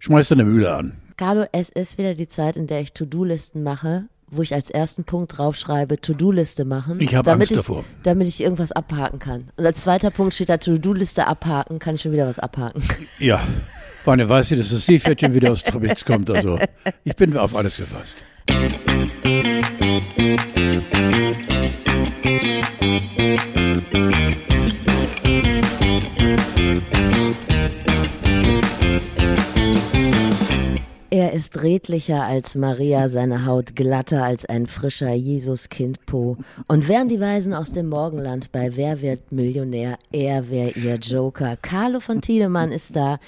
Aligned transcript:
schmeißt 0.00 0.30
deine 0.30 0.44
Mühle 0.44 0.74
an. 0.74 0.92
Carlo, 1.16 1.46
es 1.52 1.68
ist 1.68 1.98
wieder 1.98 2.14
die 2.14 2.28
Zeit, 2.28 2.56
in 2.56 2.66
der 2.66 2.80
ich 2.80 2.92
To-Do-Listen 2.92 3.62
mache, 3.62 4.04
wo 4.30 4.42
ich 4.42 4.54
als 4.54 4.70
ersten 4.70 5.04
Punkt 5.04 5.36
draufschreibe, 5.36 6.00
To-Do-Liste 6.00 6.64
machen. 6.64 7.00
Ich 7.00 7.14
habe 7.14 7.32
Angst 7.32 7.50
ich, 7.50 7.56
davor. 7.56 7.84
Damit 8.02 8.28
ich 8.28 8.40
irgendwas 8.40 8.72
abhaken 8.72 9.18
kann. 9.18 9.48
Und 9.56 9.66
als 9.66 9.80
zweiter 9.80 10.10
Punkt 10.10 10.34
steht 10.34 10.48
da 10.48 10.58
To-Do-Liste 10.58 11.26
abhaken, 11.26 11.78
kann 11.78 11.96
ich 11.96 12.02
schon 12.02 12.12
wieder 12.12 12.26
was 12.26 12.38
abhaken. 12.38 12.82
Ja. 13.18 13.40
Wann 14.04 14.26
weiß 14.26 14.52
ich, 14.52 14.58
dass 14.58 14.70
das 14.70 14.86
Seepferdchen 14.86 15.34
wieder 15.34 15.52
aus 15.52 15.62
Trebitz 15.62 16.04
kommt. 16.04 16.30
Also 16.30 16.58
ich 17.04 17.14
bin 17.16 17.36
auf 17.36 17.54
alles 17.54 17.76
gefasst. 17.76 18.16
Er 23.18 23.57
ist 31.38 31.62
redlicher 31.62 32.24
als 32.24 32.56
Maria, 32.56 33.08
seine 33.08 33.46
Haut 33.46 33.76
glatter 33.76 34.24
als 34.24 34.44
ein 34.44 34.66
frischer 34.66 35.12
Jesuskind-Po. 35.12 36.36
Und 36.66 36.88
wären 36.88 37.08
die 37.08 37.20
Weisen 37.20 37.54
aus 37.54 37.70
dem 37.70 37.88
Morgenland 37.88 38.50
bei 38.50 38.74
Wer 38.74 39.02
wird 39.02 39.30
Millionär, 39.30 39.98
er 40.10 40.50
wäre 40.50 40.70
ihr 40.70 40.96
Joker. 40.96 41.56
Carlo 41.62 42.00
von 42.00 42.20
Tiedemann 42.20 42.72
ist 42.72 42.96
da 42.96 43.20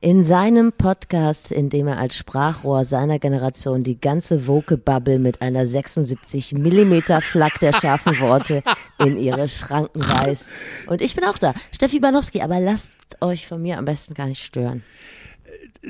in 0.00 0.24
seinem 0.24 0.72
Podcast, 0.72 1.52
in 1.52 1.70
dem 1.70 1.86
er 1.86 1.98
als 1.98 2.16
Sprachrohr 2.16 2.84
seiner 2.84 3.20
Generation 3.20 3.84
die 3.84 4.00
ganze 4.00 4.48
Woke-Bubble 4.48 5.20
mit 5.20 5.40
einer 5.40 5.64
76 5.64 6.54
Millimeter 6.54 7.20
Flak 7.20 7.60
der 7.60 7.74
scharfen 7.74 8.18
Worte 8.18 8.64
in 8.98 9.16
ihre 9.16 9.48
Schranken 9.48 10.00
weist. 10.00 10.48
Und 10.88 11.00
ich 11.00 11.14
bin 11.14 11.24
auch 11.24 11.38
da, 11.38 11.54
Steffi 11.70 12.00
Banowski, 12.00 12.42
aber 12.42 12.58
lasst 12.58 12.92
euch 13.20 13.46
von 13.46 13.62
mir 13.62 13.78
am 13.78 13.84
besten 13.84 14.14
gar 14.14 14.26
nicht 14.26 14.42
stören. 14.42 14.82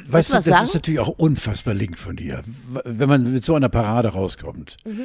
Weißt 0.07 0.31
du, 0.31 0.35
das 0.35 0.45
sagen? 0.47 0.65
ist 0.65 0.75
natürlich 0.75 1.01
auch 1.01 1.09
unfassbar 1.19 1.75
link 1.75 1.99
von 1.99 2.17
dir. 2.17 2.43
Wenn 2.85 3.09
man 3.09 3.31
mit 3.31 3.45
so 3.45 3.55
einer 3.55 3.69
Parade 3.69 4.09
rauskommt, 4.09 4.79
Mhm. 4.87 5.01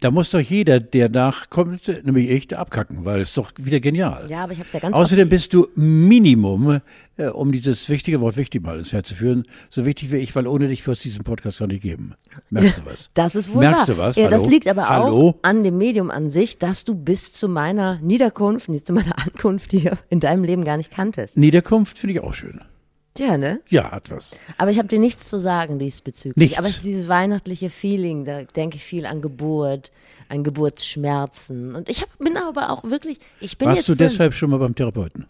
da 0.00 0.10
muss 0.10 0.28
doch 0.30 0.40
jeder, 0.40 0.80
der 0.80 1.08
nachkommt, 1.08 1.88
nämlich 2.04 2.28
ich, 2.28 2.56
abkacken, 2.56 3.06
weil 3.06 3.20
es 3.22 3.28
ist 3.28 3.38
doch 3.38 3.52
wieder 3.56 3.80
genial. 3.80 4.26
Ja, 4.30 4.44
aber 4.44 4.52
ich 4.52 4.58
habe 4.58 4.66
es 4.66 4.72
ja 4.74 4.80
ganz 4.80 4.94
Außerdem 4.94 5.30
bist 5.30 5.54
du 5.54 5.68
Minimum, 5.76 6.80
äh, 7.16 7.28
um 7.28 7.52
dieses 7.52 7.88
wichtige 7.88 8.20
Wort 8.20 8.36
wichtig 8.36 8.62
mal 8.62 8.78
ins 8.78 8.92
Herz 8.92 9.08
zu 9.08 9.14
führen, 9.14 9.44
so 9.70 9.86
wichtig 9.86 10.12
wie 10.12 10.16
ich, 10.16 10.34
weil 10.36 10.46
ohne 10.46 10.68
dich 10.68 10.86
wird 10.86 10.98
es 10.98 11.02
diesen 11.02 11.24
Podcast 11.24 11.58
gar 11.60 11.66
nicht 11.68 11.82
geben. 11.82 12.14
Merkst 12.50 12.78
du 12.78 12.82
was? 12.84 13.10
Das 13.14 13.34
ist 13.34 13.54
wohl 13.54 13.60
Merkst 13.60 13.88
wahr. 13.88 13.94
du 13.96 13.98
was? 14.02 14.16
Ja, 14.16 14.28
das 14.28 14.42
Hallo? 14.42 14.50
liegt 14.50 14.68
aber 14.68 14.88
Hallo? 14.90 15.28
auch 15.30 15.34
an 15.42 15.64
dem 15.64 15.78
Medium 15.78 16.10
an 16.10 16.28
sich, 16.28 16.58
dass 16.58 16.84
du 16.84 16.94
bis 16.94 17.32
zu 17.32 17.48
meiner 17.48 17.98
Niederkunft, 18.00 18.68
zu 18.86 18.92
meiner 18.92 19.18
Ankunft 19.24 19.70
hier 19.70 19.96
in 20.10 20.20
deinem 20.20 20.44
Leben 20.44 20.64
gar 20.64 20.76
nicht 20.76 20.90
kanntest. 20.90 21.38
Niederkunft 21.38 21.98
finde 21.98 22.14
ich 22.14 22.20
auch 22.20 22.34
schön. 22.34 22.60
Tja, 23.18 23.36
ne? 23.36 23.60
Ja, 23.68 23.90
hat 23.90 24.12
was. 24.12 24.36
Aber 24.58 24.70
ich 24.70 24.78
habe 24.78 24.86
dir 24.86 25.00
nichts 25.00 25.28
zu 25.28 25.40
sagen 25.40 25.80
diesbezüglich. 25.80 26.36
Nichts. 26.50 26.58
Aber 26.58 26.68
es 26.68 26.76
ist 26.76 26.84
dieses 26.84 27.08
weihnachtliche 27.08 27.68
Feeling, 27.68 28.24
da 28.24 28.44
denke 28.44 28.76
ich 28.76 28.84
viel 28.84 29.06
an 29.06 29.20
Geburt, 29.20 29.90
an 30.28 30.44
Geburtsschmerzen. 30.44 31.74
Und 31.74 31.88
ich 31.88 32.00
hab, 32.02 32.16
bin 32.18 32.36
aber 32.36 32.70
auch 32.70 32.84
wirklich, 32.84 33.18
ich 33.40 33.58
bin 33.58 33.66
Warst 33.66 33.78
jetzt 33.78 33.88
du 33.88 33.96
deshalb 33.96 34.34
schon 34.34 34.50
mal 34.50 34.58
beim 34.58 34.76
Therapeuten? 34.76 35.26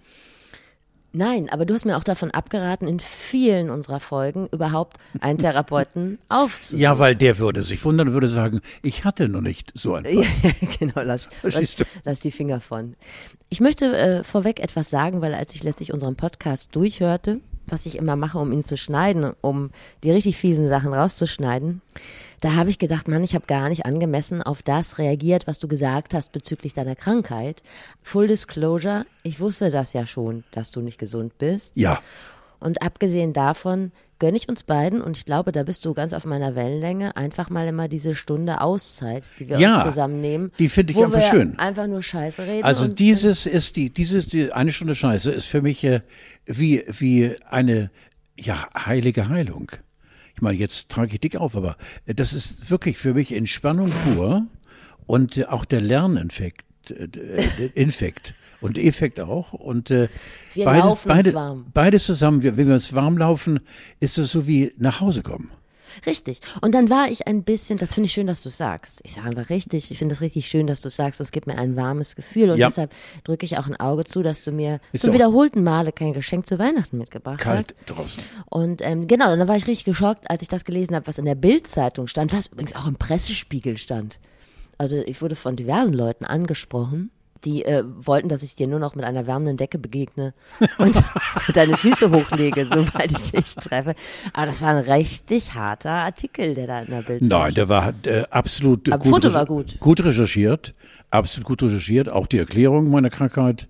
Nein, 1.14 1.48
aber 1.48 1.64
du 1.64 1.72
hast 1.72 1.86
mir 1.86 1.96
auch 1.96 2.04
davon 2.04 2.30
abgeraten, 2.30 2.86
in 2.86 3.00
vielen 3.00 3.70
unserer 3.70 4.00
Folgen 4.00 4.48
überhaupt 4.52 4.98
einen 5.20 5.38
Therapeuten 5.38 6.18
aufzusuchen. 6.28 6.82
Ja, 6.82 6.98
weil 6.98 7.16
der 7.16 7.38
würde 7.38 7.62
sich 7.62 7.82
wundern 7.86 8.08
und 8.08 8.12
würde 8.12 8.28
sagen, 8.28 8.60
ich 8.82 9.06
hatte 9.06 9.30
noch 9.30 9.40
nicht 9.40 9.72
so 9.74 9.94
einen 9.94 10.04
Fall. 10.04 10.26
Ja, 10.42 10.68
genau, 10.78 11.00
lass, 11.02 11.30
lass, 11.42 11.76
lass 12.04 12.20
die 12.20 12.32
Finger 12.32 12.60
von. 12.60 12.96
Ich 13.48 13.60
möchte 13.60 13.96
äh, 13.96 14.24
vorweg 14.24 14.60
etwas 14.60 14.90
sagen, 14.90 15.22
weil 15.22 15.32
als 15.32 15.54
ich 15.54 15.62
letztlich 15.62 15.94
unseren 15.94 16.16
Podcast 16.16 16.76
durchhörte, 16.76 17.40
was 17.70 17.86
ich 17.86 17.96
immer 17.96 18.16
mache, 18.16 18.38
um 18.38 18.52
ihn 18.52 18.64
zu 18.64 18.76
schneiden, 18.76 19.32
um 19.40 19.70
die 20.02 20.10
richtig 20.10 20.36
fiesen 20.36 20.68
Sachen 20.68 20.92
rauszuschneiden, 20.92 21.80
da 22.40 22.54
habe 22.54 22.70
ich 22.70 22.78
gedacht, 22.78 23.08
Mann, 23.08 23.24
ich 23.24 23.34
habe 23.34 23.46
gar 23.46 23.68
nicht 23.68 23.84
angemessen 23.84 24.42
auf 24.42 24.62
das 24.62 24.98
reagiert, 24.98 25.46
was 25.46 25.58
du 25.58 25.66
gesagt 25.66 26.14
hast 26.14 26.30
bezüglich 26.32 26.72
deiner 26.72 26.94
Krankheit. 26.94 27.62
Full 28.02 28.28
Disclosure, 28.28 29.06
ich 29.24 29.40
wusste 29.40 29.70
das 29.70 29.92
ja 29.92 30.06
schon, 30.06 30.44
dass 30.52 30.70
du 30.70 30.80
nicht 30.80 30.98
gesund 30.98 31.36
bist. 31.38 31.76
Ja, 31.76 32.00
Und 32.60 32.82
abgesehen 32.82 33.32
davon 33.32 33.92
gönne 34.18 34.36
ich 34.36 34.48
uns 34.48 34.62
beiden, 34.64 35.00
und 35.00 35.16
ich 35.16 35.24
glaube, 35.24 35.52
da 35.52 35.62
bist 35.62 35.84
du 35.84 35.94
ganz 35.94 36.12
auf 36.12 36.24
meiner 36.24 36.54
Wellenlänge, 36.54 37.16
einfach 37.16 37.50
mal 37.50 37.66
immer 37.68 37.88
diese 37.88 38.14
Stunde 38.14 38.60
Auszeit, 38.60 39.24
die 39.38 39.48
wir 39.48 39.58
Ja, 39.58 39.76
uns 39.76 39.84
zusammennehmen. 39.84 40.52
die 40.58 40.68
finde 40.68 40.92
ich 40.92 40.96
wo 40.98 41.04
einfach 41.04 41.20
wir 41.20 41.30
schön. 41.30 41.58
Einfach 41.58 41.86
nur 41.86 42.02
Scheiße 42.02 42.42
reden. 42.46 42.64
also 42.64 42.86
dieses 42.88 43.46
ist 43.46 43.76
die, 43.76 43.90
dieses, 43.90 44.26
die 44.28 44.52
eine 44.52 44.72
Stunde 44.72 44.94
Scheiße 44.94 45.30
ist 45.30 45.46
für 45.46 45.62
mich 45.62 45.84
äh, 45.84 46.00
wie, 46.46 46.84
wie 46.88 47.36
eine, 47.48 47.90
ja, 48.38 48.68
heilige 48.74 49.28
Heilung. 49.28 49.70
Ich 50.34 50.42
meine, 50.42 50.56
jetzt 50.58 50.88
trage 50.88 51.14
ich 51.14 51.20
dick 51.20 51.36
auf, 51.36 51.56
aber 51.56 51.76
das 52.06 52.32
ist 52.32 52.70
wirklich 52.70 52.96
für 52.98 53.14
mich 53.14 53.32
Entspannung 53.34 53.90
pur 54.04 54.46
und 55.06 55.48
auch 55.48 55.64
der 55.64 55.80
Lerninfekt, 55.80 56.64
äh, 56.90 57.04
äh, 57.04 57.70
Infekt 57.74 58.34
und 58.60 58.78
Effekt 58.78 59.20
auch 59.20 59.52
und 59.52 59.90
äh, 59.90 60.08
Wir 60.54 60.64
beides, 60.64 60.84
laufen 60.84 61.10
uns 61.10 61.16
beide, 61.18 61.34
warm. 61.34 61.66
beides 61.74 62.04
zusammen, 62.06 62.42
wenn 62.42 62.56
wir 62.66 62.74
uns 62.74 62.92
warm 62.92 63.16
laufen, 63.18 63.60
ist 64.00 64.18
das 64.18 64.30
so 64.32 64.46
wie 64.46 64.72
nach 64.78 65.00
Hause 65.00 65.22
kommen. 65.22 65.50
Richtig. 66.06 66.38
Und 66.60 66.76
dann 66.76 66.90
war 66.90 67.10
ich 67.10 67.26
ein 67.26 67.42
bisschen, 67.42 67.76
das 67.78 67.92
finde 67.94 68.06
ich 68.06 68.12
schön, 68.12 68.28
dass 68.28 68.40
du 68.42 68.50
sagst. 68.50 69.00
Ich 69.02 69.14
sage 69.14 69.26
einfach 69.28 69.50
richtig, 69.50 69.90
ich 69.90 69.98
finde 69.98 70.14
das 70.14 70.22
richtig 70.22 70.46
schön, 70.46 70.68
dass 70.68 70.80
du 70.80 70.90
sagst, 70.90 71.20
es 71.20 71.32
gibt 71.32 71.48
mir 71.48 71.58
ein 71.58 71.74
warmes 71.74 72.14
Gefühl. 72.14 72.50
Und 72.50 72.58
Ja. 72.58 72.68
deshalb 72.68 72.94
drücke 73.24 73.44
ich 73.44 73.58
auch 73.58 73.66
ein 73.66 73.74
Auge 73.80 74.04
zu, 74.04 74.22
dass 74.22 74.44
du 74.44 74.52
mir 74.52 74.78
Ist 74.92 75.04
zum 75.04 75.12
wiederholten 75.12 75.64
Male 75.64 75.90
kein 75.90 76.12
Geschenk 76.12 76.46
zu 76.46 76.56
Weihnachten 76.60 76.98
mitgebracht 76.98 77.40
Kalt 77.40 77.74
hast. 77.80 77.90
draußen. 77.98 78.22
Und 78.46 78.80
ähm, 78.82 79.08
genau, 79.08 79.32
und 79.32 79.40
dann 79.40 79.48
war 79.48 79.56
ich 79.56 79.66
richtig 79.66 79.86
geschockt, 79.86 80.30
als 80.30 80.42
ich 80.42 80.48
das 80.48 80.64
gelesen 80.64 80.94
habe, 80.94 81.06
was 81.08 81.18
in 81.18 81.24
der 81.24 81.34
Bild-Zeitung 81.34 82.06
stand, 82.06 82.32
was 82.32 82.46
übrigens 82.46 82.76
auch 82.76 82.86
im 82.86 82.94
Pressespiegel 82.94 83.76
stand. 83.76 84.20
Also 84.76 84.98
ich 85.04 85.20
wurde 85.20 85.34
von 85.34 85.56
diversen 85.56 85.94
Leuten 85.94 86.24
angesprochen, 86.24 87.10
die 87.44 87.64
äh, 87.64 87.84
wollten, 87.84 88.28
dass 88.28 88.42
ich 88.42 88.54
dir 88.54 88.66
nur 88.66 88.78
noch 88.78 88.94
mit 88.94 89.04
einer 89.04 89.26
wärmenden 89.26 89.56
Decke 89.56 89.78
begegne 89.78 90.34
und 90.78 91.02
deine 91.54 91.76
Füße 91.76 92.10
hochlege, 92.10 92.66
sobald 92.72 93.12
ich 93.12 93.32
dich 93.32 93.54
treffe. 93.54 93.94
Aber 94.32 94.46
das 94.46 94.62
war 94.62 94.70
ein 94.70 94.78
richtig 94.90 95.54
harter 95.54 95.90
Artikel, 95.90 96.54
der 96.54 96.66
da 96.66 96.80
in 96.80 96.90
der 96.90 97.02
Bild 97.02 97.22
Nein, 97.22 97.54
der 97.54 97.68
war 97.68 97.92
äh, 98.04 98.24
absolut 98.30 98.90
Aber 98.90 99.02
gut, 99.02 99.14
Foto 99.14 99.32
war 99.34 99.46
gut. 99.46 99.78
gut 99.80 100.04
recherchiert, 100.04 100.72
absolut 101.10 101.46
gut 101.46 101.62
recherchiert, 101.62 102.08
auch 102.08 102.26
die 102.26 102.38
Erklärung 102.38 102.90
meiner 102.90 103.10
Krankheit. 103.10 103.68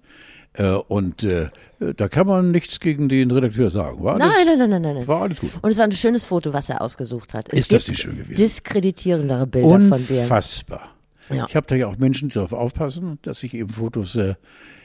Äh, 0.55 0.71
und 0.73 1.23
äh, 1.25 1.49
da 1.97 2.09
kann 2.09 2.27
man 2.27 2.51
nichts 2.51 2.81
gegen 2.81 3.09
den 3.09 3.31
Redakteur 3.31 3.71
sagen. 3.71 4.03
War 4.03 4.15
alles, 4.15 4.27
Nein, 4.27 4.47
nein, 4.47 4.59
nein, 4.59 4.71
nein, 4.71 4.83
nein, 4.83 4.95
nein. 4.97 5.07
War 5.07 5.23
alles 5.23 5.41
gut. 5.41 5.51
Und 5.63 5.71
es 5.71 5.79
war 5.79 5.85
ein 5.85 5.93
schönes 5.93 6.25
Foto, 6.25 6.53
was 6.53 6.69
er 6.69 6.83
ausgesucht 6.83 7.35
hat. 7.35 7.53
Es 7.53 7.61
Ist 7.61 7.73
das 7.73 7.87
nicht 7.87 8.01
schön 8.01 8.17
gewesen? 8.17 8.35
diskreditierendere 8.37 9.47
Bilder 9.47 9.81
von 9.81 10.07
dir. 10.07 10.23
Unfassbar. 10.23 10.91
Ja. 11.31 11.47
Ich 11.49 11.57
habe 11.57 11.67
da 11.67 11.75
ja 11.75 11.87
auch 11.87 11.99
Menschen, 11.99 12.29
die 12.29 12.35
darauf 12.35 12.53
aufpassen, 12.53 13.19
dass 13.23 13.43
ich 13.43 13.55
eben 13.55 13.69
Fotos 13.69 14.17
äh, 14.17 14.35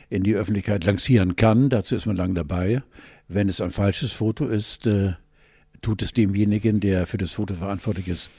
in 0.09 0.23
die 0.23 0.35
Öffentlichkeit 0.35 0.85
lancieren 0.85 1.35
kann. 1.35 1.69
Dazu 1.69 1.95
ist 1.95 2.05
man 2.05 2.15
lang 2.15 2.35
dabei. 2.35 2.83
Wenn 3.27 3.49
es 3.49 3.61
ein 3.61 3.71
falsches 3.71 4.11
Foto 4.11 4.47
ist, 4.47 4.85
äh, 4.87 5.13
tut 5.81 6.01
es 6.01 6.13
demjenigen, 6.13 6.79
der 6.79 7.07
für 7.07 7.17
das 7.17 7.31
Foto 7.31 7.53
verantwortlich 7.55 8.07
ist, 8.07 8.31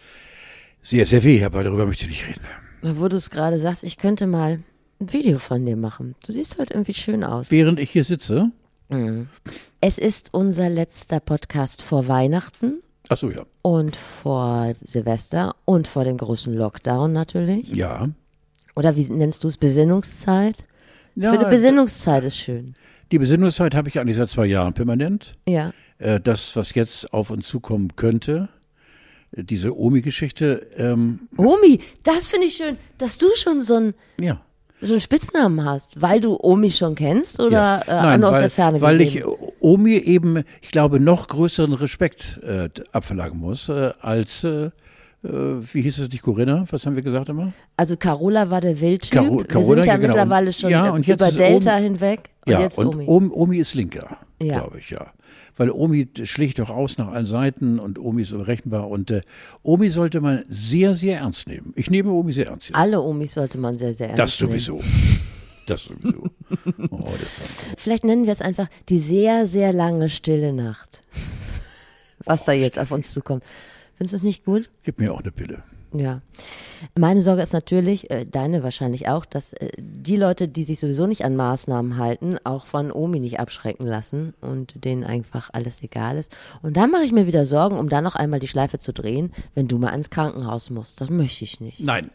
sehr, 0.83 1.07
sehr 1.07 1.25
weh. 1.25 1.43
Aber 1.45 1.65
darüber 1.65 1.87
möchte 1.87 2.05
ich 2.05 2.11
nicht 2.11 2.29
reden. 2.29 2.99
Wo 2.99 3.09
du 3.09 3.17
es 3.17 3.31
gerade 3.31 3.59
sagst, 3.59 3.85
ich 3.85 3.97
könnte 3.97 4.27
mal 4.27 4.61
ein 5.01 5.13
Video 5.13 5.39
von 5.39 5.65
dir 5.65 5.77
machen. 5.77 6.15
Du 6.27 6.33
siehst 6.33 6.59
heute 6.59 6.75
irgendwie 6.75 6.95
schön 6.95 7.25
aus. 7.25 7.51
Während 7.51 7.81
ich 7.81 7.91
hier 7.91 8.05
sitze, 8.05 8.51
Es 9.81 9.99
ist 9.99 10.29
unser 10.33 10.69
letzter 10.69 11.19
Podcast 11.21 11.83
vor 11.83 12.07
Weihnachten 12.07 12.84
ach 13.09 13.17
so, 13.17 13.31
ja, 13.31 13.45
und 13.63 13.97
vor 13.97 14.75
Silvester 14.85 15.55
und 15.65 15.89
vor 15.89 16.05
dem 16.05 16.17
großen 16.17 16.55
Lockdown 16.55 17.13
natürlich. 17.13 17.71
ja. 17.75 18.09
Oder 18.77 18.97
wie 18.97 19.09
nennst 19.09 19.45
du 19.45 19.49
es? 19.49 19.57
Besinnungszeit? 19.57 20.65
ja 21.15 21.33
Für 21.33 21.39
eine 21.39 21.49
Besinnungszeit 21.49 22.25
ist 22.25 22.39
schön. 22.39 22.75
Die 23.13 23.19
Besinnungszeit 23.21 23.75
habe 23.75 23.89
ich 23.89 24.01
eigentlich 24.01 24.17
seit 24.17 24.31
zwei 24.31 24.47
Jahren 24.47 24.75
permanent. 24.75 25.37
Ja. 25.47 25.73
Äh, 25.99 26.19
das, 26.19 26.57
was 26.57 26.75
jetzt 26.75 27.13
auf 27.13 27.31
uns 27.31 27.47
zukommen 27.47 27.95
könnte, 27.95 28.49
diese 29.33 29.77
Omi-Geschichte, 29.77 30.67
ähm, 30.77 31.29
Omi, 31.37 31.81
das 32.03 32.29
finde 32.29 32.47
ich 32.47 32.55
schön, 32.55 32.77
dass 32.99 33.19
du 33.19 33.27
schon 33.37 33.63
so 33.63 33.77
einen 33.77 33.95
ja. 34.21 34.41
So 34.85 34.93
einen 34.95 35.01
Spitznamen 35.01 35.65
hast, 35.65 36.01
weil 36.01 36.21
du 36.21 36.39
Omi 36.41 36.71
schon 36.71 36.95
kennst 36.95 37.41
oder 37.41 37.83
äh, 37.87 37.91
Nein, 37.93 38.21
nur 38.21 38.29
aus 38.31 38.35
weil, 38.37 38.41
der 38.43 38.51
Ferne 38.51 38.81
weil 38.81 39.01
ich 39.01 39.15
gegeben? 39.15 39.33
äh, 39.41 39.53
Omi 39.61 39.95
eben, 39.97 40.45
ich 40.63 40.71
glaube, 40.71 41.01
noch 41.01 41.27
größeren 41.29 41.73
Respekt 41.73 42.41
äh, 42.43 42.69
abverlangen 42.93 43.39
muss 43.39 43.69
äh, 43.69 43.93
als, 44.01 44.45
äh, 44.45 44.67
äh, 44.67 44.71
wie 45.25 45.83
hieß 45.83 45.99
es 46.01 46.09
nicht, 46.11 46.23
Corinna? 46.23 46.65
Was 46.71 46.85
haben 46.87 46.97
wir 46.97 47.03
gesagt 47.03 47.29
immer? 47.31 47.53
Also 47.77 47.97
Carola 47.97 48.51
war 48.51 48.61
der 48.61 48.81
Wildtyp. 48.81 49.13
Caro- 49.13 49.39
Wir 49.39 49.45
Carola, 49.47 49.67
sind 49.67 49.79
ja 49.79 49.85
ja, 49.87 49.97
genau. 49.97 50.09
mittlerweile 50.09 50.53
schon 50.53 50.71
Ja, 50.71 50.97
über 50.97 51.31
Delta 51.33 51.77
Omi- 51.77 51.83
hinweg 51.83 52.31
und 52.47 52.53
ja, 52.53 52.61
jetzt 52.61 52.79
und 52.79 52.89
Omi. 52.95 53.05
Omi. 53.07 53.31
Omi 53.33 53.57
ist 53.59 53.75
linker, 53.75 54.19
Ja. 54.43 54.59
glaube 54.61 54.79
ich, 54.79 54.91
ja. 54.91 55.07
Weil 55.57 55.71
Omi 55.71 56.09
schlägt 56.25 56.59
doch 56.59 56.71
aus 56.71 56.99
nach 56.99 57.09
allen 57.09 57.27
Seiten 57.27 57.79
und 57.79 57.99
Omi 57.99 58.23
ist 58.23 58.33
unberechenbar 58.33 58.89
und 58.89 59.11
äh, 59.11 59.23
Omi 59.63 59.89
sollte 59.89 60.21
man 60.21 60.45
sehr, 60.49 60.95
sehr 60.95 61.19
ernst 61.19 61.47
nehmen. 61.47 61.73
Ich 61.77 61.91
nehme 61.91 62.11
Omi 62.11 62.33
sehr 62.33 62.47
ernst. 62.49 62.75
Alle 62.75 63.01
Omis 63.01 63.35
sollte 63.35 63.59
man 63.61 63.73
sehr, 63.75 63.95
sehr 63.95 64.09
ernst 64.09 64.19
Das 64.21 64.41
nehmen. 64.41 64.51
sowieso. 64.59 64.81
Das 65.67 65.85
sowieso. 65.85 66.25
Oh, 66.91 67.11
das 67.21 67.67
Vielleicht 67.79 68.05
nennen 68.05 68.27
wir 68.27 68.33
es 68.33 68.41
einfach 68.43 68.69
die 68.89 68.99
sehr, 68.99 69.47
sehr 69.47 69.73
lange 69.73 70.09
stille 70.09 70.53
Nacht. 70.53 71.01
was 72.25 72.45
da 72.45 72.53
jetzt 72.53 72.79
auf 72.79 72.91
uns 72.91 73.13
zukommt. 73.13 73.45
Findest 73.97 74.13
du 74.13 74.17
es 74.19 74.23
nicht 74.23 74.45
gut? 74.45 74.71
Gib 74.85 74.99
mir 74.99 75.13
auch 75.15 75.21
eine 75.21 75.31
Pille. 75.33 75.63
Ja. 76.01 76.21
Meine 76.99 77.23
Sorge 77.23 77.43
ist 77.43 77.53
natürlich, 77.53 78.11
äh, 78.11 78.27
deine 78.27 78.63
wahrscheinlich 78.63 79.09
auch, 79.09 79.25
dass 79.25 79.53
äh, 79.55 79.71
die 79.79 80.17
Leute, 80.17 80.49
die 80.49 80.65
sich 80.65 80.81
sowieso 80.81 81.07
nicht 81.07 81.25
an 81.25 81.37
Maßnahmen 81.37 81.97
halten, 81.97 82.37
auch 82.45 82.67
von 82.67 82.93
Omi 82.93 83.21
nicht 83.21 83.41
abschrecken 83.41 83.87
lassen 83.87 84.35
und 84.41 84.85
denen 84.85 85.05
einfach 85.05 85.51
alles 85.53 85.83
egal 85.83 86.19
ist. 86.19 86.37
Und 86.63 86.77
dann 86.77 86.91
mache 86.91 87.05
ich 87.05 87.13
mir 87.13 87.27
wieder 87.27 87.47
Sorgen, 87.47 87.79
um 87.79 87.89
dann 87.89 88.05
noch 88.05 88.15
einmal 88.15 88.41
die 88.41 88.49
Schleife 88.49 88.79
zu 88.79 88.93
drehen, 88.93 89.33
wenn 89.55 89.69
du 89.69 89.79
mal 89.79 89.95
ins 89.95 90.11
Krankenhaus 90.11 90.71
musst. 90.71 91.01
Das 91.01 91.11
möchte 91.11 91.45
ich 91.45 91.61
nicht. 91.61 91.81
Nein. 91.81 92.11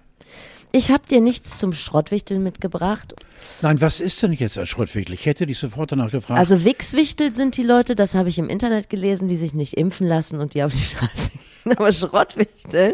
Ich 0.71 0.92
habe 0.92 1.07
dir 1.07 1.19
nichts 1.19 1.57
zum 1.57 1.74
Schrottwichteln 1.74 2.44
mitgebracht. 2.44 3.16
Nein, 3.62 3.81
was 3.81 4.00
ist 4.00 4.21
denn 4.21 4.33
jetzt 4.33 4.57
ein 4.60 4.68
Schrottwichtel? 4.68 5.16
Ich 5.16 5.25
hätte 5.25 5.48
dich 5.48 5.57
sofort 5.57 5.92
danach 5.92 6.12
gefragt. 6.12 6.39
Also 6.39 6.63
Wichswichtel 6.63 7.33
sind 7.33 7.57
die 7.57 7.63
Leute, 7.63 7.95
das 7.95 8.13
habe 8.13 8.30
ich 8.30 8.38
im 8.38 8.50
Internet 8.50 8.89
gelesen, 8.89 9.27
die 9.27 9.38
sich 9.38 9.54
nicht 9.56 9.74
impfen 9.74 10.06
lassen 10.07 10.39
und 10.39 10.54
die 10.54 10.62
auf 10.63 10.71
die 10.71 10.77
Straße 10.83 11.31
gehen. 11.31 11.77
Aber 11.77 11.92
Schrottwichteln 11.92 12.94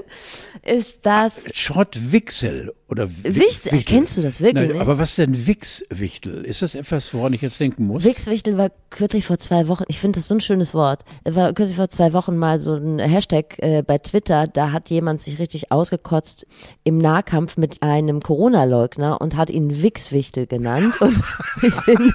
ist 0.64 1.00
das. 1.02 1.44
Schrottwichsel 1.54 2.74
oder 2.88 3.10
Wi- 3.10 3.36
Wichtel, 3.36 3.72
Wichtel. 3.72 3.84
kennst 3.84 4.16
du 4.18 4.22
das 4.22 4.40
wirklich 4.40 4.54
Nein, 4.68 4.68
nicht? 4.74 4.82
aber 4.82 5.00
was 5.00 5.10
ist 5.10 5.18
denn 5.18 5.48
Wichswichtel? 5.48 6.46
Ist 6.46 6.62
das 6.62 6.76
etwas, 6.76 7.12
woran 7.16 7.34
ich 7.34 7.42
jetzt 7.42 7.60
denken 7.60 7.88
muss? 7.88 8.04
Wichswichtel 8.04 8.58
war 8.60 8.70
kürzlich 8.92 9.26
vor 9.26 9.40
zwei 9.40 9.68
Wochen, 9.68 9.84
ich 9.88 10.00
finde 10.00 10.20
das 10.20 10.28
so 10.28 10.36
ein 10.36 10.40
schönes 10.42 10.74
Wort, 10.76 11.04
Es 11.24 11.34
war 11.36 11.52
kürzlich 11.54 11.78
vor 11.78 11.90
zwei 11.90 12.14
Wochen 12.14 12.38
mal 12.38 12.60
so 12.60 12.76
ein 12.76 13.00
Hashtag 13.00 13.56
äh, 13.58 13.82
bei 13.86 13.98
Twitter, 13.98 14.46
da 14.48 14.72
hat 14.72 14.90
jemand 14.92 15.20
sich 15.22 15.40
richtig 15.40 15.72
ausgekotzt 15.72 16.46
im 16.84 17.00
Nahkampf 17.00 17.58
mit 17.58 17.82
einem 17.82 18.22
Corona-Leugner 18.22 19.20
und 19.20 19.36
hat 19.36 19.50
ihn 19.50 19.82
Wichswichtel 19.82 20.46
genannt 20.46 21.02
und 21.02 21.18
ich 21.64 21.74
finde, 21.74 22.14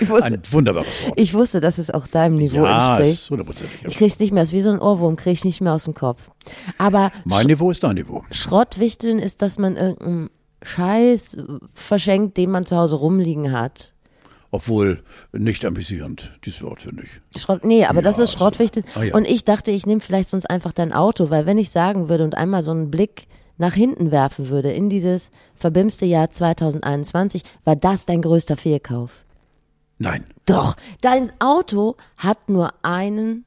ich 0.00 0.08
wusste, 0.08 0.24
Ein 0.26 0.42
wunderbares 0.50 0.86
Wort. 1.06 1.12
ich 1.16 1.34
wusste, 1.34 1.60
dass 1.60 1.78
es 1.78 1.90
auch 1.90 2.06
deinem 2.06 2.36
Niveau 2.36 2.64
ja, 2.64 2.98
entspricht. 2.98 3.30
ist. 3.62 3.84
Ich 3.88 3.96
krieg's 3.96 4.18
nicht 4.18 4.32
mehr, 4.32 4.42
ist 4.42 4.52
wie 4.52 4.60
so 4.60 4.70
ein 4.70 4.78
Ohrwurm, 4.78 5.16
krieg 5.16 5.32
ich 5.32 5.44
nicht 5.44 5.60
mehr 5.60 5.72
aus 5.72 5.84
dem 5.84 5.94
Kopf. 5.94 6.28
Aber 6.78 7.10
Mein 7.24 7.46
Niveau 7.46 7.70
ist 7.70 7.82
dein 7.82 7.94
Niveau. 7.96 8.24
Schrottwichteln 8.30 9.18
ist, 9.18 9.42
dass 9.42 9.58
man 9.58 9.76
irgendeinen 9.76 10.30
Scheiß 10.62 11.36
verschenkt, 11.74 12.36
den 12.36 12.50
man 12.50 12.66
zu 12.66 12.76
Hause 12.76 12.96
rumliegen 12.96 13.52
hat. 13.52 13.94
Obwohl 14.50 15.02
nicht 15.32 15.64
amüsierend, 15.66 16.38
dieses 16.44 16.62
Wort, 16.62 16.82
finde 16.82 17.02
ich. 17.04 17.40
Schrott, 17.40 17.64
nee, 17.64 17.84
aber 17.84 18.00
das 18.00 18.16
Ja, 18.16 18.24
ist 18.24 18.32
Schrottwichteln. 18.32 18.86
Ah, 18.94 19.02
ja. 19.02 19.14
Und 19.14 19.28
ich 19.28 19.44
dachte, 19.44 19.70
ich 19.70 19.84
nehme 19.84 20.00
vielleicht 20.00 20.30
sonst 20.30 20.46
einfach 20.48 20.72
dein 20.72 20.92
Auto, 20.94 21.28
weil 21.28 21.44
wenn 21.44 21.58
ich 21.58 21.70
sagen 21.70 22.08
würde 22.08 22.24
und 22.24 22.34
einmal 22.34 22.62
so 22.62 22.70
einen 22.70 22.90
Blick 22.90 23.26
nach 23.58 23.74
hinten 23.74 24.10
werfen 24.10 24.48
würde 24.48 24.72
in 24.72 24.88
dieses 24.88 25.30
verbimste 25.56 26.06
Jahr 26.06 26.30
2021, 26.30 27.42
war 27.64 27.76
das 27.76 28.06
dein 28.06 28.22
größter 28.22 28.56
Fehlkauf. 28.56 29.24
Nein. 29.98 30.24
Doch, 30.46 30.76
dein 31.02 31.30
Auto 31.40 31.96
hat 32.16 32.48
nur 32.48 32.72
einen 32.82 33.44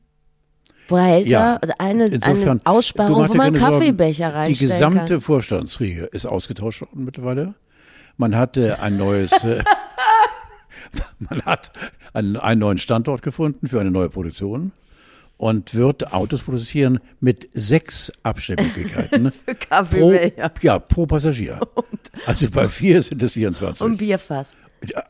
Behälter, 0.91 1.29
Ja, 1.29 1.57
oder 1.57 1.73
eine, 1.79 2.07
insofern, 2.07 2.61
eine 2.63 2.65
Aussparung, 2.65 3.29
wo 3.29 3.33
man 3.33 3.55
Sorgen. 3.55 3.55
Kaffeebecher 3.55 4.29
Die 4.29 4.35
reinstellen 4.35 4.71
gesamte 4.71 5.13
kann. 5.15 5.21
Vorstandsriege 5.21 6.05
ist 6.05 6.25
ausgetauscht 6.25 6.81
worden 6.81 7.05
mittlerweile. 7.05 7.53
Man 8.17 8.35
hatte 8.35 8.79
ein 8.81 8.97
neues, 8.97 9.31
äh, 9.43 9.63
man 11.19 11.41
hat 11.43 11.71
einen, 12.13 12.37
einen 12.37 12.59
neuen 12.59 12.77
Standort 12.77 13.21
gefunden 13.21 13.67
für 13.67 13.79
eine 13.79 13.91
neue 13.91 14.09
Produktion 14.09 14.71
und 15.37 15.73
wird 15.73 16.13
Autos 16.13 16.43
produzieren 16.43 16.99
mit 17.19 17.49
sechs 17.53 18.11
Abstellmöglichkeiten 18.21 19.31
pro, 19.45 19.53
Kaffeebecher 19.69 20.51
ja, 20.61 20.77
pro 20.77 21.07
Passagier. 21.07 21.59
Also 22.27 22.49
bei 22.51 22.69
vier 22.69 23.01
sind 23.01 23.23
es 23.23 23.33
24. 23.33 23.81
und 23.81 23.97
Bierfass. 23.97 24.55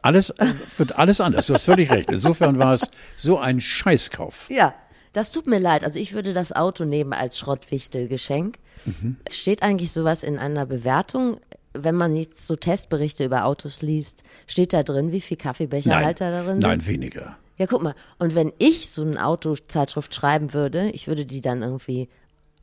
Alles 0.01 0.33
wird 0.77 0.97
alles 0.97 1.21
anders. 1.21 1.47
Du 1.47 1.53
hast 1.53 1.63
völlig 1.63 1.91
recht. 1.91 2.11
Insofern 2.11 2.59
war 2.59 2.73
es 2.73 2.89
so 3.15 3.39
ein 3.39 3.59
Scheißkauf. 3.61 4.47
Ja, 4.49 4.73
das 5.13 5.31
tut 5.31 5.47
mir 5.47 5.59
leid. 5.59 5.83
Also 5.83 5.99
ich 5.99 6.13
würde 6.13 6.33
das 6.33 6.53
Auto 6.53 6.85
nehmen 6.85 7.13
als 7.13 7.37
Schrottwichtelgeschenk. 7.37 8.57
Mhm. 8.85 9.17
Es 9.25 9.37
steht 9.37 9.63
eigentlich 9.63 9.91
sowas 9.91 10.23
in 10.23 10.39
einer 10.39 10.65
Bewertung, 10.65 11.39
wenn 11.73 11.95
man 11.95 12.15
jetzt 12.15 12.47
so 12.47 12.55
Testberichte 12.55 13.25
über 13.25 13.45
Autos 13.45 13.81
liest, 13.81 14.23
steht 14.47 14.73
da 14.73 14.83
drin, 14.83 15.11
wie 15.11 15.21
viel 15.21 15.37
Kaffeebecherhalter 15.37 16.25
Nein, 16.25 16.33
darin 16.33 16.61
sind? 16.61 16.69
nein, 16.69 16.85
weniger. 16.85 17.37
Ja, 17.57 17.67
guck 17.67 17.83
mal. 17.83 17.95
Und 18.17 18.35
wenn 18.35 18.51
ich 18.57 18.89
so 18.89 19.03
eine 19.03 19.23
Autozeitschrift 19.25 20.13
schreiben 20.15 20.53
würde, 20.53 20.89
ich 20.89 21.07
würde 21.07 21.25
die 21.25 21.41
dann 21.41 21.61
irgendwie 21.61 22.09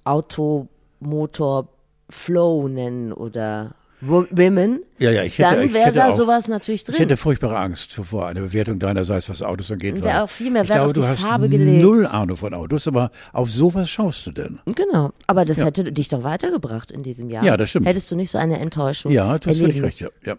Automotor 0.05 1.69
Flow 2.11 2.69
nennen 2.69 3.13
oder 3.13 3.75
Women, 4.01 4.81
Ja, 4.99 5.11
ja, 5.11 5.25
ich 5.25 5.39
hätte, 5.39 5.57
dann 5.57 5.75
wäre 5.75 5.93
da 5.93 6.09
auch, 6.09 6.15
sowas 6.17 6.47
natürlich 6.47 6.83
Ich 6.83 6.95
hätte 6.95 7.07
drin. 7.07 7.17
furchtbare 7.17 7.57
Angst 7.59 7.93
vor 7.93 8.29
einer 8.29 8.41
Bewertung 8.41 8.79
deinerseits, 8.79 9.29
was 9.29 9.43
Autos 9.43 9.73
angeht. 9.73 10.03
Wäre 10.03 10.23
auch 10.23 10.29
viel 10.31 10.51
mehr 10.51 10.63
ich 10.63 10.69
Wert 10.69 10.77
glaube, 10.79 10.87
auf 10.91 10.93
die 10.95 11.01
du 11.01 11.07
hast 11.07 11.23
Farbe 11.23 11.49
gelegt. 11.49 11.83
null 11.83 12.07
Ahnung 12.07 12.37
von 12.37 12.55
Autos, 12.55 12.87
aber 12.87 13.11
auf 13.33 13.51
sowas 13.51 13.91
schaust 13.91 14.27
du 14.27 14.31
denn. 14.31 14.61
Genau. 14.67 15.13
Aber 15.27 15.45
das 15.45 15.59
hätte 15.59 15.85
dich 15.93 16.09
doch 16.09 16.23
weitergebracht 16.23 16.91
in 16.93 17.03
diesem 17.03 17.29
Jahr. 17.29 17.45
Ja, 17.45 17.57
das 17.57 17.71
stimmt. 17.71 17.87
Hättest 17.87 18.11
du 18.11 18.17
nicht 18.17 18.31
so 18.31 18.39
eine 18.39 18.61
Enttäuschung 18.61 19.11
Ja, 19.11 19.39
du 19.39 19.51
hast 19.51 19.59
völlig 19.59 19.83
recht. 19.83 20.01
Ja. 20.01 20.09
Ja. 20.25 20.37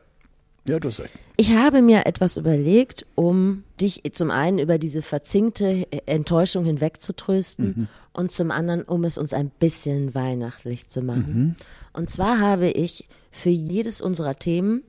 Ja, 0.70 0.80
du 0.80 0.88
hast 0.90 1.00
recht. 1.00 1.14
Ich 1.38 1.54
habe 1.54 1.82
mir 1.82 2.06
etwas 2.06 2.38
überlegt, 2.38 3.06
um 3.16 3.64
dich 3.82 4.04
zum 4.14 4.32
einen 4.32 4.60
über 4.60 4.78
diese 4.78 5.02
verzinkte 5.02 5.88
Enttäuschung 6.06 6.66
hinwegzutrösten 6.66 7.88
und 8.14 8.32
zum 8.32 8.52
anderen, 8.52 8.84
um 8.84 9.04
es 9.04 9.18
uns 9.18 9.34
ein 9.34 9.50
bisschen 9.60 10.14
weihnachtlich 10.14 10.88
zu 10.88 11.02
machen. 11.02 11.56
Und 11.94 12.10
zwar 12.10 12.40
habe 12.40 12.70
ich 12.70 13.08
für 13.32 13.50
jedes 13.50 14.02
unserer 14.02 14.36
Themen 14.36 14.84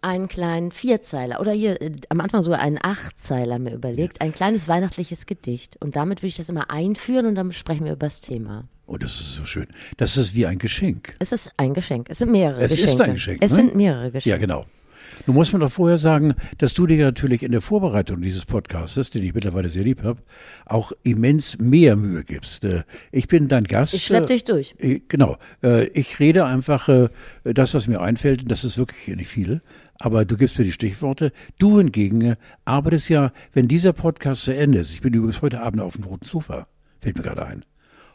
einen 0.00 0.28
kleinen 0.28 0.70
Vierzeiler 0.70 1.40
oder 1.40 1.50
hier 1.50 1.82
äh, 1.82 1.90
am 2.08 2.20
Anfang 2.20 2.42
sogar 2.42 2.60
einen 2.60 2.78
Achtzeiler 2.80 3.58
mir 3.58 3.74
überlegt, 3.74 4.20
ein 4.20 4.32
kleines 4.32 4.68
weihnachtliches 4.68 5.26
Gedicht. 5.26 5.76
Und 5.80 5.96
damit 5.96 6.22
will 6.22 6.28
ich 6.28 6.36
das 6.36 6.48
immer 6.48 6.70
einführen 6.70 7.26
und 7.26 7.34
dann 7.34 7.52
sprechen 7.52 7.84
wir 7.84 7.92
über 7.94 8.06
das 8.06 8.20
Thema. 8.20 8.68
Oh, 8.86 8.96
das 8.96 9.20
ist 9.20 9.34
so 9.34 9.44
schön. 9.44 9.66
Das 9.96 10.16
ist 10.16 10.34
wie 10.36 10.46
ein 10.46 10.58
Geschenk. 10.58 11.14
Es 11.18 11.32
ist 11.32 11.50
ein 11.56 11.74
Geschenk. 11.74 12.06
Es 12.10 12.18
sind 12.18 12.30
mehrere 12.30 12.62
Es 12.62 12.70
ist 12.72 12.82
Geschenke. 12.82 13.04
ein 13.04 13.12
Geschenk, 13.14 13.38
Es 13.42 13.50
ne? 13.50 13.56
sind 13.56 13.74
mehrere 13.74 14.12
Geschenke. 14.12 14.30
Ja, 14.30 14.36
genau. 14.38 14.64
Nun 15.26 15.34
muss 15.36 15.52
man 15.52 15.60
doch 15.60 15.70
vorher 15.72 15.98
sagen, 15.98 16.34
dass 16.58 16.74
du 16.74 16.86
dir 16.86 17.04
natürlich 17.04 17.42
in 17.42 17.52
der 17.52 17.60
Vorbereitung 17.60 18.20
dieses 18.20 18.44
Podcastes, 18.46 19.10
den 19.10 19.22
ich 19.24 19.34
mittlerweile 19.34 19.68
sehr 19.68 19.84
lieb 19.84 20.02
habe, 20.02 20.22
auch 20.66 20.92
immens 21.02 21.58
mehr 21.58 21.96
Mühe 21.96 22.24
gibst. 22.24 22.64
Äh, 22.64 22.82
Ich 23.12 23.28
bin 23.28 23.48
dein 23.48 23.64
Gast. 23.64 23.94
Ich 23.94 24.04
schlepp 24.04 24.24
äh, 24.24 24.26
dich 24.26 24.44
durch. 24.44 24.74
äh, 24.78 25.00
Genau. 25.08 25.36
Ich 25.94 26.18
rede 26.20 26.44
einfach 26.46 26.88
das, 27.44 27.74
was 27.74 27.86
mir 27.88 28.00
einfällt. 28.00 28.42
und 28.42 28.50
Das 28.50 28.64
ist 28.64 28.78
wirklich 28.78 29.14
nicht 29.16 29.28
viel. 29.28 29.60
Aber 30.00 30.24
du 30.24 30.36
gibst 30.36 30.58
mir 30.58 30.64
die 30.64 30.72
Stichworte. 30.72 31.32
Du 31.58 31.78
hingegen 31.78 32.36
arbeitest 32.64 33.08
ja, 33.08 33.32
wenn 33.52 33.66
dieser 33.68 33.92
Podcast 33.92 34.42
zu 34.44 34.54
Ende 34.54 34.78
ist. 34.78 34.92
Ich 34.92 35.00
bin 35.00 35.12
übrigens 35.14 35.42
heute 35.42 35.60
Abend 35.60 35.80
auf 35.82 35.94
dem 35.96 36.04
roten 36.04 36.24
Sofa. 36.26 36.68
Fällt 37.00 37.16
mir 37.16 37.22
gerade 37.24 37.44
ein. 37.46 37.64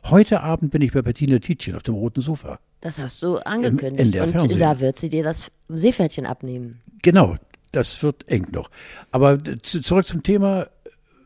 Heute 0.10 0.42
Abend 0.42 0.72
bin 0.72 0.82
ich 0.82 0.92
bei 0.92 1.02
Bettina 1.02 1.40
Tietjen 1.40 1.76
auf 1.76 1.84
dem 1.84 1.96
roten 1.96 2.22
Sofa. 2.22 2.60
Das 2.82 3.00
hast 3.00 3.24
du 3.24 3.38
angekündigt. 3.38 4.06
in 4.06 4.12
der 4.12 4.24
und 4.26 4.32
Fernsehen. 4.32 4.60
da 4.60 4.80
wird 4.82 5.00
sie 5.00 5.10
dir 5.10 5.24
das 5.24 5.50
Seepferdchen 5.70 6.26
abnehmen. 6.26 6.82
Genau, 7.02 7.38
das 7.72 8.04
wird 8.04 8.28
eng 8.28 8.48
noch. 8.52 8.70
Aber 9.12 9.34
äh, 9.34 9.62
zu, 9.62 9.82
zurück 9.82 10.06
zum 10.06 10.22
Thema. 10.24 10.64
äh, 10.64 10.68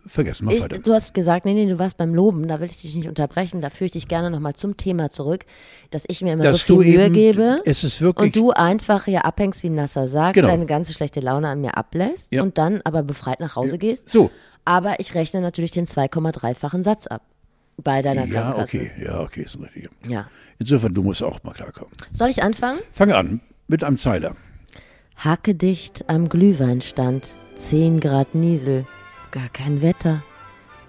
Vergessen, 0.06 0.46
mach 0.46 0.54
Ich, 0.54 0.62
weiter. 0.62 0.80
du 0.80 0.94
hast 0.94 1.14
gesagt, 1.14 1.44
nee, 1.46 1.54
nee, 1.54 1.66
du 1.66 1.80
warst 1.80 1.98
beim 1.98 2.14
Loben, 2.16 2.48
da 2.48 2.62
will 2.62 2.70
ich 2.70 2.80
dich 2.80 2.96
nicht 2.96 3.10
unterbrechen. 3.10 3.60
Da 3.60 3.70
führe 3.70 3.88
ich 3.88 3.92
dich 3.92 4.08
gerne 4.08 4.30
nochmal 4.32 4.54
zum 4.54 4.78
Thema 4.78 5.10
zurück, 5.10 5.44
dass 5.90 6.06
ich 6.08 6.22
mir 6.22 6.32
immer 6.34 6.44
Dass 6.44 6.66
so 6.66 6.80
viel 6.82 6.92
Mühe 6.94 7.06
eben- 7.08 7.14
gebe 7.14 7.62
es 7.66 7.84
ist 7.84 8.00
wirklich- 8.00 8.28
und 8.28 8.36
du 8.38 8.52
einfach 8.52 9.04
hier 9.06 9.26
abhängst 9.26 9.64
wie 9.64 9.70
nasser 9.70 10.08
Sarg, 10.08 10.36
Genau. 10.36 10.48
deine 10.48 10.66
ganze 10.66 10.94
schlechte 10.94 11.20
Laune 11.20 11.50
an 11.50 11.60
mir 11.60 11.76
ablässt 11.76 12.32
Ja. 12.32 12.42
und 12.44 12.58
dann 12.58 12.80
aber 12.86 13.04
befreit 13.04 13.42
nach 13.42 13.58
Hause 13.58 13.78
gehst. 13.78 14.08
So. 14.08 14.32
Aber 14.64 15.00
ich 15.02 15.14
rechne 15.14 15.42
natürlich 15.42 15.72
den 15.72 15.88
2,3-fachen 15.88 16.84
Satz 16.84 17.08
ab 17.08 17.24
bei 17.78 18.02
deiner 18.02 18.26
Ja, 18.26 18.42
Krankenkasse. 18.52 18.78
okay, 18.78 18.92
ja, 19.06 19.20
okay, 19.20 19.42
ist 19.44 19.60
richtig. 19.60 19.90
Ja. 20.08 20.28
Insofern, 20.60 20.94
du 20.94 21.04
musst 21.04 21.22
auch 21.24 21.42
mal 21.44 21.54
klarkommen. 21.54 21.92
Soll 22.12 22.30
ich 22.30 22.42
anfangen? 22.44 22.80
Fang 22.92 23.12
an 23.12 23.40
mit 23.68 23.84
einem 23.84 23.98
Zeiler. 23.98 24.36
Hackedicht 25.18 26.10
am 26.10 26.30
Glühweinstand, 26.30 27.38
10 27.58 28.00
Grad 28.00 28.36
Niesel, 28.36 28.86
gar 29.32 29.50
kein 29.50 29.82
Wetter. 29.82 30.24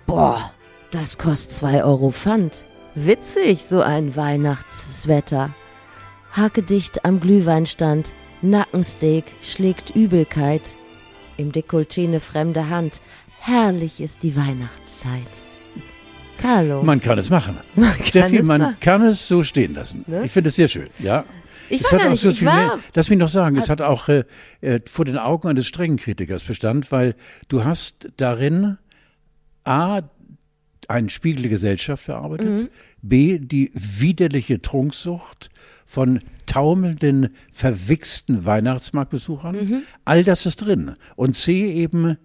Boah, 0.07 0.53
das 0.91 1.19
kostet 1.19 1.53
2 1.53 1.85
Euro 1.85 2.11
Pfand. 2.11 2.67
Witzig, 2.95 3.65
so 3.69 3.81
ein 3.81 4.17
Weihnachtswetter. 4.17 5.55
Hackedicht 6.33 7.05
am 7.05 7.21
Glühweinstand, 7.21 8.13
Nackensteak 8.43 9.25
schlägt 9.43 9.91
Übelkeit. 9.95 10.63
Im 11.37 11.53
Dekolleté 11.53 12.05
eine 12.07 12.21
fremde 12.21 12.69
Hand. 12.69 13.01
Herrlich 13.39 14.01
ist 14.01 14.23
die 14.25 14.37
Weihnachtszeit. 14.37 15.23
Carlo. 16.41 16.83
Man 16.83 17.01
kann 17.01 17.19
es 17.19 17.31
machen. 17.31 17.57
Man 17.75 17.93
kann 17.97 18.07
Steffi, 18.07 18.37
es 18.39 18.43
man 18.43 18.61
machen. 18.61 18.77
kann 18.81 19.03
es 19.03 19.27
so 19.29 19.43
stehen 19.43 19.75
lassen. 19.75 20.05
Ne? 20.07 20.23
Ich 20.25 20.33
finde 20.33 20.49
es 20.51 20.57
sehr 20.57 20.69
schön, 20.69 20.89
ja. 20.99 21.25
Ich 21.71 21.83
Es 21.83 21.93
war 21.93 21.99
gar 21.99 22.07
auch 22.07 22.11
nicht, 22.13 22.21
so 22.21 22.31
ich 22.31 22.39
viel 22.39 22.47
war- 22.49 22.57
mehr, 22.57 22.79
lass 22.95 23.11
mich 23.11 23.19
noch 23.19 23.29
sagen, 23.29 23.57
es 23.57 23.69
hat 23.69 23.83
auch 23.83 24.09
äh, 24.09 24.25
äh, 24.63 24.81
vor 24.89 25.05
den 25.05 25.19
Augen 25.19 25.49
eines 25.49 25.67
strengen 25.67 25.97
Kritikers 25.99 26.43
Bestand, 26.45 26.91
weil 26.93 27.15
du 27.49 27.65
hast 27.65 28.09
darin 28.17 28.79
A, 29.65 30.01
einen 30.89 31.11
Spiegel 31.11 31.43
der 31.43 31.51
Gesellschaft 31.51 32.05
verarbeitet, 32.05 32.49
Mhm. 32.63 32.69
B, 33.03 33.39
die 33.39 33.71
widerliche 33.75 34.63
Trunksucht 34.63 35.51
von 35.85 36.21
taumelnden, 36.47 37.29
verwichsten 37.53 38.47
Weihnachtsmarktbesuchern. 38.47 39.55
Mhm. 39.57 39.83
All 40.07 40.25
das 40.25 40.47
ist 40.47 40.57
drin. 40.57 40.95
Und 41.17 41.37
C, 41.37 41.71
eben 41.71 42.17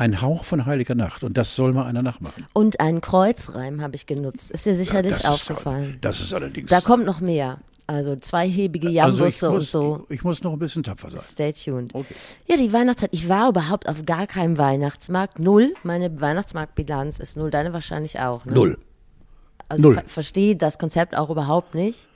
ein 0.00 0.22
Hauch 0.22 0.44
von 0.44 0.64
heiliger 0.64 0.94
Nacht 0.94 1.22
und 1.22 1.36
das 1.36 1.54
soll 1.54 1.74
mal 1.74 1.84
einer 1.84 2.02
nachmachen. 2.02 2.46
Und 2.54 2.80
einen 2.80 3.02
Kreuzreim 3.02 3.82
habe 3.82 3.96
ich 3.96 4.06
genutzt. 4.06 4.50
Ist 4.50 4.64
dir 4.64 4.74
sicherlich 4.74 5.12
das 5.12 5.26
aufgefallen. 5.26 5.94
Ist, 5.94 6.04
das 6.04 6.20
ist 6.20 6.32
allerdings. 6.32 6.70
Da 6.70 6.80
kommt 6.80 7.04
noch 7.04 7.20
mehr. 7.20 7.58
Also 7.86 8.16
zweihebige 8.16 8.88
Jambusse 8.88 9.48
also 9.48 9.50
und 9.50 9.62
so. 9.62 10.06
Ich, 10.08 10.16
ich, 10.16 10.24
muss 10.24 10.42
noch 10.42 10.52
ein 10.52 10.58
bisschen 10.58 10.84
tapfer 10.84 11.10
sein. 11.10 11.20
Stay 11.20 11.52
tuned. 11.52 11.94
Okay. 11.94 12.14
Ja, 12.46 12.56
die 12.56 12.72
Weihnachtszeit. 12.72 13.10
Ich 13.12 13.28
war 13.28 13.50
überhaupt 13.50 13.88
auf 13.88 14.06
gar 14.06 14.26
keinem 14.26 14.56
Weihnachtsmarkt. 14.56 15.38
Null. 15.38 15.74
Meine 15.82 16.20
Weihnachtsmarktbilanz 16.20 17.18
ist 17.18 17.36
null. 17.36 17.50
Deine 17.50 17.72
wahrscheinlich 17.72 18.20
auch. 18.20 18.46
Ne? 18.46 18.54
Null. 18.54 18.78
Also 19.68 19.82
Null. 19.82 19.94
ich 19.94 20.00
ver 20.00 20.08
verstehe 20.08 20.56
das 20.56 20.78
Konzept 20.78 21.16
auch 21.16 21.30
überhaupt 21.30 21.74
nicht. 21.74 22.08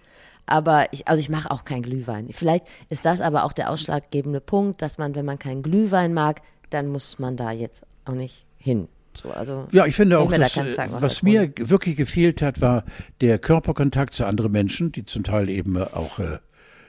Aber 0.46 0.86
ich, 0.92 1.08
also 1.08 1.20
ich 1.20 1.28
mache 1.28 1.50
auch 1.50 1.64
keinen 1.64 1.82
Glühwein. 1.82 2.28
Vielleicht 2.30 2.66
ist 2.88 3.04
das 3.04 3.20
aber 3.20 3.44
auch 3.44 3.52
der 3.52 3.70
ausschlaggebende 3.70 4.40
Punkt, 4.40 4.80
dass 4.80 4.96
man, 4.96 5.14
wenn 5.14 5.24
man 5.24 5.38
keinen 5.38 5.62
Glühwein 5.62 6.14
mag, 6.14 6.40
dann 6.74 6.88
muss 6.88 7.18
man 7.18 7.36
da 7.36 7.52
jetzt 7.52 7.86
auch 8.04 8.12
nicht 8.14 8.44
hin. 8.58 8.88
So, 9.16 9.30
also 9.30 9.68
Ja, 9.70 9.86
ich 9.86 9.94
finde 9.94 10.18
auch, 10.18 10.30
da 10.30 10.38
dass, 10.38 10.58
aus 10.58 10.76
was 10.76 11.20
der 11.20 11.30
mir 11.30 11.52
wirklich 11.58 11.96
gefehlt 11.96 12.42
hat, 12.42 12.60
war 12.60 12.84
der 13.20 13.38
Körperkontakt 13.38 14.12
zu 14.12 14.26
anderen 14.26 14.50
Menschen, 14.50 14.90
die 14.90 15.04
zum 15.06 15.22
Teil 15.22 15.48
eben 15.48 15.78
auch 15.78 16.18
äh, 16.18 16.38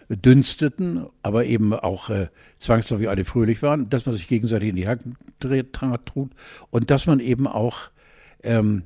dünsteten, 0.10 1.06
aber 1.22 1.46
eben 1.46 1.74
auch 1.74 2.10
äh, 2.10 2.27
zwangsläufig 2.58 3.10
alle 3.10 3.25
fröhlich 3.25 3.62
waren, 3.62 3.89
dass 3.89 4.06
man 4.06 4.15
sich 4.15 4.27
gegenseitig 4.27 4.70
in 4.70 4.75
die 4.75 4.88
Hacken 4.88 5.18
dreht, 5.39 5.77
tra- 5.77 6.04
tut 6.04 6.32
und 6.72 6.89
dass 6.89 7.06
man 7.06 7.20
eben 7.20 7.48
auch 7.48 7.77
ähm, 8.44 8.84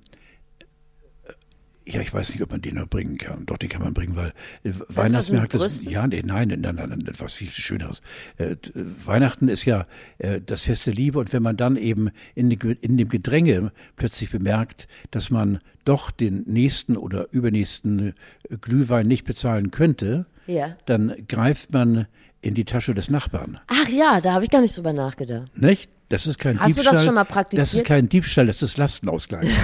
ja, 1.91 2.01
ich 2.01 2.13
weiß 2.13 2.29
nicht, 2.29 2.41
ob 2.43 2.51
man 2.51 2.61
den 2.61 2.75
noch 2.75 2.87
bringen 2.87 3.17
kann. 3.17 3.45
Doch, 3.45 3.57
den 3.57 3.69
kann 3.69 3.81
man 3.81 3.93
bringen, 3.93 4.15
weil 4.15 4.33
äh, 4.63 4.71
Weihnachtsmärkte 4.89 5.57
sind, 5.69 5.89
ja, 5.89 6.05
nee, 6.07 6.21
nein, 6.23 6.47
nein, 6.49 6.61
nein, 6.61 6.75
nein, 6.89 7.05
etwas 7.07 7.33
viel 7.33 7.49
Schöneres. 7.49 8.01
Äh, 8.37 8.51
äh, 8.51 8.57
Weihnachten 9.05 9.47
ist 9.47 9.65
ja 9.65 9.85
äh, 10.19 10.39
das 10.45 10.61
Fest 10.63 10.85
der 10.87 10.93
Liebe 10.93 11.19
und 11.19 11.33
wenn 11.33 11.41
man 11.43 11.57
dann 11.57 11.77
eben 11.77 12.09
in, 12.35 12.51
in 12.51 12.97
dem 12.97 13.09
Gedränge 13.09 13.71
plötzlich 13.95 14.29
bemerkt, 14.31 14.87
dass 15.11 15.29
man 15.31 15.59
doch 15.85 16.11
den 16.11 16.43
nächsten 16.45 16.95
oder 16.97 17.27
übernächsten 17.31 18.13
äh, 18.49 18.57
Glühwein 18.61 19.07
nicht 19.07 19.25
bezahlen 19.25 19.71
könnte, 19.71 20.25
Ja. 20.47 20.75
dann 20.85 21.13
greift 21.27 21.73
man 21.73 22.05
in 22.41 22.53
die 22.53 22.65
Tasche 22.65 22.93
des 22.93 23.09
Nachbarn. 23.09 23.59
Ach 23.67 23.89
ja, 23.89 24.21
da 24.21 24.33
habe 24.33 24.43
ich 24.45 24.49
gar 24.49 24.61
nicht 24.61 24.77
drüber 24.77 24.93
nachgedacht. 24.93 25.57
Nicht? 25.57 25.89
Das 26.09 26.25
ist 26.25 26.39
kein 26.39 26.59
Hast 26.59 26.69
du 26.69 26.73
Diebstahl. 26.75 26.93
das 26.93 27.05
schon 27.05 27.13
mal 27.15 27.23
Das 27.23 27.33
praktiziert? 27.33 27.67
ist 27.83 27.85
kein 27.85 28.09
Diebstahl, 28.09 28.47
das 28.47 28.61
ist 28.61 28.77
Lastenausgleich. 28.77 29.49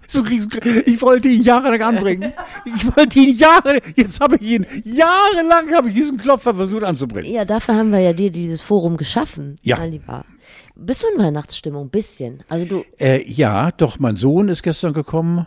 So 0.12 0.24
ich 0.26 1.02
wollte 1.02 1.28
ihn 1.28 1.44
jahrelang 1.44 1.82
anbringen. 1.82 2.34
Ich 2.66 2.96
wollte 2.96 3.20
ihn 3.20 3.38
Jahre, 3.38 3.80
jetzt 3.96 4.20
habe 4.20 4.38
ich 4.38 4.52
ihn, 4.54 4.66
jahrelang 4.84 5.72
habe 5.76 5.90
ich 5.90 5.94
diesen 5.96 6.18
Klopfer 6.18 6.56
versucht 6.56 6.84
anzubringen. 6.84 7.32
Ja, 7.32 7.46
dafür 7.46 7.76
haben 7.76 7.92
wir 7.92 8.00
ja 8.00 8.14
dir 8.14 8.32
dieses 8.32 8.62
Forum 8.62 8.98
geschaffen, 8.98 9.58
Ja. 9.62 9.78
mein 9.78 9.92
Lieber. 9.92 10.26
Bist 10.76 11.04
du 11.04 11.08
in 11.16 11.24
Weihnachtsstimmung? 11.24 11.90
Bisschen. 11.90 12.42
Also 12.50 12.66
du, 12.66 12.84
Äh, 13.00 13.24
ja, 13.30 13.72
doch, 13.72 14.00
mein 14.00 14.16
Sohn 14.16 14.50
ist 14.50 14.64
gestern 14.64 14.94
gekommen, 14.94 15.46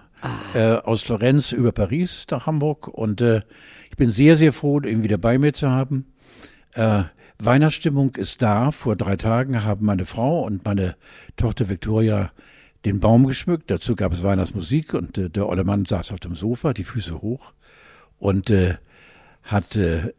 äh, 0.55 0.75
aus 0.75 1.03
Florenz 1.03 1.51
über 1.53 1.73
Paris 1.73 2.27
nach 2.31 2.47
Hamburg 2.47 2.87
und 2.89 3.21
äh, 3.21 3.41
ich 3.91 3.97
bin 3.97 4.11
sehr, 4.11 4.37
sehr 4.37 4.53
froh, 4.53 4.81
ihn 4.81 5.03
wieder 5.03 5.19
bei 5.19 5.39
mir 5.39 5.53
zu 5.53 5.71
haben. 5.71 6.07
Äh, 6.75 7.03
Weihnachtsstimmung 7.39 8.15
ist 8.15 8.41
da. 8.43 8.71
Vor 8.71 8.95
drei 8.95 9.17
Tagen 9.17 9.65
haben 9.65 9.85
meine 9.85 10.07
Frau 10.07 10.43
und 10.45 10.65
meine 10.65 10.95
Tochter 11.37 11.69
Victoria 11.69 12.31
den 12.85 13.01
Baum 13.01 13.27
geschmückt. 13.27 13.71
Dazu 13.71 13.95
gab 13.97 14.13
es 14.13 14.23
Weihnachtsmusik 14.23 14.95
und 14.95 15.19
äh, 15.19 15.31
der 15.31 15.49
olle 15.49 15.65
Mann 15.65 15.85
saß 15.85 16.13
auf 16.13 16.21
dem 16.21 16.35
Sofa, 16.35 16.73
die 16.75 16.85
Füße 16.85 17.23
hoch 17.23 17.53
und 18.19 18.51
äh, 18.51 18.77
hat 19.43 19.77
äh, 19.77 20.13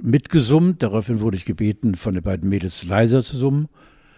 mitgesummt. 0.00 0.82
Daraufhin 0.82 1.20
wurde 1.20 1.36
ich 1.36 1.44
gebeten, 1.44 1.94
von 1.94 2.14
den 2.14 2.22
beiden 2.22 2.48
Mädels 2.48 2.84
leiser 2.84 3.22
zu 3.22 3.36
summen. 3.36 3.68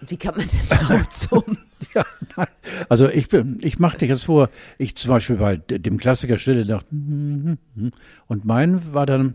wie 0.01 0.17
kann 0.17 0.37
man 0.37 0.47
denn 0.47 0.89
laut 0.89 1.13
summen? 1.13 1.59
Ja, 1.95 2.05
nein. 2.37 2.49
Also 2.89 3.09
ich 3.09 3.29
bin, 3.29 3.59
ich 3.63 3.79
machte 3.79 4.05
jetzt 4.07 4.25
vor, 4.25 4.51
ich 4.79 4.97
zum 4.97 5.11
Beispiel 5.11 5.37
bei 5.37 5.57
dem 5.57 5.97
Klassiker 5.99 6.37
Stille 6.39 6.65
Nacht 6.67 6.87
und 6.91 8.45
mein 8.45 8.93
war 8.95 9.07
dann, 9.07 9.35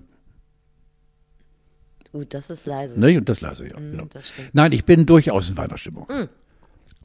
Gut, 2.12 2.34
das 2.34 2.50
ist 2.50 2.66
leise. 2.68 3.00
ne, 3.00 3.18
und 3.18 3.28
das 3.28 3.42
leise, 3.42 3.68
ja. 3.68 3.76
Genau. 3.76 4.06
das 4.06 4.28
stimmt. 4.30 4.50
Nein, 4.54 4.72
ich 4.74 4.86
bin 4.86 5.06
durchaus 5.06 5.50
in 5.50 5.58
Weihnachtsstimmung. 5.58 6.06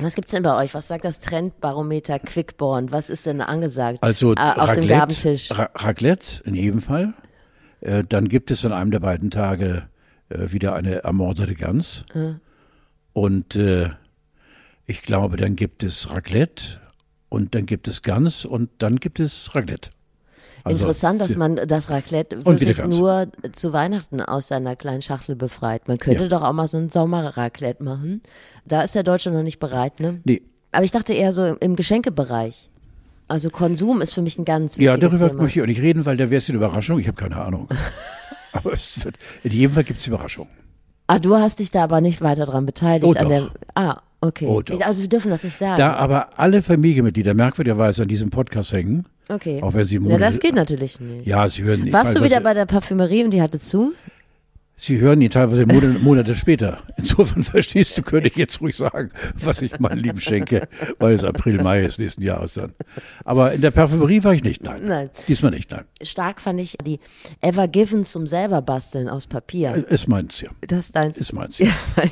Was 0.00 0.14
gibt's 0.14 0.32
denn 0.32 0.42
bei 0.42 0.56
euch? 0.64 0.74
Was 0.74 0.88
sagt 0.88 1.04
das 1.04 1.18
Trendbarometer 1.20 2.18
Quickborn? 2.18 2.90
Was 2.92 3.10
ist 3.10 3.26
denn 3.26 3.40
angesagt? 3.40 3.98
Also 4.02 4.34
Ah, 4.36 4.52
auf 4.52 4.72
dem 4.72 4.84
Raclette, 4.84 4.88
Gabentisch. 4.88 5.50
Ra 5.50 5.70
Raclette 5.74 6.42
in 6.44 6.54
jedem 6.54 6.80
Fall. 6.80 7.14
Äh, 7.80 8.04
dann 8.08 8.28
gibt 8.28 8.50
es 8.50 8.64
an 8.64 8.72
einem 8.72 8.90
der 8.90 9.00
beiden 9.00 9.30
Tage 9.30 9.88
äh, 10.28 10.50
wieder 10.52 10.74
eine 10.74 11.02
ermordete 11.04 11.54
Gans. 11.54 12.04
Und 13.12 13.56
äh, 13.56 13.90
ich 14.86 15.02
glaube, 15.02 15.36
dann 15.36 15.56
gibt 15.56 15.82
es 15.82 16.10
Raclette 16.10 16.80
und 17.28 17.54
dann 17.54 17.66
gibt 17.66 17.88
es 17.88 18.02
Gans 18.02 18.44
und 18.44 18.70
dann 18.78 18.96
gibt 18.96 19.20
es 19.20 19.54
Raclette. 19.54 19.90
Also, 20.68 20.80
Interessant, 20.80 21.20
dass 21.20 21.36
man 21.36 21.56
das 21.66 21.90
Raclette 21.90 22.44
wirklich 22.46 22.82
nur 22.84 23.28
zu 23.52 23.72
Weihnachten 23.72 24.20
aus 24.20 24.48
seiner 24.48 24.76
kleinen 24.76 25.02
Schachtel 25.02 25.36
befreit. 25.36 25.88
Man 25.88 25.98
könnte 25.98 26.22
Ja. 26.24 26.28
doch 26.28 26.42
auch 26.42 26.52
mal 26.52 26.66
so 26.68 26.76
ein 26.78 26.90
Sommerraclette 26.90 27.82
machen. 27.82 28.22
Da 28.64 28.82
ist 28.82 28.94
der 28.94 29.02
Deutsche 29.02 29.30
noch 29.30 29.42
nicht 29.42 29.58
bereit, 29.58 30.00
ne? 30.00 30.20
Nee, 30.24 30.42
Aber 30.72 30.84
ich 30.84 30.90
dachte 30.92 31.12
eher 31.14 31.32
so 31.32 31.44
im 31.44 31.76
Geschenkebereich. 31.76 32.68
Also 33.26 33.50
Konsum 33.50 34.00
ist 34.00 34.12
für 34.14 34.22
mich 34.22 34.38
ein 34.38 34.44
ganz 34.44 34.78
wichtiges 34.78 34.86
Ja, 34.90 34.96
darüber 34.96 35.28
Thema. 35.28 35.42
möchte 35.42 35.58
ich 35.58 35.62
auch 35.62 35.66
nicht 35.66 35.82
reden, 35.82 36.06
weil 36.06 36.16
da 36.16 36.30
wäre 36.30 36.38
es 36.38 36.48
eine 36.48 36.56
Überraschung. 36.56 36.98
Ich 36.98 37.08
habe 37.08 37.16
keine 37.20 37.36
Ahnung. 37.36 37.68
aber 38.52 38.72
es 38.72 39.04
wird, 39.04 39.16
in 39.42 39.52
jedem 39.52 39.72
Fall 39.74 39.84
gibt 39.84 40.00
es 40.00 40.06
Überraschung. 40.06 40.48
Ah, 41.06 41.18
du 41.18 41.36
hast 41.36 41.58
dich 41.60 41.70
da 41.70 41.84
aber 41.84 42.00
nicht 42.00 42.20
weiter 42.20 42.46
dran 42.46 42.66
beteiligt. 42.66 43.04
Oh, 43.04 43.18
an 43.18 43.28
der, 43.28 43.40
doch. 43.40 43.50
ah, 43.74 44.02
okay. 44.20 44.46
Oh, 44.46 44.60
doch. 44.62 44.80
Also 44.82 45.00
wir 45.02 45.08
dürfen 45.08 45.30
das 45.30 45.42
nicht 45.44 45.56
sagen. 45.56 45.78
Da 45.78 45.94
aber 45.94 46.38
alle 46.38 46.60
Familienmitglieder 46.62 47.32
merkwürdigerweise 47.34 48.02
an 48.02 48.08
diesem 48.08 48.28
Podcast 48.30 48.72
hängen, 48.72 49.06
okay. 49.28 49.62
auch 49.62 49.74
wenn 49.74 49.84
sie 49.84 49.96
Ja, 49.96 50.00
Monate, 50.00 50.20
das 50.20 50.40
geht 50.40 50.54
natürlich 50.54 51.00
nicht. 51.00 51.26
Ja, 51.26 51.48
sie 51.48 51.62
hören 51.62 51.86
ihn 51.86 51.92
Warst 51.92 52.16
du 52.16 52.22
wieder 52.22 52.40
bei 52.40 52.54
der 52.54 52.66
Parfümerie 52.66 53.24
und 53.24 53.30
die 53.30 53.42
hatte 53.42 53.60
zu? 53.60 53.94
Sie 54.80 55.00
hören 55.00 55.20
ihn 55.20 55.28
teilweise 55.30 55.66
Monate, 55.66 56.36
später. 56.36 56.78
Insofern 56.96 57.42
verstehst 57.42 57.98
du, 57.98 58.02
könnte 58.02 58.28
ich 58.28 58.36
jetzt 58.36 58.60
ruhig 58.60 58.76
sagen, 58.76 59.10
was 59.34 59.60
ich 59.60 59.80
meinen 59.80 59.98
Lieben 59.98 60.20
schenke, 60.20 60.68
weil 61.00 61.14
es 61.14 61.24
April, 61.24 61.60
Mai 61.64 61.80
ist 61.82 61.98
nächsten 61.98 62.22
Jahres 62.22 62.54
dann. 62.54 62.74
Aber 63.24 63.52
in 63.52 63.60
der 63.60 63.72
Parfümerie 63.72 64.22
war 64.22 64.34
ich 64.34 64.44
nicht, 64.44 64.62
nein. 64.62 64.82
Nein. 64.86 65.10
Diesmal 65.26 65.50
nicht, 65.50 65.72
nein. 65.72 65.82
Stark 66.00 66.40
fand 66.40 66.60
ich 66.60 66.76
die 66.86 67.00
Ever 67.40 67.66
Given 67.66 68.04
zum 68.04 68.28
selber 68.28 68.62
basteln 68.62 69.08
aus 69.08 69.26
Papier. 69.26 69.74
Ist 69.88 70.06
meins, 70.06 70.40
ja. 70.42 70.50
Das 70.60 70.86
ist 70.86 70.94
deins. 70.96 71.18
Ist 71.18 71.32
meins. 71.32 71.58
Ja. 71.58 71.66
Ja. 71.96 72.04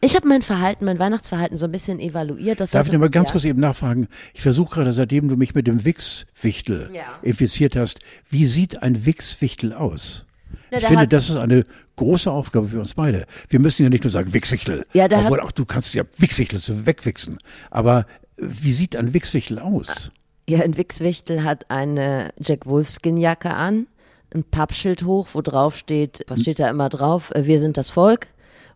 Ich 0.00 0.14
habe 0.14 0.28
mein 0.28 0.42
Verhalten, 0.42 0.84
mein 0.84 1.00
Weihnachtsverhalten 1.00 1.58
so 1.58 1.66
ein 1.66 1.72
bisschen 1.72 1.98
evaluiert. 1.98 2.60
Das 2.60 2.70
Darf 2.70 2.82
ich 2.82 2.86
sollte- 2.86 2.92
noch 2.98 3.00
mal 3.00 3.10
ganz 3.10 3.30
ja. 3.30 3.32
kurz 3.32 3.44
eben 3.44 3.58
nachfragen? 3.58 4.06
Ich 4.34 4.40
versuche 4.42 4.72
gerade, 4.76 4.92
seitdem 4.92 5.28
du 5.28 5.36
mich 5.36 5.56
mit 5.56 5.66
dem 5.66 5.84
Wix-Wichtel 5.84 6.90
Ja. 6.94 7.02
infiziert 7.22 7.74
hast, 7.74 7.98
wie 8.30 8.44
sieht 8.46 8.82
ein 8.84 9.04
Wix-Wichtel 9.04 9.72
aus? 9.72 10.26
Na, 10.70 10.78
ich 10.78 10.86
finde, 10.86 11.08
das 11.08 11.30
ist 11.30 11.36
eine 11.36 11.64
große 11.96 12.30
Aufgabe 12.30 12.68
für 12.68 12.80
uns 12.80 12.94
beide. 12.94 13.26
Wir 13.48 13.60
müssen 13.60 13.82
ja 13.84 13.88
nicht 13.88 14.04
nur 14.04 14.10
sagen 14.10 14.32
Wix-Wichtel, 14.32 14.84
Ja, 14.92 15.08
der 15.08 15.20
obwohl 15.20 15.40
auch 15.40 15.52
du 15.52 15.64
kannst 15.64 15.94
ja 15.94 16.04
Wix-Wichtel 16.18 16.58
so 16.58 16.86
wegwichsen. 16.86 17.38
Aber 17.70 18.00
äh, 18.36 18.42
wie 18.46 18.72
sieht 18.72 18.96
ein 18.96 19.14
Wix-Wichtel 19.14 19.58
aus? 19.58 20.10
Ja, 20.46 20.60
ein 20.60 20.76
Wichswichtel 20.76 21.42
hat 21.42 21.70
eine 21.70 22.28
Jack 22.38 22.66
Wolfskin-Jacke 22.66 23.48
an, 23.54 23.86
ein 24.34 24.44
Pappschild 24.44 25.02
hoch, 25.04 25.28
wo 25.32 25.40
drauf 25.40 25.74
steht, 25.74 26.22
was 26.28 26.40
steht 26.42 26.58
da 26.60 26.68
immer 26.68 26.90
drauf? 26.90 27.30
Äh, 27.34 27.46
Wir 27.46 27.58
sind 27.60 27.78
das 27.78 27.88
Volk 27.88 28.26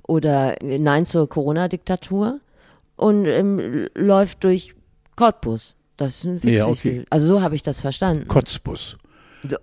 oder 0.07 0.63
äh, 0.63 0.79
Nein 0.79 1.05
zur 1.05 1.29
Corona-Diktatur 1.29 2.41
und 2.97 3.27
ähm, 3.27 3.87
läuft 3.95 4.45
durch 4.45 4.75
Cottbus. 5.17 5.77
Das 5.99 6.17
ist 6.17 6.25
ein 6.25 6.41
Ja, 6.45 6.69
Wichswichtel. 6.69 7.01
okay. 7.01 7.07
Also 7.11 7.27
so 7.27 7.43
habe 7.43 7.55
ich 7.55 7.63
das 7.63 7.81
verstanden. 7.83 8.29
Kotzbus. 8.29 8.97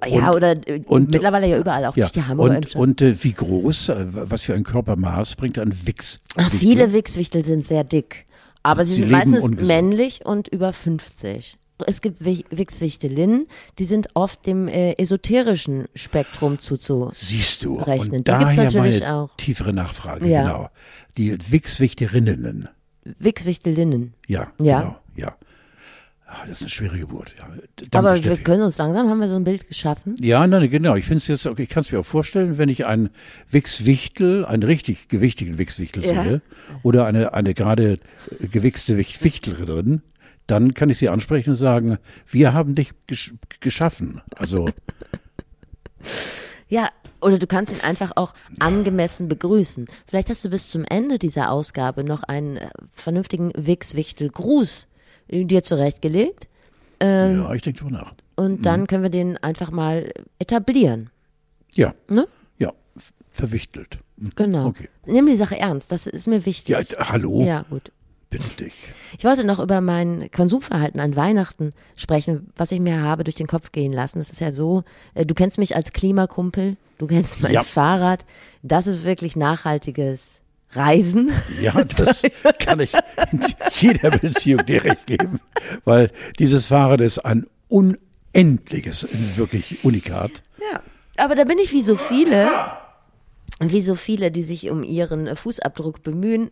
Ja, 0.08 0.30
und- 0.30 0.36
oder 0.38 0.68
äh, 0.68 0.82
und- 0.86 1.12
mittlerweile 1.12 1.48
ja 1.48 1.58
überall, 1.58 1.86
auch 1.86 1.96
Ja. 1.98 2.10
die 2.10 2.24
Hamburger 2.24 2.56
Und, 2.56 2.76
und 2.76 3.02
äh, 3.02 3.16
wie 3.24 3.34
groß, 3.34 3.90
äh, 3.90 4.06
was 4.10 4.44
für 4.44 4.54
ein 4.54 4.64
Körpermaß 4.64 5.36
bringt 5.36 5.58
ein 5.60 5.74
Wix? 5.86 6.22
Ach, 6.38 6.50
viele 6.52 6.94
Wichswichtel 6.94 7.44
sind 7.44 7.66
sehr 7.66 7.84
dick, 7.84 8.26
aber 8.64 8.86
sie, 8.86 8.94
Sie 8.94 9.00
sind 9.02 9.12
meistens 9.12 9.44
ungesund. 9.44 9.68
männlich 9.68 10.26
und 10.26 10.48
über 10.48 10.72
50. 10.74 11.58
Es 11.88 12.00
gibt 12.02 12.24
Wi- 12.24 12.46
Wichswichtelinnen, 12.52 13.48
die 13.80 13.84
sind 13.84 14.08
oft 14.14 14.46
dem 14.46 14.70
äh, 14.70 14.94
esoterischen 14.94 15.88
Spektrum 15.94 16.58
zuzu. 16.60 17.10
Siehst 17.12 17.66
du. 17.66 17.76
rechnen. 17.76 18.20
Und 18.20 18.28
Die 18.30 18.32
gibt's 18.32 18.56
daher 18.56 18.64
natürlich 18.72 19.02
meine 19.02 19.14
auch. 19.14 19.30
tiefere 19.36 19.74
Nachfrage, 19.74 20.26
Ja. 20.26 20.44
genau. 20.44 20.70
Die 21.18 21.38
Wix-Wichterinnen. 21.52 22.70
Wichswichtelinnen. 23.20 24.14
Ja, 24.28 24.52
Ja. 24.60 24.80
genau, 24.82 24.96
ja. 25.16 25.36
Ah, 26.38 26.46
das 26.48 26.58
ist 26.58 26.64
eine 26.64 26.70
schwere 26.70 26.98
Geburt. 27.00 27.34
Ja. 27.38 27.48
Danke, 27.48 27.98
Aber 27.98 28.18
Steffi. 28.18 28.38
wir 28.38 28.44
können 28.44 28.64
uns 28.64 28.78
langsam, 28.78 29.08
haben 29.10 29.20
wir 29.22 29.30
so 29.30 29.38
ein 29.38 29.46
Bild 29.46 29.68
geschaffen. 29.68 30.16
Ja, 30.20 30.46
nein, 30.46 30.70
genau. 30.70 30.96
Ich 30.96 31.06
finde 31.06 31.20
es 31.20 31.28
jetzt, 31.30 31.46
okay, 31.48 31.64
ich 31.64 31.70
kann 31.70 31.82
es 31.82 31.92
mir 31.94 32.00
auch 32.00 32.06
vorstellen, 32.06 32.58
wenn 32.58 32.68
ich 32.68 32.86
einen 32.86 33.10
Wix-Wichtel, 33.52 34.44
einen 34.44 34.64
richtig 34.64 35.08
gewichtigen 35.08 35.58
Wix-Wichtel 35.58 36.04
Ja. 36.06 36.24
sehe, 36.24 36.42
oder 36.84 37.06
eine, 37.06 37.34
eine 37.34 37.54
gerade 37.54 38.00
gewichste 38.52 38.98
Wich- 38.98 39.24
Wichtlerin, 39.24 40.02
dann 40.46 40.74
kann 40.74 40.90
ich 40.90 40.98
sie 40.98 41.08
ansprechen 41.08 41.52
und 41.52 41.56
sagen, 41.56 42.00
wir 42.30 42.52
haben 42.54 42.76
dich 42.76 42.92
gesch 43.08 43.34
geschaffen. 43.62 44.22
Also, 44.36 44.68
Ja, 46.68 46.90
oder 47.22 47.40
du 47.40 47.48
kannst 47.48 47.72
ihn 47.72 47.82
einfach 47.82 48.12
auch 48.16 48.34
angemessen 48.60 49.28
begrüßen. 49.28 49.88
Vielleicht 50.08 50.30
hast 50.30 50.44
du 50.44 50.50
bis 50.50 50.70
zum 50.70 50.84
Ende 50.84 51.18
dieser 51.18 51.52
Ausgabe 51.52 52.04
noch 52.04 52.24
einen 52.24 52.58
äh, 52.58 52.68
vernünftigen 52.96 53.52
Wix-Wichtel-Gruß 53.56 54.88
dir 55.30 55.64
zurechtgelegt. 55.64 56.48
Ähm, 57.00 57.42
ja, 57.42 57.54
ich 57.54 57.62
denke 57.62 57.80
drüber 57.80 57.92
nach. 57.92 58.14
Und 58.36 58.66
dann 58.66 58.88
können 58.88 59.04
wir 59.04 59.10
den 59.10 59.38
einfach 59.38 59.72
mal 59.72 60.12
etablieren. 60.40 61.10
Ja. 61.74 61.94
Ne? 62.10 62.28
Ja, 62.58 62.72
verwichtelt. 63.32 64.00
Mhm. 64.18 64.32
Genau. 64.36 64.68
Okay. 64.68 64.90
Nimm 65.06 65.26
die 65.28 65.36
Sache 65.36 65.58
ernst, 65.60 65.92
das 65.92 66.08
ist 66.08 66.28
mir 66.28 66.46
wichtig. 66.46 66.70
Ja, 66.70 67.10
hallo, 67.10 67.44
Ja, 67.44 67.66
gut. 67.70 67.92
bitte 68.30 68.48
dich. 68.64 68.74
Ich 69.18 69.26
wollte 69.26 69.44
noch 69.44 69.60
über 69.60 69.82
mein 69.82 70.30
Konsumverhalten 70.32 71.00
an 71.02 71.16
Weihnachten 71.16 71.74
sprechen, 71.96 72.50
was 72.56 72.72
ich 72.72 72.80
mir 72.80 73.02
habe 73.02 73.24
durch 73.26 73.36
den 73.36 73.48
Kopf 73.48 73.72
gehen 73.74 73.92
lassen. 73.94 74.20
Es 74.20 74.30
ist 74.30 74.40
ja 74.42 74.52
so, 74.52 74.84
äh, 75.14 75.26
du 75.26 75.34
kennst 75.34 75.58
mich 75.58 75.76
als 75.76 75.92
Klimakumpel, 75.94 76.78
du 76.98 77.08
kennst 77.08 77.42
mein 77.42 77.52
Ja. 77.54 77.64
Fahrrad. 77.64 78.26
Das 78.64 78.88
ist 78.88 79.04
wirklich 79.04 79.36
nachhaltiges 79.36 80.42
Reisen. 80.76 81.32
Ja, 81.62 81.74
das 81.98 82.24
kann 82.60 82.80
ich 82.80 82.94
in 83.32 83.42
jeder 83.80 84.12
Beziehung 84.12 84.66
dir 84.66 84.84
recht 84.84 85.06
geben, 85.06 85.40
weil 85.84 86.12
dieses 86.40 86.68
Fahrrad 86.68 87.02
ist 87.02 87.20
ein 87.20 87.46
unendliches, 87.68 89.08
wirklich 89.36 89.84
Unikat. 89.84 90.44
Ja. 90.72 90.82
Aber 91.18 91.36
da 91.36 91.46
bin 91.46 91.60
ich 91.60 91.72
wie 91.72 91.82
so 91.82 91.96
viele, 91.96 92.50
wie 93.60 93.82
so 93.82 93.96
viele, 93.96 94.32
die 94.32 94.44
sich 94.44 94.70
um 94.70 94.84
ihren 94.84 95.34
Fußabdruck 95.36 96.04
bemühen. 96.04 96.52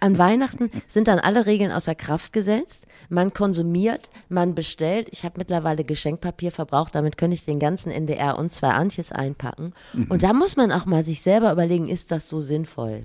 An 0.00 0.18
Weihnachten 0.18 0.70
sind 0.86 1.08
dann 1.08 1.18
alle 1.18 1.46
Regeln 1.46 1.72
außer 1.72 1.94
Kraft 1.94 2.32
gesetzt. 2.32 2.86
Man 3.08 3.32
konsumiert, 3.32 4.10
man 4.28 4.54
bestellt. 4.54 5.08
Ich 5.12 5.24
habe 5.24 5.38
mittlerweile 5.38 5.82
Geschenkpapier 5.82 6.52
verbraucht, 6.52 6.94
damit 6.94 7.16
könnte 7.16 7.34
ich 7.34 7.44
den 7.44 7.58
ganzen 7.58 7.90
NDR 7.90 8.38
und 8.38 8.52
zwei 8.52 8.70
Antjes 8.70 9.12
einpacken. 9.12 9.72
Und 10.08 10.22
da 10.22 10.34
muss 10.34 10.56
man 10.56 10.72
auch 10.72 10.84
mal 10.84 11.02
sich 11.02 11.22
selber 11.22 11.52
überlegen, 11.52 11.88
ist 11.88 12.10
das 12.12 12.28
so 12.28 12.40
sinnvoll? 12.40 13.00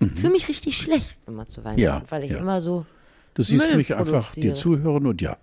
Und 0.00 0.18
Fühle 0.18 0.32
mich 0.32 0.48
richtig 0.48 0.76
schlecht 0.78 1.18
immer 1.26 1.46
zu 1.46 1.62
Weihnachten, 1.64 1.80
Ja, 1.80 2.02
weil 2.08 2.24
ich 2.24 2.30
ja. 2.30 2.38
immer 2.38 2.60
so. 2.60 2.86
Du 3.34 3.42
siehst 3.42 3.66
Müll 3.66 3.76
mich 3.76 3.94
einfach 3.96 4.32
dir 4.34 4.54
zuhören 4.54 5.06
und 5.06 5.22
ja. 5.22 5.36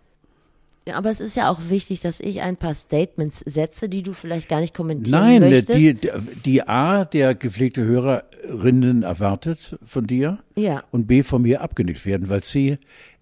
Ja, 0.88 0.96
aber 0.96 1.10
es 1.10 1.20
ist 1.20 1.36
ja 1.36 1.50
auch 1.50 1.60
wichtig, 1.70 2.00
dass 2.00 2.20
ich 2.22 2.40
ein 2.42 2.56
paar 2.56 2.74
Statements 2.74 3.40
setze, 3.46 3.90
die 3.90 4.04
du 4.04 4.14
vielleicht 4.14 4.48
gar 4.48 4.62
nicht 4.62 4.74
kommentieren 4.74 5.20
Nein, 5.20 5.44
äh, 5.44 5.50
möchtest. 5.50 5.78
die, 5.78 5.98
die 6.46 6.64
A, 6.68 7.04
der 7.04 7.36
gepflegte 7.36 7.84
Hörerinnen 7.84 9.04
erwartet 9.04 9.78
von 9.86 10.08
dir 10.08 10.40
Ja. 10.56 10.84
und 10.92 11.06
B, 11.08 11.24
von 11.24 11.42
mir 11.42 11.62
abgenickt 11.62 12.06
werden, 12.06 12.30
weil 12.30 12.42
C, 12.42 12.78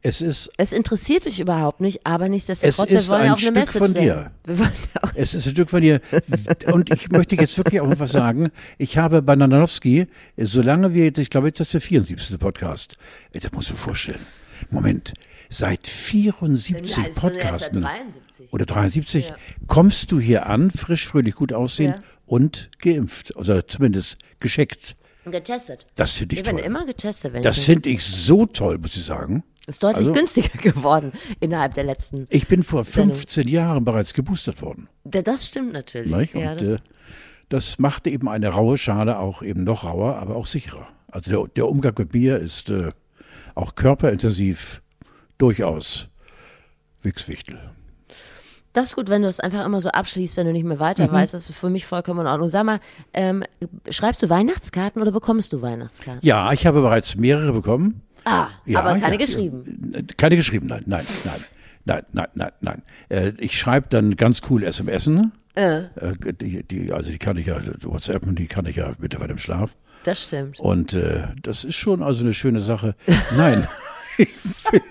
es 0.08 0.22
ist, 0.22 0.50
Es 0.58 0.72
interessiert 0.72 1.26
dich 1.26 1.40
überhaupt 1.40 1.82
nicht, 1.82 2.06
aber 2.06 2.30
nichtsdestotrotz, 2.30 2.90
wir 2.90 3.08
wollen 3.08 3.22
ein 3.22 3.26
ja 3.28 3.34
auch 3.34 3.38
eine 3.38 3.42
Stück 3.42 3.56
Message 3.56 3.78
von 3.78 3.94
dir. 3.94 4.32
Wir 4.46 4.60
wollen 4.60 4.72
ja 4.96 5.04
auch, 5.04 5.12
es 5.16 5.34
ist 5.34 5.48
ein 5.48 5.52
Stück 5.52 5.70
von 5.70 5.82
dir. 5.82 6.02
Und 6.72 6.92
ich 6.92 7.10
möchte 7.10 7.36
jetzt 7.36 7.58
wirklich 7.58 7.82
auch 7.82 7.90
was 8.00 8.12
sagen. 8.12 8.50
Ich 8.78 8.98
habe 8.98 9.22
bei 9.22 9.36
Nananowski, 9.36 10.08
solange 10.38 10.94
wir, 10.94 11.18
ich 11.18 11.30
glaube, 11.30 11.52
das 11.52 11.68
ist 11.68 11.74
der 11.74 11.82
74. 11.82 12.38
Podcast. 12.40 12.98
Das 13.34 13.52
musst 13.52 13.70
du 13.70 13.74
dir 13.74 13.80
vorstellen. 13.80 14.26
Moment. 14.70 15.14
Seit 15.50 15.86
74 15.88 16.74
Nein, 16.76 16.84
es 16.84 16.96
sind 16.96 17.02
erst 17.04 17.16
seit 17.16 17.16
Podcasten 17.16 17.82
73. 17.82 18.54
oder 18.54 18.66
73 18.66 19.30
Ja. 19.30 19.36
kommst 19.68 20.12
du 20.12 20.20
hier 20.20 20.46
an, 20.48 20.72
frisch, 20.72 21.08
fröhlich, 21.08 21.36
gut 21.36 21.54
aussehen 21.54 21.94
Ja. 21.98 22.04
und 22.26 22.70
geimpft. 22.80 23.36
Also 23.38 23.62
zumindest 23.62 24.18
gescheckt. 24.40 24.96
getestet. 25.26 25.86
Das 25.96 26.12
finde 26.12 26.36
ich 26.36 26.46
werden 26.46 26.58
toll. 26.58 26.66
immer 26.68 26.86
getestet, 26.86 27.34
wenn 27.34 27.42
Das 27.44 27.58
ich 27.58 27.66
finde 27.66 27.90
ich 27.90 28.04
so 28.04 28.46
toll, 28.46 28.78
muss 28.80 28.96
ich 28.96 29.04
sagen. 29.06 29.44
Ist 29.68 29.84
deutlich 29.84 30.08
also- 30.08 30.14
günstiger 30.14 30.58
geworden 30.62 31.12
innerhalb 31.40 31.74
der 31.74 31.84
letzten. 31.84 32.28
Ich 32.30 32.48
bin 32.48 32.64
vor 32.64 32.86
15 32.86 33.48
Jahren 33.48 33.84
bereits 33.84 34.14
geboostert 34.14 34.62
worden. 34.62 34.88
Da- 35.04 35.22
Das 35.22 35.46
stimmt 35.46 35.74
natürlich. 35.74 36.14
Nicht? 36.16 36.36
Ja, 36.36 36.52
Und 36.52 36.62
das, 36.62 36.68
äh, 36.68 36.78
das 37.50 37.80
machte 37.80 38.10
eben 38.10 38.28
eine 38.30 38.50
raue 38.50 38.78
Schale 38.78 39.20
auch 39.20 39.42
eben 39.42 39.64
noch 39.64 39.84
rauer, 39.84 40.16
aber 40.18 40.36
auch 40.36 40.46
sicherer. 40.48 40.88
Also 41.12 41.32
der, 41.32 41.46
der 41.56 41.68
Umgang 41.70 41.94
mit 41.98 42.14
mir 42.14 42.38
ist 42.40 42.70
äh, 42.70 42.92
auch 43.56 43.76
körperintensiv 43.76 44.82
durchaus 45.38 46.10
Wichswichtel. 47.02 47.60
das 48.74 48.88
ist 48.88 48.96
gut, 48.96 49.10
wenn 49.10 49.22
du 49.22 49.28
es 49.30 49.40
einfach 49.40 49.66
immer 49.66 49.80
so 49.80 49.90
abschließt, 49.90 50.36
wenn 50.38 50.48
du 50.48 50.52
nicht 50.54 50.66
mehr 50.66 50.80
weiter 50.80 51.08
Mhm. 51.08 51.12
weißt. 51.14 51.34
Das 51.34 51.50
ist 51.50 51.56
für 51.58 51.70
mich 51.70 51.86
vollkommen 51.86 52.22
in 52.22 52.28
Ordnung. 52.28 52.50
Sag 52.50 52.66
mal, 52.66 52.80
ähm, 53.14 53.44
schreibst 53.90 54.22
du 54.24 54.30
Weihnachtskarten 54.30 55.02
oder 55.02 55.12
bekommst 55.12 55.54
du 55.54 55.62
Weihnachtskarten? 55.62 56.20
Ja, 56.28 56.52
ich 56.52 56.66
habe 56.66 56.82
bereits 56.82 57.16
mehrere 57.16 57.54
bekommen. 57.54 58.02
Ah, 58.26 58.50
Ja, 58.66 58.80
aber 58.82 59.00
keine 59.00 59.16
ja, 59.20 59.26
geschrieben. 59.26 60.08
Keine 60.18 60.36
geschrieben, 60.36 60.68
nein, 60.68 60.84
nein, 60.86 61.06
nein. 61.24 61.44
Nein, 61.88 62.02
nein, 62.14 62.28
nein, 62.34 62.52
nein. 62.62 62.82
Äh, 63.10 63.32
ich 63.38 63.58
schreibe 63.58 63.88
dann 63.90 64.16
ganz 64.16 64.42
cool 64.50 64.64
SMS. 64.64 65.08
Äh. 65.54 65.84
Die, 66.42 66.64
die, 66.64 66.92
also 66.92 67.12
die 67.12 67.20
kann 67.20 67.38
ich 67.38 67.46
ja, 67.46 67.58
WhatsApp, 67.84 68.24
die 68.36 68.48
kann 68.48 68.66
ich 68.66 68.78
ja 68.78 68.94
mittlerweile 68.98 69.34
im 69.34 69.38
Schlaf. 69.38 69.76
Das 70.04 70.22
stimmt. 70.24 70.60
Und 70.60 70.94
äh, 70.94 71.28
das 71.44 71.64
ist 71.64 71.76
schon 71.76 72.02
also 72.04 72.24
eine 72.24 72.34
schöne 72.34 72.60
Sache. 72.60 72.96
Nein, 73.38 73.68
ich 74.18 74.30
bin, 74.72 74.82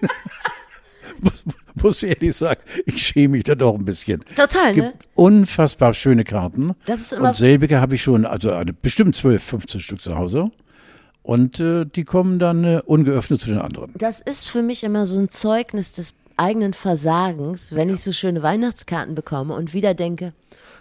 muss, 1.20 1.44
muss 1.74 2.02
ehrlich 2.02 2.36
sagen, 2.36 2.60
ich 2.86 3.02
schäme 3.04 3.32
mich 3.36 3.44
da 3.44 3.54
doch 3.56 3.74
ein 3.74 3.84
bisschen. 3.84 4.24
Total, 4.36 4.68
es 4.68 4.74
gibt 4.74 4.86
ne? 4.86 4.92
unfassbar 5.14 5.94
schöne 5.94 6.22
Karten. 6.24 6.74
Das 6.86 7.00
ist 7.00 7.12
immer- 7.12 7.28
Und 7.30 7.36
selbige 7.36 7.80
habe 7.80 7.96
ich 7.96 8.02
schon, 8.02 8.24
also 8.24 8.52
eine, 8.52 8.72
bestimmt 8.72 9.16
12, 9.16 9.42
15 9.42 9.80
Stück 9.80 10.00
zu 10.00 10.16
Hause. 10.16 10.46
Und 11.24 11.58
äh, 11.58 11.84
die 11.86 12.04
kommen 12.04 12.38
dann 12.38 12.62
äh, 12.64 12.80
ungeöffnet 12.84 13.40
zu 13.40 13.48
den 13.48 13.58
anderen. 13.58 13.92
Das 13.96 14.20
ist 14.20 14.46
für 14.46 14.62
mich 14.62 14.84
immer 14.84 15.06
so 15.06 15.18
ein 15.18 15.30
Zeugnis 15.30 15.90
des 15.90 16.14
eigenen 16.36 16.74
Versagens, 16.74 17.72
wenn 17.74 17.88
ich 17.88 18.02
so 18.04 18.12
schöne 18.12 18.42
Weihnachtskarten 18.42 19.14
bekomme 19.14 19.54
und 19.54 19.72
wieder 19.72 19.94
denke, 19.94 20.34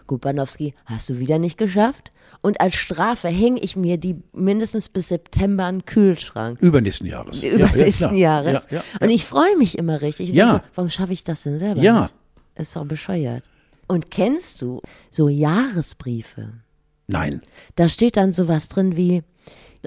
gut, 0.06 0.20
Banowski, 0.22 0.74
hast 0.86 1.10
du 1.10 1.18
wieder 1.20 1.40
nicht 1.40 1.58
geschafft? 1.58 2.12
Und 2.42 2.60
als 2.60 2.76
Strafe 2.76 3.30
hänge 3.30 3.62
ich 3.62 3.78
mir 3.78 3.98
die 3.98 4.18
mindestens 4.34 4.90
bis 4.90 5.08
September 5.10 5.64
an 5.64 5.78
den 5.80 5.86
Kühlschrank. 5.86 6.60
Übernächsten 6.62 7.08
Jahres. 7.08 7.42
Übernächsten. 7.42 8.14
Jahres. 8.16 8.66
Ja, 8.70 8.78
ja, 8.80 8.84
Und 9.00 9.12
ich 9.12 9.24
freue 9.24 9.56
mich 9.58 9.78
immer 9.78 10.02
richtig. 10.02 10.32
Und 10.32 10.36
Ja. 10.36 10.54
so, 10.56 10.60
warum 10.76 10.90
schaffe 10.90 11.14
ich 11.14 11.24
das 11.24 11.44
denn 11.44 11.58
selber 11.58 11.82
Ja. 11.82 12.02
nicht? 12.02 12.16
Ist 12.56 12.76
doch 12.76 12.84
bescheuert. 12.86 13.44
Und 13.88 14.12
kennst 14.12 14.62
du 14.62 14.82
so 15.10 15.30
Jahresbriefe? 15.30 16.50
Nein. 17.08 17.42
Da 17.76 17.88
steht 17.88 18.18
dann 18.18 18.34
sowas 18.34 18.68
drin 18.68 18.98
wie, 18.98 19.24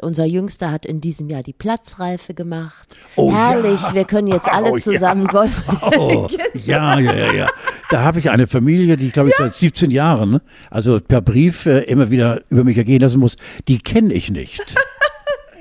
unser 0.02 0.24
Jüngster 0.24 0.70
hat 0.70 0.86
in 0.86 1.00
diesem 1.00 1.28
Jahr 1.28 1.42
die 1.42 1.52
Platzreife 1.52 2.34
gemacht. 2.34 2.96
Oh, 3.16 3.32
Herrlich, 3.32 3.80
ja. 3.80 3.94
wir 3.94 4.04
können 4.04 4.28
jetzt 4.28 4.48
alle 4.52 4.70
Oh, 4.72 4.78
zusammen 4.78 5.26
ja. 5.26 5.30
Golf. 5.30 5.62
Oh, 5.96 6.28
ja, 6.54 6.98
ja, 6.98 7.14
ja, 7.14 7.32
ja. 7.32 7.48
Da 7.90 8.02
habe 8.02 8.18
ich 8.18 8.30
eine 8.30 8.46
Familie, 8.46 8.96
die, 8.96 9.10
glaube 9.10 9.30
ich, 9.30 9.36
seit 9.36 9.54
17 9.54 9.90
Jahren, 9.90 10.30
ne, 10.30 10.42
also 10.70 10.98
per 11.00 11.20
Brief 11.20 11.66
äh, 11.66 11.80
immer 11.80 12.10
wieder 12.10 12.42
über 12.48 12.64
mich 12.64 12.76
ergehen 12.78 13.00
lassen 13.00 13.20
muss. 13.20 13.36
Die 13.68 13.78
kenne 13.78 14.12
ich 14.12 14.30
nicht. 14.30 14.74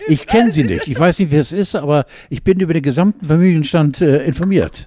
Ich 0.08 0.28
kenne 0.28 0.52
sie 0.52 0.63
nicht. 0.63 0.88
Ich 0.88 1.00
weiß 1.00 1.17
nicht, 1.17 1.32
wer 1.32 1.41
es 1.41 1.52
ist, 1.52 1.76
aber 1.76 2.06
ich 2.30 2.43
bin 2.43 2.60
über 2.60 2.76
den 2.76 2.84
gesamten 2.84 3.26
Familienstand 3.26 4.02
äh, 4.02 4.24
informiert. 4.24 4.86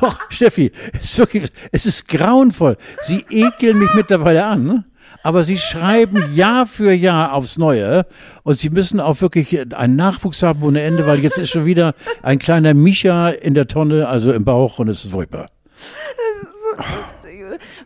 Doch, 0.00 0.18
Steffi, 0.30 0.72
es 0.94 1.04
ist 1.04 1.18
wirklich, 1.18 1.50
es 1.70 1.84
ist 1.84 2.08
grauenvoll. 2.08 2.78
Sie 3.02 3.24
ekeln 3.28 3.78
mich 3.78 3.92
mittlerweile 3.94 4.46
an, 4.46 4.64
ne? 4.64 4.84
Aber 5.22 5.44
sie 5.44 5.56
schreiben 5.58 6.22
Jahr 6.34 6.66
für 6.66 6.92
Jahr 6.92 7.32
aufs 7.32 7.56
Neue 7.58 8.06
und 8.42 8.58
sie 8.58 8.70
müssen 8.70 9.00
auch 9.00 9.20
wirklich 9.20 9.58
einen 9.74 9.96
Nachwuchs 9.96 10.42
haben 10.42 10.62
ohne 10.62 10.82
Ende, 10.82 11.06
weil 11.06 11.20
jetzt 11.20 11.38
ist 11.38 11.50
schon 11.50 11.64
wieder 11.66 11.94
ein 12.22 12.38
kleiner 12.38 12.74
Micha 12.74 13.28
in 13.30 13.54
der 13.54 13.66
Tonne, 13.68 14.08
also 14.08 14.32
im 14.32 14.44
Bauch 14.44 14.78
und 14.78 14.88
es 14.88 15.04
ist 15.04 15.10
furchtbar. 15.12 15.46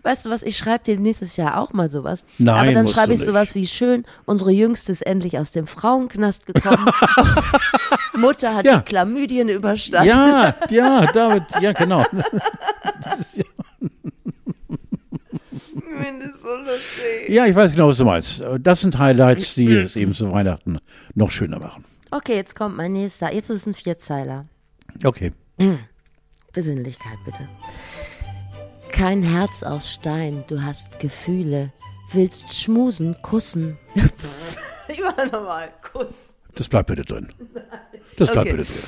Weißt 0.02 0.24
du 0.24 0.30
was, 0.30 0.42
ich 0.42 0.56
schreibe 0.56 0.84
dir 0.84 0.98
nächstes 0.98 1.36
Jahr 1.36 1.58
auch 1.58 1.72
mal 1.72 1.90
sowas. 1.90 2.24
Nein, 2.38 2.56
Aber 2.56 2.72
dann 2.72 2.88
schreibe 2.88 3.12
ich 3.12 3.18
sowas 3.20 3.54
wie 3.54 3.66
schön, 3.66 4.04
unsere 4.24 4.50
Jüngste 4.50 4.92
ist 4.92 5.02
endlich 5.06 5.38
aus 5.38 5.50
dem 5.50 5.66
Frauenknast 5.66 6.46
gekommen. 6.46 6.86
Mutter 8.16 8.54
hat 8.54 8.64
Ja. 8.64 8.78
die 8.78 8.84
Chlamydien 8.84 9.48
überstanden. 9.48 10.08
Ja, 10.08 10.54
ja, 10.70 11.06
David, 11.12 11.42
ja, 11.60 11.72
genau. 11.72 12.04
Ich 15.78 16.06
finde 16.06 16.26
es 16.26 16.42
so 16.42 16.54
lustig. 16.56 17.28
Ja, 17.28 17.46
ich 17.46 17.54
weiß 17.54 17.72
genau, 17.72 17.88
was 17.88 17.98
du 17.98 18.04
meinst. 18.04 18.42
Das 18.60 18.80
sind 18.80 18.98
Highlights, 18.98 19.54
die 19.54 19.72
es 19.74 19.96
eben 19.96 20.14
zu 20.14 20.30
Weihnachten 20.32 20.78
noch 21.14 21.30
schöner 21.30 21.58
machen. 21.58 21.84
Okay, 22.10 22.34
jetzt 22.36 22.54
kommt 22.56 22.76
mein 22.76 22.92
nächster. 22.92 23.32
Jetzt 23.32 23.50
ist 23.50 23.56
es 23.62 23.66
ein 23.66 23.74
Vierzeiler. 23.74 24.46
Okay. 25.04 25.32
Besinnlichkeit 26.52 27.18
bitte. 27.24 27.48
Kein 28.90 29.22
Herz 29.22 29.62
aus 29.62 29.92
Stein, 29.92 30.44
du 30.48 30.62
hast 30.62 30.98
Gefühle. 30.98 31.72
Willst 32.12 32.52
schmusen, 32.54 33.16
kussen. 33.22 33.76
ich 34.88 35.00
mach 35.00 35.30
nochmal. 35.30 35.70
Kuss. 35.92 36.32
Das 36.54 36.68
bleibt 36.68 36.88
bitte 36.88 37.04
drin. 37.04 37.28
Das 38.16 38.32
bleibt 38.32 38.48
Okay. 38.48 38.56
bitte 38.56 38.72
drin. 38.72 38.82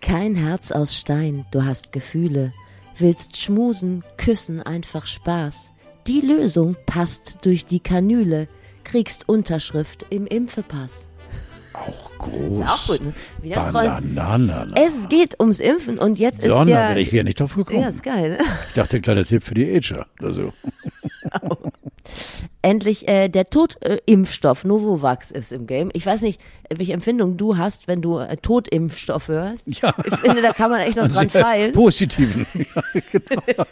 Kein 0.00 0.34
Herz 0.34 0.72
aus 0.72 0.96
Stein, 0.96 1.46
du 1.52 1.64
hast 1.64 1.92
Gefühle. 1.92 2.52
Willst 2.98 3.36
schmusen, 3.36 4.02
küssen, 4.16 4.60
einfach 4.60 5.06
Spaß. 5.06 5.72
Die 6.08 6.22
Lösung 6.22 6.74
passt 6.86 7.36
durch 7.42 7.66
die 7.66 7.80
Kanüle. 7.80 8.48
Kriegst 8.82 9.28
Unterschrift 9.28 10.06
im 10.08 10.26
Impfepass. 10.26 11.10
Auch 11.74 12.10
groß. 12.16 12.60
Ist 12.60 12.66
auch 12.66 12.86
gut, 12.86 13.02
ne? 13.02 13.12
Wieder 13.42 13.70
Troll. 13.70 13.84
Banana. 13.84 14.66
Es 14.74 15.10
geht 15.10 15.38
ums 15.38 15.60
Impfen 15.60 15.98
und 15.98 16.18
jetzt 16.18 16.38
ist 16.38 16.46
Sondern, 16.46 16.94
der... 16.94 16.96
ich 16.96 17.12
wäre 17.12 17.24
nicht 17.24 17.38
drauf 17.38 17.54
gekommen. 17.54 17.82
ja, 17.82 17.88
ist 17.90 18.02
geil. 18.02 18.30
ne? 18.30 18.38
Ich 18.68 18.74
dachte, 18.74 18.96
ein 18.96 19.02
kleiner 19.02 19.26
Tipp 19.26 19.44
für 19.44 19.52
die 19.52 19.70
Ager 19.70 20.06
oder 20.18 20.32
so. 20.32 20.52
endlich 22.68 23.08
äh, 23.08 23.28
der 23.28 23.46
Totimpfstoff 23.46 24.64
Novovax 24.64 25.30
ist 25.30 25.52
im 25.52 25.66
Game. 25.66 25.90
Ich 25.94 26.04
weiß 26.04 26.20
nicht, 26.22 26.40
welche 26.74 26.92
Empfindung 26.92 27.36
du 27.36 27.56
hast, 27.56 27.88
wenn 27.88 28.02
du 28.02 28.18
äh, 28.18 28.36
Totimpfstoff 28.36 29.28
hörst. 29.28 29.66
Ja. 29.80 29.94
Ich 30.04 30.14
finde, 30.16 30.42
da 30.42 30.52
kann 30.52 30.70
man 30.70 30.80
echt 30.80 30.96
noch 30.96 31.08
dran 31.08 31.28
Sehr 31.28 31.42
feilen. 31.42 31.72
Positiven. 31.72 32.46
Ja, 32.54 32.82
genau. 33.12 33.64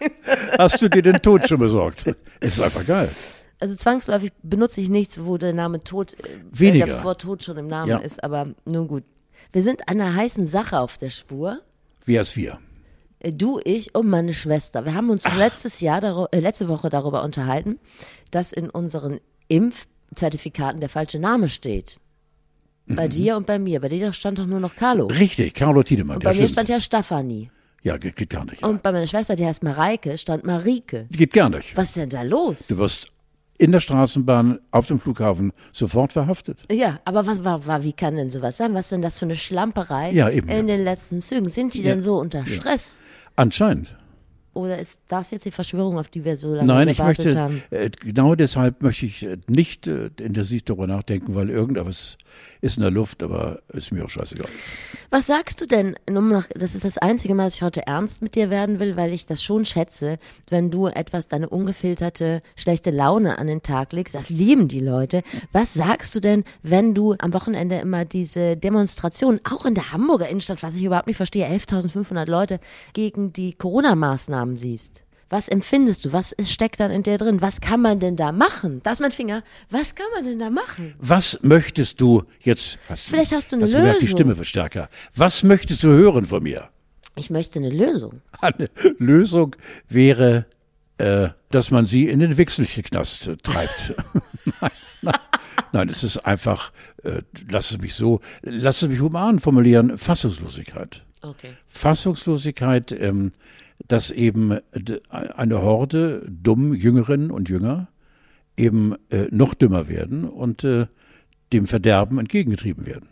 Hast 0.58 0.80
du 0.80 0.88
dir 0.88 1.02
den 1.02 1.20
Tod 1.22 1.46
schon 1.48 1.58
besorgt? 1.58 2.04
Ist 2.40 2.60
einfach 2.60 2.86
geil. 2.86 3.10
Also 3.58 3.74
zwangsläufig 3.76 4.32
benutze 4.42 4.80
ich 4.80 4.88
nichts, 4.88 5.24
wo 5.24 5.36
der 5.38 5.52
Name 5.52 5.80
Tod, 5.80 6.12
äh, 6.14 6.28
Weniger. 6.52 6.86
das 6.86 7.04
Wort 7.04 7.20
Tod 7.22 7.42
schon 7.42 7.56
im 7.58 7.66
Namen 7.68 7.90
Ja. 7.90 7.98
ist, 7.98 8.22
aber 8.24 8.48
nun 8.64 8.88
gut. 8.88 9.04
Wir 9.52 9.62
sind 9.62 9.88
einer 9.88 10.14
heißen 10.14 10.46
Sache 10.46 10.78
auf 10.78 10.98
der 10.98 11.10
Spur. 11.10 11.60
Wer 12.04 12.20
ist 12.20 12.36
wir? 12.36 12.58
Äh, 13.20 13.32
Du, 13.32 13.60
ich 13.64 13.94
und 13.94 14.08
meine 14.08 14.34
Schwester. 14.34 14.84
Wir 14.84 14.94
haben 14.94 15.10
uns 15.10 15.24
letztes 15.38 15.80
Jahr, 15.80 16.28
äh, 16.32 16.40
letzte 16.40 16.68
Woche 16.68 16.88
darüber 16.90 17.22
unterhalten, 17.24 17.78
dass 18.30 18.52
in 18.52 18.68
unseren 18.70 19.20
Impfzertifikaten 19.48 20.80
der 20.80 20.88
falsche 20.88 21.18
Name 21.18 21.48
steht. 21.48 21.98
Mhm. 22.86 22.96
Bei 22.96 23.08
dir 23.08 23.36
und 23.36 23.46
bei 23.46 23.58
mir. 23.58 23.80
Bei 23.80 23.88
dir 23.88 24.12
stand 24.12 24.38
doch 24.38 24.46
nur 24.46 24.60
noch 24.60 24.76
Carlo. 24.76 25.06
Richtig, 25.06 25.54
Carlo 25.54 25.82
Tiedemann. 25.82 26.16
Und 26.16 26.24
ja, 26.24 26.30
bei 26.30 26.34
mir 26.34 26.42
stimmt. 26.48 26.50
stand 26.52 26.68
ja 26.68 26.80
Stefanie. 26.80 27.50
ja, 27.82 27.96
geht, 27.98 28.16
geht 28.16 28.30
gar 28.30 28.44
nicht. 28.44 28.62
Ja. 28.62 28.68
Und 28.68 28.82
bei 28.82 28.92
meiner 28.92 29.06
Schwester, 29.06 29.34
die 29.36 29.44
heißt 29.46 29.62
Mareike, 29.62 30.18
stand 30.18 30.44
Marike. 30.44 31.06
Geht 31.10 31.32
gar 31.32 31.48
nicht. 31.48 31.76
Was 31.76 31.88
ist 31.88 31.96
denn 31.96 32.10
da 32.10 32.22
los? 32.22 32.68
Du 32.68 32.76
wirst 32.78 33.10
in 33.58 33.72
der 33.72 33.80
Straßenbahn, 33.80 34.60
auf 34.70 34.86
dem 34.86 35.00
Flughafen 35.00 35.52
sofort 35.72 36.12
verhaftet. 36.12 36.58
Ja, 36.70 37.00
aber 37.06 37.26
was 37.26 37.42
war, 37.42 37.66
war, 37.66 37.82
wie 37.82 37.94
kann 37.94 38.14
denn 38.16 38.28
sowas 38.28 38.58
sein? 38.58 38.74
Was 38.74 38.86
ist 38.86 38.92
denn 38.92 39.00
das 39.02 39.18
für 39.18 39.24
eine 39.24 39.34
Schlamperei 39.36 40.10
Ja, 40.12 40.28
eben, 40.28 40.46
in 40.48 40.68
ja. 40.68 40.76
den 40.76 40.84
letzten 40.84 41.20
Zügen? 41.22 41.48
Sind 41.48 41.72
die 41.74 41.82
Ja. 41.82 41.92
denn 41.92 42.02
so 42.02 42.18
unter 42.18 42.44
Stress? 42.44 42.98
Anscheinend. 43.36 43.94
Oder 44.56 44.78
ist 44.78 45.02
das 45.08 45.30
jetzt 45.30 45.44
die 45.44 45.50
Verschwörung, 45.50 45.98
auf 45.98 46.08
die 46.08 46.24
wir 46.24 46.36
so 46.38 46.54
lange 46.54 46.66
Nein, 46.66 46.88
ich 46.88 46.98
möchte, 46.98 47.38
haben? 47.38 47.62
äh, 47.70 47.90
genau 47.90 48.34
deshalb 48.34 48.82
möchte 48.82 49.04
ich 49.04 49.22
äh, 49.22 49.36
nicht 49.48 49.86
äh, 49.86 50.10
intensiv 50.18 50.62
darüber 50.62 50.86
nachdenken, 50.86 51.34
weil 51.34 51.50
irgendetwas 51.50 52.16
ist 52.60 52.76
in 52.78 52.82
der 52.82 52.90
Luft, 52.90 53.22
aber 53.22 53.60
ist 53.72 53.92
mir 53.92 54.04
auch 54.04 54.10
scheißegal. 54.10 54.48
Was 55.10 55.26
sagst 55.26 55.60
du 55.60 55.66
denn, 55.66 55.96
nach, 56.10 56.48
das 56.54 56.74
ist 56.74 56.84
das 56.84 56.98
einzige 56.98 57.34
Mal, 57.34 57.44
dass 57.44 57.56
ich 57.56 57.62
heute 57.62 57.86
ernst 57.86 58.22
mit 58.22 58.34
dir 58.34 58.50
werden 58.50 58.80
will, 58.80 58.96
weil 58.96 59.12
ich 59.12 59.26
das 59.26 59.42
schon 59.42 59.64
schätze, 59.64 60.18
wenn 60.48 60.70
du 60.70 60.86
etwas, 60.86 61.28
deine 61.28 61.48
ungefilterte, 61.48 62.42
schlechte 62.56 62.90
Laune 62.90 63.38
an 63.38 63.46
den 63.46 63.62
Tag 63.62 63.92
legst. 63.92 64.14
Das 64.14 64.30
lieben 64.30 64.68
die 64.68 64.80
Leute. 64.80 65.22
Was 65.52 65.74
sagst 65.74 66.14
du 66.14 66.20
denn, 66.20 66.44
wenn 66.62 66.94
du 66.94 67.14
am 67.18 67.32
Wochenende 67.34 67.76
immer 67.76 68.04
diese 68.04 68.56
Demonstrationen, 68.56 69.40
auch 69.44 69.66
in 69.66 69.74
der 69.74 69.92
Hamburger 69.92 70.28
Innenstadt, 70.28 70.62
was 70.62 70.74
ich 70.74 70.84
überhaupt 70.84 71.06
nicht 71.06 71.16
verstehe, 71.16 71.46
11.500 71.46 72.28
Leute 72.28 72.58
gegen 72.94 73.32
die 73.32 73.52
Corona-Maßnahmen 73.52 74.45
siehst? 74.54 75.06
Was 75.28 75.48
empfindest 75.48 76.04
du? 76.04 76.12
Was 76.12 76.30
ist, 76.30 76.52
steckt 76.52 76.78
dann 76.78 76.92
in 76.92 77.02
dir 77.02 77.18
drin? 77.18 77.40
Was 77.40 77.60
kann 77.60 77.80
man 77.80 77.98
denn 77.98 78.14
da 78.16 78.30
machen? 78.30 78.80
Das 78.84 78.94
ist 78.94 79.00
mein 79.00 79.10
Finger. 79.10 79.42
Was 79.70 79.96
kann 79.96 80.06
man 80.14 80.24
denn 80.24 80.38
da 80.38 80.50
machen? 80.50 80.94
Was 80.98 81.40
möchtest 81.42 82.00
du 82.00 82.22
jetzt? 82.40 82.78
Hast 82.88 83.08
Vielleicht 83.08 83.32
hast 83.32 83.50
du 83.50 83.56
eine 83.56 83.64
hast 83.64 83.74
du 83.74 83.78
gemerkt, 83.78 84.02
die 84.02 84.04
Lösung. 84.04 84.18
Stimme 84.18 84.36
wird 84.38 84.46
stärker. 84.46 84.88
Was 85.16 85.42
möchtest 85.42 85.82
du 85.82 85.88
hören 85.88 86.26
von 86.26 86.42
mir? 86.44 86.68
Ich 87.16 87.30
möchte 87.30 87.58
eine 87.58 87.70
Lösung. 87.70 88.20
Eine 88.40 88.68
Lösung 88.98 89.56
wäre, 89.88 90.46
äh, 90.98 91.30
dass 91.50 91.70
man 91.70 91.86
sie 91.86 92.08
in 92.08 92.20
den 92.20 92.36
Wechselknast 92.36 93.28
äh, 93.28 93.36
treibt. 93.38 93.94
nein, 94.60 94.70
nein, 95.00 95.14
nein, 95.72 95.88
es 95.88 96.04
ist 96.04 96.18
einfach, 96.18 96.72
äh, 97.02 97.22
lass 97.50 97.70
es 97.70 97.78
mich 97.78 97.94
so, 97.94 98.20
lass 98.42 98.82
es 98.82 98.88
mich 98.88 99.00
human 99.00 99.40
formulieren, 99.40 99.96
Fassungslosigkeit. 99.96 101.06
Okay. 101.22 101.56
Fassungslosigkeit, 101.66 102.92
ähm, 102.92 103.32
dass 103.88 104.10
eben 104.10 104.58
d- 104.74 105.00
eine 105.10 105.62
Horde 105.62 106.26
dumm 106.28 106.74
Jüngerinnen 106.74 107.30
und 107.30 107.48
Jünger 107.48 107.88
eben 108.56 108.94
äh, 109.10 109.26
noch 109.30 109.54
dümmer 109.54 109.88
werden 109.88 110.24
und 110.24 110.64
äh, 110.64 110.86
dem 111.52 111.66
Verderben 111.66 112.18
entgegengetrieben 112.18 112.86
werden. 112.86 113.08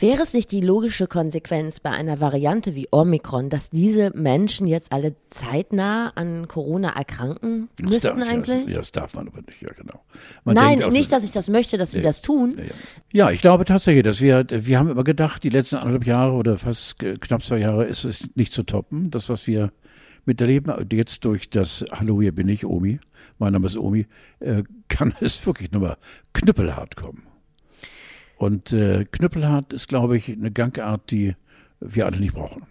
Wäre 0.00 0.22
es 0.22 0.32
nicht 0.32 0.52
die 0.52 0.60
logische 0.60 1.08
Konsequenz 1.08 1.80
bei 1.80 1.90
einer 1.90 2.20
Variante 2.20 2.76
wie 2.76 2.86
Omikron, 2.92 3.50
dass 3.50 3.68
diese 3.70 4.12
Menschen 4.14 4.68
jetzt 4.68 4.92
alle 4.92 5.16
zeitnah 5.30 6.10
an 6.14 6.46
Corona 6.46 6.90
erkranken 6.90 7.68
Das 7.78 7.92
müssten 8.04 8.22
eigentlich? 8.22 8.68
Ja, 8.68 8.78
das 8.78 8.92
darf 8.92 9.14
man 9.14 9.26
aber 9.26 9.40
nicht, 9.42 9.60
ja 9.60 9.70
genau. 9.72 10.00
Man 10.44 10.54
Nein, 10.54 10.84
auch, 10.84 10.92
nicht, 10.92 11.10
dass 11.10 11.24
ich 11.24 11.32
das 11.32 11.48
möchte, 11.48 11.78
dass 11.78 11.90
sie 11.90 12.00
das 12.00 12.22
tun. 12.22 12.54
Ja, 12.56 12.62
ja. 12.62 12.70
ja, 13.12 13.30
ich 13.32 13.40
glaube 13.40 13.64
tatsächlich, 13.64 14.04
dass 14.04 14.20
wir, 14.20 14.46
wir 14.48 14.78
haben 14.78 14.88
immer 14.88 15.02
gedacht, 15.02 15.42
die 15.42 15.50
letzten 15.50 15.76
anderthalb 15.76 16.06
Jahre 16.06 16.34
oder 16.34 16.58
fast 16.58 17.02
äh, 17.02 17.16
knapp 17.16 17.42
zwei 17.42 17.58
Jahre 17.58 17.84
ist 17.84 18.04
es 18.04 18.28
nicht 18.36 18.52
zu 18.52 18.62
toppen. 18.62 19.10
Das, 19.10 19.28
was 19.28 19.48
wir 19.48 19.72
miterleben, 20.24 20.72
jetzt 20.92 21.24
durch 21.24 21.50
das 21.50 21.84
Hallo, 21.90 22.22
hier 22.22 22.32
bin 22.32 22.48
ich, 22.48 22.64
Omi, 22.64 23.00
mein 23.38 23.52
Name 23.52 23.66
ist 23.66 23.76
Omi, 23.76 24.06
äh, 24.38 24.62
kann 24.88 25.12
es 25.20 25.44
wirklich 25.44 25.72
nochmal 25.72 25.96
knüppelhart 26.34 26.94
kommen. 26.94 27.27
Und 28.38 28.72
äh, 28.72 29.04
knüppelhart 29.04 29.72
ist, 29.72 29.88
glaube 29.88 30.16
ich, 30.16 30.30
eine 30.30 30.50
Gangart, 30.50 31.10
die 31.10 31.34
wir 31.80 32.06
alle 32.06 32.18
nicht 32.18 32.34
brauchen. 32.34 32.66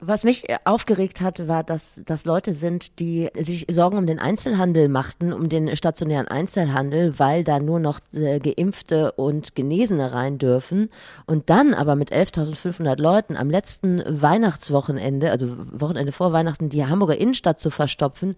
Was 0.00 0.24
mich 0.24 0.48
äh, 0.48 0.56
aufgeregt 0.64 1.20
hat, 1.20 1.48
war, 1.48 1.64
dass 1.64 2.00
das 2.04 2.24
Leute 2.24 2.52
sind, 2.52 2.98
die 2.98 3.30
sich 3.34 3.66
Sorgen 3.70 3.96
um 3.96 4.06
den 4.06 4.18
Einzelhandel 4.18 4.88
machten, 4.88 5.32
um 5.32 5.48
den 5.48 5.74
stationären 5.76 6.28
Einzelhandel, 6.28 7.18
weil 7.18 7.44
da 7.44 7.58
nur 7.58 7.78
noch 7.78 8.00
äh, 8.12 8.38
Geimpfte 8.38 9.12
und 9.12 9.54
Genesene 9.54 10.12
rein 10.12 10.38
dürfen. 10.38 10.90
Und 11.26 11.48
dann 11.48 11.74
aber 11.74 11.94
mit 11.94 12.12
11.500 12.12 13.00
Leuten 13.00 13.36
am 13.36 13.48
letzten 13.48 14.02
Weihnachtswochenende, 14.06 15.30
also 15.30 15.56
Wochenende 15.72 16.12
vor 16.12 16.32
Weihnachten, 16.32 16.68
die 16.68 16.84
Hamburger 16.84 17.16
Innenstadt 17.16 17.60
zu 17.60 17.70
verstopfen, 17.70 18.36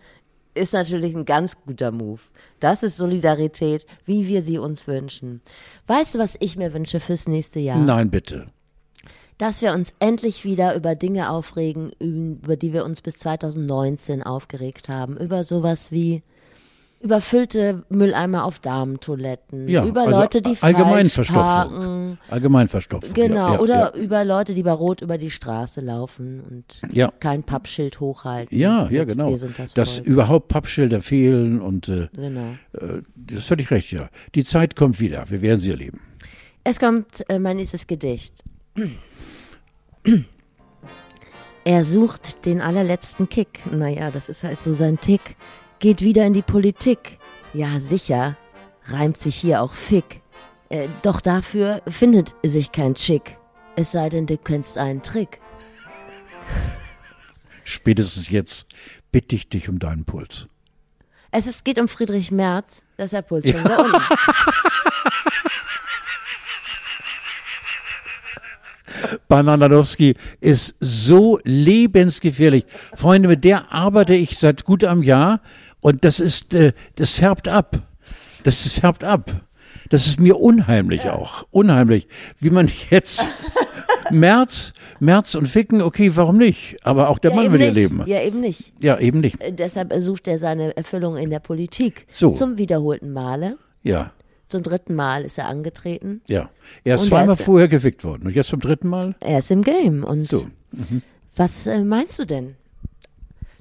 ist 0.56 0.72
natürlich 0.72 1.14
ein 1.14 1.24
ganz 1.24 1.56
guter 1.60 1.92
Move. 1.92 2.20
Das 2.60 2.82
ist 2.82 2.96
Solidarität, 2.96 3.86
wie 4.04 4.26
wir 4.26 4.42
sie 4.42 4.58
uns 4.58 4.86
wünschen. 4.86 5.40
Weißt 5.86 6.14
du, 6.14 6.18
was 6.18 6.36
ich 6.40 6.56
mir 6.56 6.72
wünsche 6.72 7.00
fürs 7.00 7.28
nächste 7.28 7.60
Jahr? 7.60 7.78
Nein, 7.78 8.10
bitte. 8.10 8.46
dass 9.38 9.60
wir 9.60 9.74
uns 9.74 9.92
endlich 9.98 10.44
wieder 10.44 10.74
über 10.74 10.94
Dinge 10.94 11.30
aufregen, 11.30 11.92
über 11.98 12.56
die 12.56 12.72
wir 12.72 12.84
uns 12.84 13.02
bis 13.02 13.18
2019 13.18 14.22
aufgeregt 14.22 14.88
haben. 14.88 15.16
Über 15.18 15.44
sowas 15.44 15.92
wie 15.92 16.22
überfüllte 17.00 17.84
Mülleimer 17.88 18.44
auf 18.44 18.58
Damentoiletten, 18.58 19.68
Ja, 19.68 19.84
über 19.84 20.02
also 20.02 20.20
Leute, 20.20 20.42
die 20.42 20.56
allgemein 20.60 21.08
falsch 21.08 21.12
Verstopfung. 21.12 21.42
parken. 21.44 22.18
Allgemein 22.30 22.68
Verstopfung. 22.68 23.12
Genau, 23.14 23.48
ja, 23.48 23.52
ja, 23.54 23.60
oder 23.60 23.94
über 23.94 24.24
Leute, 24.24 24.54
die 24.54 24.62
bei 24.62 24.72
Rot 24.72 25.02
über 25.02 25.18
die 25.18 25.30
Straße 25.30 25.80
laufen 25.82 26.42
und 26.48 26.80
Ja. 26.96 27.12
kein 27.20 27.42
Pappschild 27.42 28.00
hochhalten. 28.00 28.56
Ja, 28.58 28.88
ja, 28.90 29.04
genau. 29.04 29.30
Das 29.30 29.74
Dass 29.74 29.98
überhaupt 29.98 30.48
Pappschilder 30.48 31.00
fehlen 31.02 31.60
und 31.60 31.88
äh, 31.88 32.08
Genau. 32.16 32.54
äh, 32.72 33.02
das 33.14 33.38
ist 33.40 33.46
völlig 33.46 33.70
recht, 33.70 33.92
ja. 33.92 34.08
Die 34.34 34.44
Zeit 34.44 34.74
kommt 34.74 34.98
wieder, 34.98 35.28
wir 35.28 35.42
werden 35.42 35.60
sie 35.60 35.70
erleben. 35.70 36.00
Es 36.64 36.80
kommt 36.80 37.28
äh, 37.28 37.38
mein 37.38 37.58
nächstes 37.58 37.86
Gedicht. 37.86 38.42
Er 41.64 41.84
sucht 41.84 42.46
den 42.46 42.60
allerletzten 42.60 43.28
Kick. 43.28 43.60
Naja, 43.72 44.10
das 44.12 44.28
ist 44.28 44.44
halt 44.44 44.62
so 44.62 44.72
sein 44.72 45.00
Tick. 45.00 45.34
Geht 45.78 46.00
wieder 46.00 46.26
in 46.26 46.32
die 46.32 46.42
Politik. 46.42 47.18
Ja, 47.52 47.80
sicher. 47.80 48.36
Reimt 48.86 49.18
sich 49.18 49.36
hier 49.36 49.62
auch 49.62 49.74
Fick. 49.74 50.22
Äh, 50.68 50.88
doch 51.02 51.20
dafür 51.20 51.82
findet 51.86 52.34
sich 52.42 52.72
kein 52.72 52.94
Chick. 52.94 53.38
Es 53.76 53.92
sei 53.92 54.08
denn, 54.08 54.26
du 54.26 54.38
kennst 54.38 54.78
einen 54.78 55.02
Trick. 55.02 55.40
Spätestens 57.62 58.30
jetzt 58.30 58.66
bitte 59.12 59.36
ich 59.36 59.48
dich 59.48 59.68
um 59.68 59.78
deinen 59.78 60.04
Puls. 60.04 60.48
Es 61.30 61.46
ist, 61.46 61.64
geht 61.64 61.78
um 61.78 61.88
Friedrich 61.88 62.30
Merz. 62.30 62.86
Das 62.96 63.06
ist 63.06 63.12
der 63.12 63.22
Puls 63.22 63.48
schon 63.48 63.62
da 63.62 63.76
unten. 63.76 63.92
Bananadowski 69.28 70.14
ist 70.40 70.76
so 70.80 71.38
lebensgefährlich. 71.44 72.64
Freunde, 72.94 73.28
mit 73.28 73.44
der 73.44 73.72
arbeite 73.72 74.14
ich 74.14 74.38
seit 74.38 74.64
gut 74.64 74.84
einem 74.84 75.02
Jahr 75.02 75.40
und 75.86 76.04
das 76.04 76.18
ist, 76.20 76.52
äh, 76.54 76.72
das 76.96 77.12
färbt 77.14 77.46
ab. 77.48 77.78
Das 78.44 78.66
ist- 78.66 78.80
färbt 78.80 79.04
ab. 79.04 79.30
Das 79.88 80.06
ist 80.08 80.18
mir 80.20 80.36
unheimlich 80.40 81.08
auch. 81.10 81.46
Unheimlich. 81.52 82.08
Wie 82.40 82.50
man 82.50 82.68
jetzt 82.90 83.26
März, 84.10 84.72
März 84.98 85.34
und 85.36 85.46
Ficken, 85.46 85.80
okay, 85.82 86.10
warum 86.16 86.38
nicht? 86.38 86.76
Aber 86.84 87.08
auch 87.08 87.18
der 87.20 87.32
Mann 87.34 87.44
eben 87.46 87.54
will 87.54 87.60
ihr 87.60 87.66
nicht. 87.68 87.76
leben. 87.76 88.02
Ja, 88.06 88.20
eben 88.20 88.40
nicht. 88.40 88.72
Ja, 88.80 88.98
eben 88.98 89.20
nicht. 89.20 89.40
Äh, 89.40 89.52
Deshalb 89.52 89.92
sucht 89.98 90.26
er 90.28 90.38
seine 90.38 90.76
Erfüllung 90.76 91.16
in 91.16 91.30
der 91.30 91.38
Politik. 91.40 92.06
So. 92.10 92.30
Zum 92.30 92.58
wiederholten 92.58 93.12
Male. 93.12 93.58
Ja, 93.82 94.10
Zum 94.48 94.62
dritten 94.64 94.94
Mal 94.94 95.24
ist 95.24 95.38
er 95.38 95.46
angetreten. 95.46 96.20
ja. 96.28 96.50
Er 96.84 96.96
ist 96.96 97.02
Und 97.02 97.08
zweimal 97.10 97.34
ist- 97.36 97.42
vorher 97.44 97.68
gewickt 97.68 98.02
worden. 98.04 98.26
Und 98.26 98.34
jetzt 98.34 98.48
zum 98.48 98.58
dritten 98.60 98.88
Mal? 98.88 99.14
Er 99.20 99.38
ist 99.38 99.50
im 99.52 99.62
Game. 99.62 100.02
Und 100.04 100.28
So. 100.28 100.46
was 101.36 101.66
äh, 101.68 101.84
meinst 101.84 102.18
du 102.18 102.24
denn? 102.24 102.56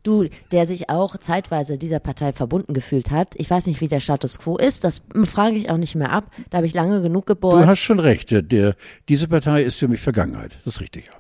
Du, 0.06 0.28
der 0.52 0.68
sich 0.68 0.90
auch 0.90 1.18
zeitweise 1.18 1.78
dieser 1.78 2.00
Partei 2.00 2.32
verbunden 2.32 2.74
gefühlt 2.74 3.12
hat. 3.12 3.34
Ich 3.36 3.50
weiß 3.50 3.66
nicht, 3.66 3.82
wie 3.82 3.88
der 3.88 4.00
Status 4.00 4.40
quo 4.40 4.58
ist. 4.58 4.84
Das 4.84 5.02
frage 5.26 5.58
ich 5.58 5.70
auch 5.70 5.78
nicht 5.78 5.96
mehr 5.96 6.12
ab. 6.12 6.32
Da 6.50 6.58
habe 6.58 6.68
ich 6.68 6.74
lange 6.74 7.02
genug 7.02 7.26
Du 7.26 7.34
gebohrt. 7.34 7.66
hast 7.66 7.80
schon 7.80 8.00
recht. 8.00 8.32
Der, 8.32 8.42
der, 8.42 8.76
diese 9.10 9.28
Partei 9.28 9.64
ist 9.64 9.78
für 9.80 9.88
mich 9.88 10.00
Vergangenheit. 10.02 10.58
Das 10.64 10.76
ist 10.76 10.82
richtig, 10.82 11.06
ja. 11.08 11.14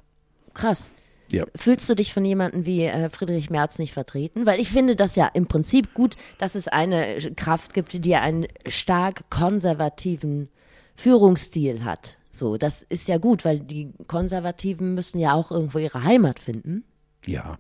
Krass. 0.53 0.91
Ja. 1.31 1.43
Fühlst 1.55 1.89
du 1.89 1.95
dich 1.95 2.13
von 2.13 2.23
jemandem 2.23 2.65
wie 2.67 2.83
äh, 2.83 3.09
Friedrich 3.09 3.49
Merz 3.49 3.79
nicht 3.79 3.93
vertreten? 3.93 4.45
Weil 4.45 4.59
ich 4.59 4.69
finde 4.69 4.95
das 4.95 5.15
ja 5.15 5.25
im 5.33 5.47
Prinzip 5.47 5.93
gut, 5.95 6.15
dass 6.37 6.53
es 6.53 6.67
eine 6.67 7.17
Kraft 7.35 7.73
gibt, 7.73 7.93
die 8.05 8.15
einen 8.15 8.45
stark 8.67 9.29
konservativen 9.31 10.49
Führungsstil 10.95 11.83
hat. 11.83 12.17
So, 12.31 12.57
das 12.57 12.83
ist 12.83 13.07
ja 13.07 13.17
gut, 13.17 13.45
weil 13.45 13.59
die 13.59 13.93
Konservativen 14.07 14.93
müssen 14.93 15.19
ja 15.19 15.33
auch 15.33 15.51
irgendwo 15.51 15.79
ihre 15.79 16.03
Heimat 16.03 16.39
finden. 16.39 16.83
Ja. 17.25 17.57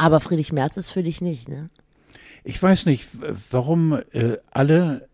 Aber 0.00 0.20
Friedrich 0.20 0.50
Merz 0.50 0.78
ist 0.78 0.88
für 0.88 1.02
dich 1.02 1.20
nicht, 1.20 1.50
ne? 1.50 1.68
Ich 2.42 2.60
weiß 2.62 2.86
nicht, 2.86 3.06
warum 3.50 4.00
äh, 4.12 4.38
alle 4.50 5.10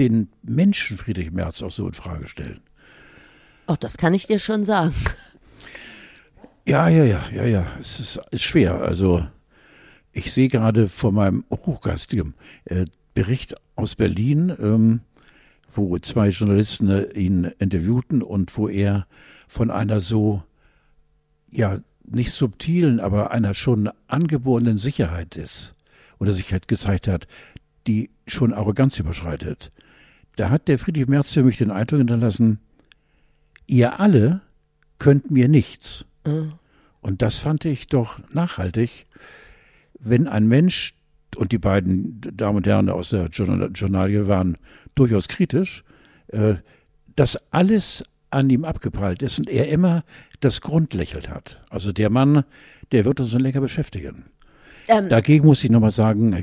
den 0.00 0.30
Menschen 0.42 0.98
Friedrich 0.98 1.30
Merz 1.30 1.62
auch 1.62 1.70
so 1.70 1.86
in 1.86 1.92
Frage 1.92 2.26
stellen. 2.26 2.58
Auch 3.68 3.76
das 3.76 3.98
kann 3.98 4.14
ich 4.14 4.26
dir 4.26 4.40
schon 4.40 4.64
sagen. 4.64 4.94
Ja, 6.66 6.88
ja, 6.88 7.04
ja, 7.04 7.22
ja, 7.32 7.44
ja. 7.44 7.66
Es 7.78 8.00
ist, 8.00 8.20
ist 8.32 8.42
schwer. 8.42 8.80
Also 8.82 9.24
ich 10.12 10.32
sehe 10.32 10.48
gerade 10.48 10.88
vor 10.88 11.12
meinem 11.12 11.44
hochgeistigen 11.52 12.34
äh, 12.64 12.84
Bericht 13.14 13.54
aus 13.76 13.94
Berlin, 13.94 14.56
ähm, 14.60 15.00
wo 15.70 15.96
zwei 16.00 16.30
Journalisten 16.30 16.88
äh, 16.90 17.12
ihn 17.12 17.44
interviewten 17.60 18.22
und 18.22 18.56
wo 18.58 18.68
er 18.68 19.06
von 19.46 19.70
einer 19.70 20.00
so, 20.00 20.42
ja, 21.50 21.78
nicht 22.14 22.32
subtilen, 22.32 23.00
aber 23.00 23.30
einer 23.30 23.54
schon 23.54 23.90
angeborenen 24.06 24.78
Sicherheit 24.78 25.36
ist 25.36 25.74
oder 26.18 26.32
Sicherheit 26.32 26.68
gezeigt 26.68 27.08
hat, 27.08 27.26
die 27.86 28.10
schon 28.26 28.52
Arroganz 28.52 28.98
überschreitet. 28.98 29.72
Da 30.36 30.50
hat 30.50 30.68
der 30.68 30.78
Friedrich 30.78 31.08
Merz 31.08 31.32
für 31.32 31.42
mich 31.42 31.58
den 31.58 31.70
Eindruck 31.70 31.98
hinterlassen, 31.98 32.60
ihr 33.66 34.00
alle 34.00 34.42
könnt 34.98 35.30
mir 35.30 35.48
nichts. 35.48 36.04
Und 37.00 37.22
das 37.22 37.36
fand 37.36 37.64
ich 37.64 37.88
doch 37.88 38.20
nachhaltig, 38.32 39.06
wenn 39.98 40.28
ein 40.28 40.46
Mensch, 40.46 40.94
und 41.36 41.52
die 41.52 41.58
beiden 41.58 42.20
Damen 42.20 42.58
und 42.58 42.66
Herren 42.66 42.88
aus 42.88 43.10
der 43.10 43.26
Journal 43.26 43.70
Journalie 43.72 44.26
waren 44.26 44.56
durchaus 44.96 45.28
kritisch, 45.28 45.84
äh, 46.28 46.54
dass 47.14 47.38
alles 47.52 48.04
an 48.30 48.50
ihm 48.50 48.64
abgeprallt 48.64 49.22
ist 49.22 49.38
und 49.38 49.48
er 49.48 49.68
immer 49.68 50.04
das 50.40 50.60
Grundlächelt 50.60 51.28
hat. 51.28 51.62
Also 51.70 51.92
der 51.92 52.10
Mann, 52.10 52.44
der 52.92 53.04
wird 53.04 53.20
uns 53.20 53.32
noch 53.32 53.40
länger 53.40 53.60
beschäftigen. 53.60 54.24
Ähm, 54.88 55.08
Dagegen 55.08 55.46
muss 55.46 55.62
ich 55.62 55.70
nochmal 55.70 55.90
sagen, 55.90 56.42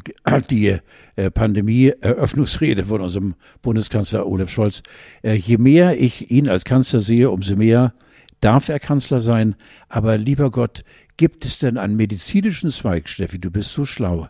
die 0.50 0.78
äh, 1.16 1.32
Pandemie-Eröffnungsrede 1.32 2.86
von 2.86 3.02
unserem 3.02 3.36
Bundeskanzler 3.62 4.26
Olaf 4.26 4.50
Scholz, 4.50 4.84
äh, 5.22 5.34
je 5.34 5.58
mehr 5.58 6.00
ich 6.00 6.32
ihn 6.32 6.48
als 6.48 6.64
Kanzler 6.64 7.00
sehe, 7.00 7.30
umso 7.30 7.56
mehr 7.56 7.94
darf 8.40 8.70
er 8.70 8.80
Kanzler 8.80 9.20
sein. 9.20 9.56
Aber 9.90 10.18
lieber 10.18 10.52
Gott, 10.52 10.84
gibt 11.18 11.46
es 11.46 11.60
denn 11.60 11.78
einen 11.78 11.96
medizinischen 11.96 12.70
Zweig, 12.70 13.10
Steffi, 13.10 13.40
du 13.40 13.52
bist 13.52 13.72
so 13.72 13.86
schlau, 13.86 14.30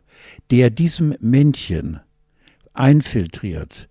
der 0.50 0.70
diesem 0.70 1.16
Männchen 1.20 2.00
einfiltriert, 2.74 3.90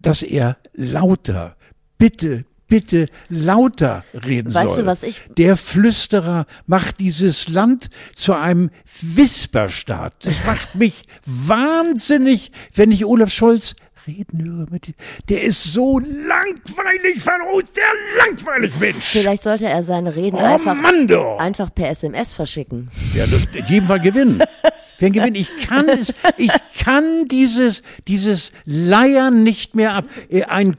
dass 0.00 0.22
er 0.22 0.56
lauter, 0.72 1.56
bitte, 1.98 2.44
bitte 2.68 3.08
lauter 3.28 4.04
reden 4.26 4.52
Weißt 4.54 4.74
soll. 4.74 4.82
du, 4.84 4.86
was 4.86 5.02
ich- 5.02 5.20
Der 5.36 5.56
Flüsterer 5.56 6.46
macht 6.66 7.00
dieses 7.00 7.48
Land 7.48 7.88
zu 8.14 8.34
einem 8.34 8.70
Wisperstaat. 9.00 10.14
Das 10.24 10.44
macht 10.44 10.74
mich 10.74 11.04
wahnsinnig, 11.24 12.52
wenn 12.74 12.90
ich 12.90 13.04
Olaf 13.04 13.30
Scholz 13.32 13.74
reden 14.06 14.44
höre 14.44 14.66
mit 14.70 14.88
ihm. 14.88 14.94
Der 15.28 15.42
ist 15.42 15.64
so 15.72 15.98
langweilig 15.98 17.20
uns, 17.52 17.72
der 17.72 17.84
langweilig 18.18 18.72
Mensch. 18.78 19.04
Vielleicht 19.04 19.42
sollte 19.42 19.66
er 19.66 19.82
seine 19.82 20.14
Reden 20.14 20.36
Oh 20.36 20.44
einfach, 20.44 20.76
einfach 21.38 21.74
per 21.74 21.90
SMS 21.90 22.32
verschicken. 22.32 22.88
Ja, 23.14 23.26
jedem 23.68 23.88
Fall 23.88 24.00
gewinnen. 24.00 24.40
Wer 24.98 25.10
gewinnt? 25.10 25.36
Ich 25.36 25.56
kann 25.66 25.88
es, 25.88 26.14
ich 26.38 26.50
kann 26.78 27.26
dieses, 27.28 27.82
dieses 28.08 28.52
Leiern 28.64 29.42
nicht 29.42 29.74
mehr 29.74 29.94
ab. 29.94 30.04
Äh, 30.30 30.44
Ein, 30.44 30.76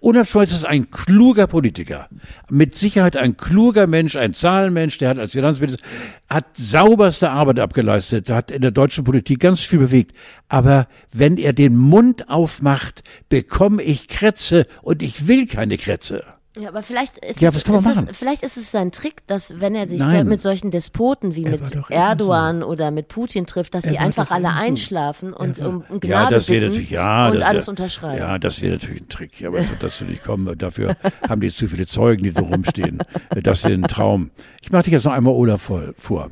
Olaf 0.00 0.28
Scholz 0.28 0.52
ist 0.52 0.64
ein 0.64 0.90
kluger 0.90 1.46
Politiker. 1.46 2.08
Mit 2.50 2.74
Sicherheit 2.74 3.16
ein 3.16 3.36
kluger 3.36 3.86
Mensch, 3.86 4.16
ein 4.16 4.32
Zahlenmensch, 4.32 4.98
der 4.98 5.10
hat 5.10 5.18
als 5.18 5.32
Finanzminister, 5.32 5.84
hat 6.28 6.46
sauberste 6.56 7.30
Arbeit 7.30 7.58
abgeleistet, 7.58 8.30
hat 8.30 8.50
in 8.50 8.62
der 8.62 8.70
deutschen 8.70 9.04
Politik 9.04 9.40
ganz 9.40 9.60
viel 9.60 9.78
bewegt. 9.78 10.16
Aber 10.48 10.88
wenn 11.12 11.36
er 11.36 11.52
den 11.52 11.76
Mund 11.76 12.30
aufmacht, 12.30 13.02
bekomme 13.28 13.82
ich 13.82 14.08
Krätze 14.08 14.64
und 14.82 15.02
ich 15.02 15.28
will 15.28 15.46
keine 15.46 15.76
Krätze. 15.76 16.24
Ja, 16.58 16.68
aber 16.70 16.82
vielleicht 16.82 17.18
ist, 17.18 17.40
Ja, 17.40 17.48
es, 17.50 17.56
was 17.56 17.64
kann 17.64 17.74
man 17.76 17.84
ist 17.84 17.96
machen? 17.96 18.08
Es, 18.10 18.16
vielleicht 18.16 18.42
ist 18.42 18.56
es 18.56 18.70
sein 18.70 18.90
Trick, 18.92 19.26
dass 19.26 19.60
wenn 19.60 19.74
er 19.74 19.88
sich 19.88 20.00
Nein. 20.00 20.24
so, 20.24 20.28
mit 20.28 20.42
solchen 20.42 20.70
Despoten 20.70 21.34
wie 21.34 21.44
Er 21.44 21.50
mit 21.52 21.90
Erdogan 21.90 22.62
oder 22.62 22.90
mit 22.90 23.08
Putin 23.08 23.46
trifft, 23.46 23.74
dass 23.74 23.84
Er 23.84 23.90
sie 23.90 23.98
einfach 23.98 24.30
alle 24.30 24.48
so. 24.48 24.54
einschlafen 24.58 25.32
und 25.32 25.58
um, 25.60 25.84
um 25.88 26.00
Ja, 26.02 26.20
Gnade 26.22 26.34
das 26.34 26.46
bitten 26.46 26.66
natürlich, 26.66 26.90
ja. 26.90 27.28
und 27.28 27.36
das 27.36 27.42
alles 27.44 27.66
wär, 27.66 27.70
unterschreiben. 27.70 28.18
Ja, 28.18 28.38
das 28.38 28.60
wäre 28.60 28.72
natürlich 28.72 29.02
ein 29.02 29.08
Trick. 29.08 29.44
Aber 29.44 29.58
das 29.58 29.70
wird 29.70 29.82
dazu 29.82 30.04
nicht 30.04 30.24
kommen. 30.24 30.58
Dafür 30.58 30.96
haben 31.28 31.40
die 31.40 31.50
zu 31.50 31.68
viele 31.68 31.86
Zeugen, 31.86 32.24
die 32.24 32.32
da 32.32 32.42
rumstehen. 32.42 32.98
Das 33.42 33.60
ist 33.60 33.66
ein 33.66 33.82
Traum. 33.82 34.30
Ich 34.60 34.72
mache 34.72 34.84
dich 34.84 34.92
jetzt 34.92 35.04
noch 35.04 35.12
einmal 35.12 35.34
Olaf 35.34 35.62
voll 35.62 35.94
vor. 35.96 36.30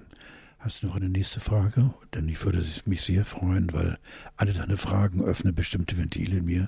Hast 0.58 0.82
du 0.82 0.88
noch 0.88 0.96
eine 0.96 1.08
nächste 1.08 1.38
Frage? 1.38 1.90
Denn 2.12 2.28
ich 2.28 2.44
würde 2.44 2.60
mich 2.86 3.02
sehr 3.02 3.24
freuen, 3.24 3.72
weil 3.72 3.98
alle 4.36 4.52
deine 4.52 4.76
Fragen 4.76 5.22
öffnen 5.22 5.54
bestimmte 5.54 5.96
Ventile 5.96 6.38
in 6.38 6.44
mir. 6.44 6.66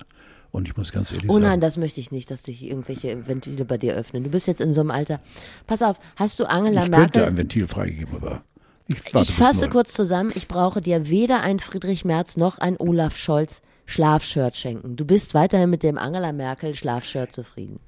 Und 0.51 0.67
ich 0.67 0.75
muss 0.77 0.91
ganz 0.91 1.11
ehrlich 1.11 1.29
Oh 1.29 1.33
sagen. 1.33 1.43
nein, 1.45 1.61
das 1.61 1.77
möchte 1.77 1.99
ich 1.99 2.11
nicht, 2.11 2.31
dass 2.31 2.43
sich 2.43 2.63
irgendwelche 2.63 3.27
Ventile 3.27 3.65
bei 3.65 3.77
dir 3.77 3.93
öffnen. 3.95 4.23
Du 4.23 4.29
bist 4.31 4.47
jetzt 4.47 4.61
in 4.61 4.73
so 4.73 4.81
einem 4.81 4.91
Alter. 4.91 5.19
Pass 5.67 5.81
auf, 5.83 5.97
hast 6.15 6.39
du 6.39 6.49
Angela 6.49 6.85
ich 6.85 6.91
könnte 6.91 6.97
Merkel? 6.99 7.23
ein 7.25 7.37
Ventil 7.37 7.67
freigeben, 7.67 8.15
aber 8.15 8.41
ich 8.87 9.13
warte 9.13 9.29
Ich 9.29 9.35
fasse 9.35 9.69
kurz 9.69 9.93
zusammen, 9.93 10.31
ich 10.33 10.47
brauche 10.47 10.81
dir 10.81 11.07
weder 11.09 11.41
ein 11.41 11.59
Friedrich 11.59 12.03
Merz 12.03 12.35
noch 12.37 12.57
ein 12.57 12.77
Olaf 12.79 13.15
Scholz 13.15 13.61
Schlafshirt 13.85 14.55
schenken. 14.57 14.95
Du 14.95 15.05
bist 15.05 15.33
weiterhin 15.35 15.69
mit 15.69 15.83
dem 15.83 15.97
Angela 15.97 16.31
Merkel 16.31 16.73
Schlafshirt 16.75 17.31
zufrieden. 17.31 17.79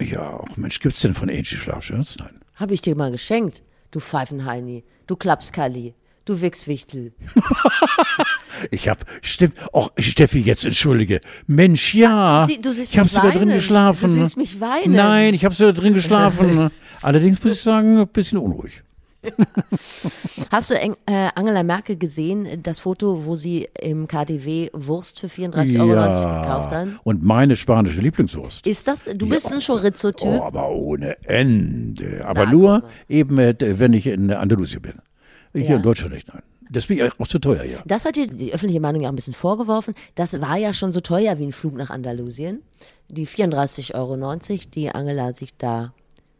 Ja, 0.00 0.30
auch 0.40 0.56
Mensch, 0.56 0.80
gibt's 0.80 1.00
denn 1.00 1.14
von 1.14 1.30
Angie 1.30 1.44
Schlafshirts? 1.56 2.16
Nein. 2.18 2.40
Habe 2.54 2.74
ich 2.74 2.82
dir 2.82 2.94
mal 2.96 3.10
geschenkt, 3.12 3.62
du 3.92 4.00
Pfeifenheini, 4.00 4.84
du 5.06 5.16
Klapskalli, 5.16 5.94
du 6.26 6.40
Wichswichtel. 6.42 7.12
Ich 8.70 8.88
hab, 8.88 9.04
stimmt, 9.22 9.54
auch 9.72 9.90
Steffi, 9.98 10.40
jetzt 10.40 10.64
entschuldige. 10.64 11.20
Mensch, 11.46 11.94
ja. 11.94 12.44
Sie- 12.48 12.60
du 12.60 12.72
siehst 12.72 12.92
ich 12.92 12.98
habe 12.98 13.08
sogar 13.08 13.32
drin 13.32 13.48
geschlafen. 13.48 14.08
Du 14.08 14.14
siehst 14.22 14.36
mich 14.36 14.60
weinen. 14.60 14.94
Nein, 14.94 15.34
ich 15.34 15.44
habe 15.44 15.54
sogar 15.54 15.72
drin 15.72 15.94
geschlafen. 15.94 16.70
Allerdings 17.02 17.42
muss 17.42 17.54
ich 17.54 17.60
sagen, 17.62 17.98
ein 17.98 18.08
bisschen 18.08 18.38
unruhig. 18.38 18.82
Hast 20.50 20.70
du 20.70 20.74
äh, 20.74 20.92
Angela 21.34 21.62
Merkel 21.62 21.96
gesehen, 21.96 22.62
das 22.62 22.80
Foto, 22.80 23.26
wo 23.26 23.36
sie 23.36 23.68
im 23.78 24.08
KDW 24.08 24.70
Wurst 24.72 25.20
für 25.20 25.26
34,90 25.26 25.80
Euro 25.80 26.10
gekauft 26.42 26.70
hat? 26.70 26.88
Und 27.04 27.22
meine 27.22 27.56
spanische 27.56 28.00
Lieblingswurst. 28.00 28.66
Ist 28.66 28.88
das, 28.88 29.00
du 29.14 29.28
bist 29.28 29.52
ein 29.52 29.60
Chorizo-Typ? 29.60 30.26
Oh, 30.26 30.42
aber 30.44 30.70
ohne 30.70 31.16
Ende. 31.28 32.24
Aber 32.26 32.46
Na, 32.46 32.50
nur 32.50 32.82
eben, 33.08 33.38
äh, 33.38 33.54
wenn 33.60 33.92
ich 33.92 34.06
in 34.06 34.30
Andalusien 34.32 34.80
bin. 34.82 34.94
Hier 35.52 35.64
Ja. 35.64 35.76
in 35.76 35.82
Deutschland 35.82 36.14
nicht, 36.14 36.28
nein. 36.28 36.42
Das 36.72 36.86
bin 36.86 36.98
ich 36.98 37.20
auch 37.20 37.26
zu 37.26 37.38
teuer, 37.38 37.64
ja. 37.64 37.78
Das 37.84 38.04
hat 38.04 38.16
dir 38.16 38.26
die 38.26 38.52
öffentliche 38.52 38.80
Meinung 38.80 39.02
ja 39.02 39.08
auch 39.08 39.12
ein 39.12 39.16
bisschen 39.16 39.34
vorgeworfen. 39.34 39.94
Das 40.14 40.40
war 40.40 40.56
ja 40.56 40.72
schon 40.72 40.92
so 40.92 41.00
teuer 41.00 41.38
wie 41.38 41.44
ein 41.46 41.52
Flug 41.52 41.74
nach 41.74 41.90
Andalusien. 41.90 42.62
Die 43.08 43.26
34,90 43.26 43.94
Euro, 43.94 44.16
die 44.74 44.90
Angela 44.90 45.32
sich 45.34 45.56
da 45.56 45.92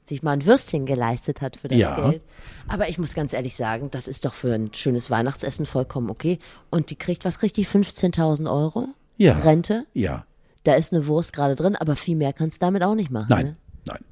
sich 0.05 0.23
mal 0.23 0.33
ein 0.33 0.45
Würstchen 0.45 0.87
geleistet 0.87 1.41
hat 1.41 1.57
für 1.57 1.69
das 1.69 1.79
Ja. 1.79 2.11
Geld. 2.11 2.25
Aber 2.69 2.89
ich 2.89 2.99
muss 2.99 3.15
ganz 3.15 3.33
ehrlich 3.33 3.57
sagen, 3.57 3.91
das 3.91 4.09
ist 4.09 4.25
doch 4.25 4.35
für 4.35 4.53
ein 4.55 4.73
schönes 4.75 5.09
Weihnachtsessen 5.11 5.67
vollkommen 5.67 6.11
okay. 6.11 6.39
Und 6.69 6.91
die 6.91 6.97
kriegt, 6.97 7.25
was 7.25 7.39
kriegt 7.39 7.57
die? 7.57 7.65
15.000 7.67 8.51
Euro? 8.51 8.89
Ja. 9.19 9.39
Rente? 9.39 9.87
Ja. 9.95 10.25
Da 10.65 10.75
ist 10.75 10.93
eine 10.93 11.07
Wurst 11.07 11.33
gerade 11.33 11.55
drin, 11.55 11.77
aber 11.77 11.95
viel 11.97 12.17
mehr 12.17 12.33
kannst 12.33 12.61
du 12.61 12.67
damit 12.67 12.83
auch 12.83 12.95
nicht 12.95 13.11
machen. 13.11 13.27
Nein, 13.31 13.47
Ne? 13.47 13.57
nein. 13.87 14.05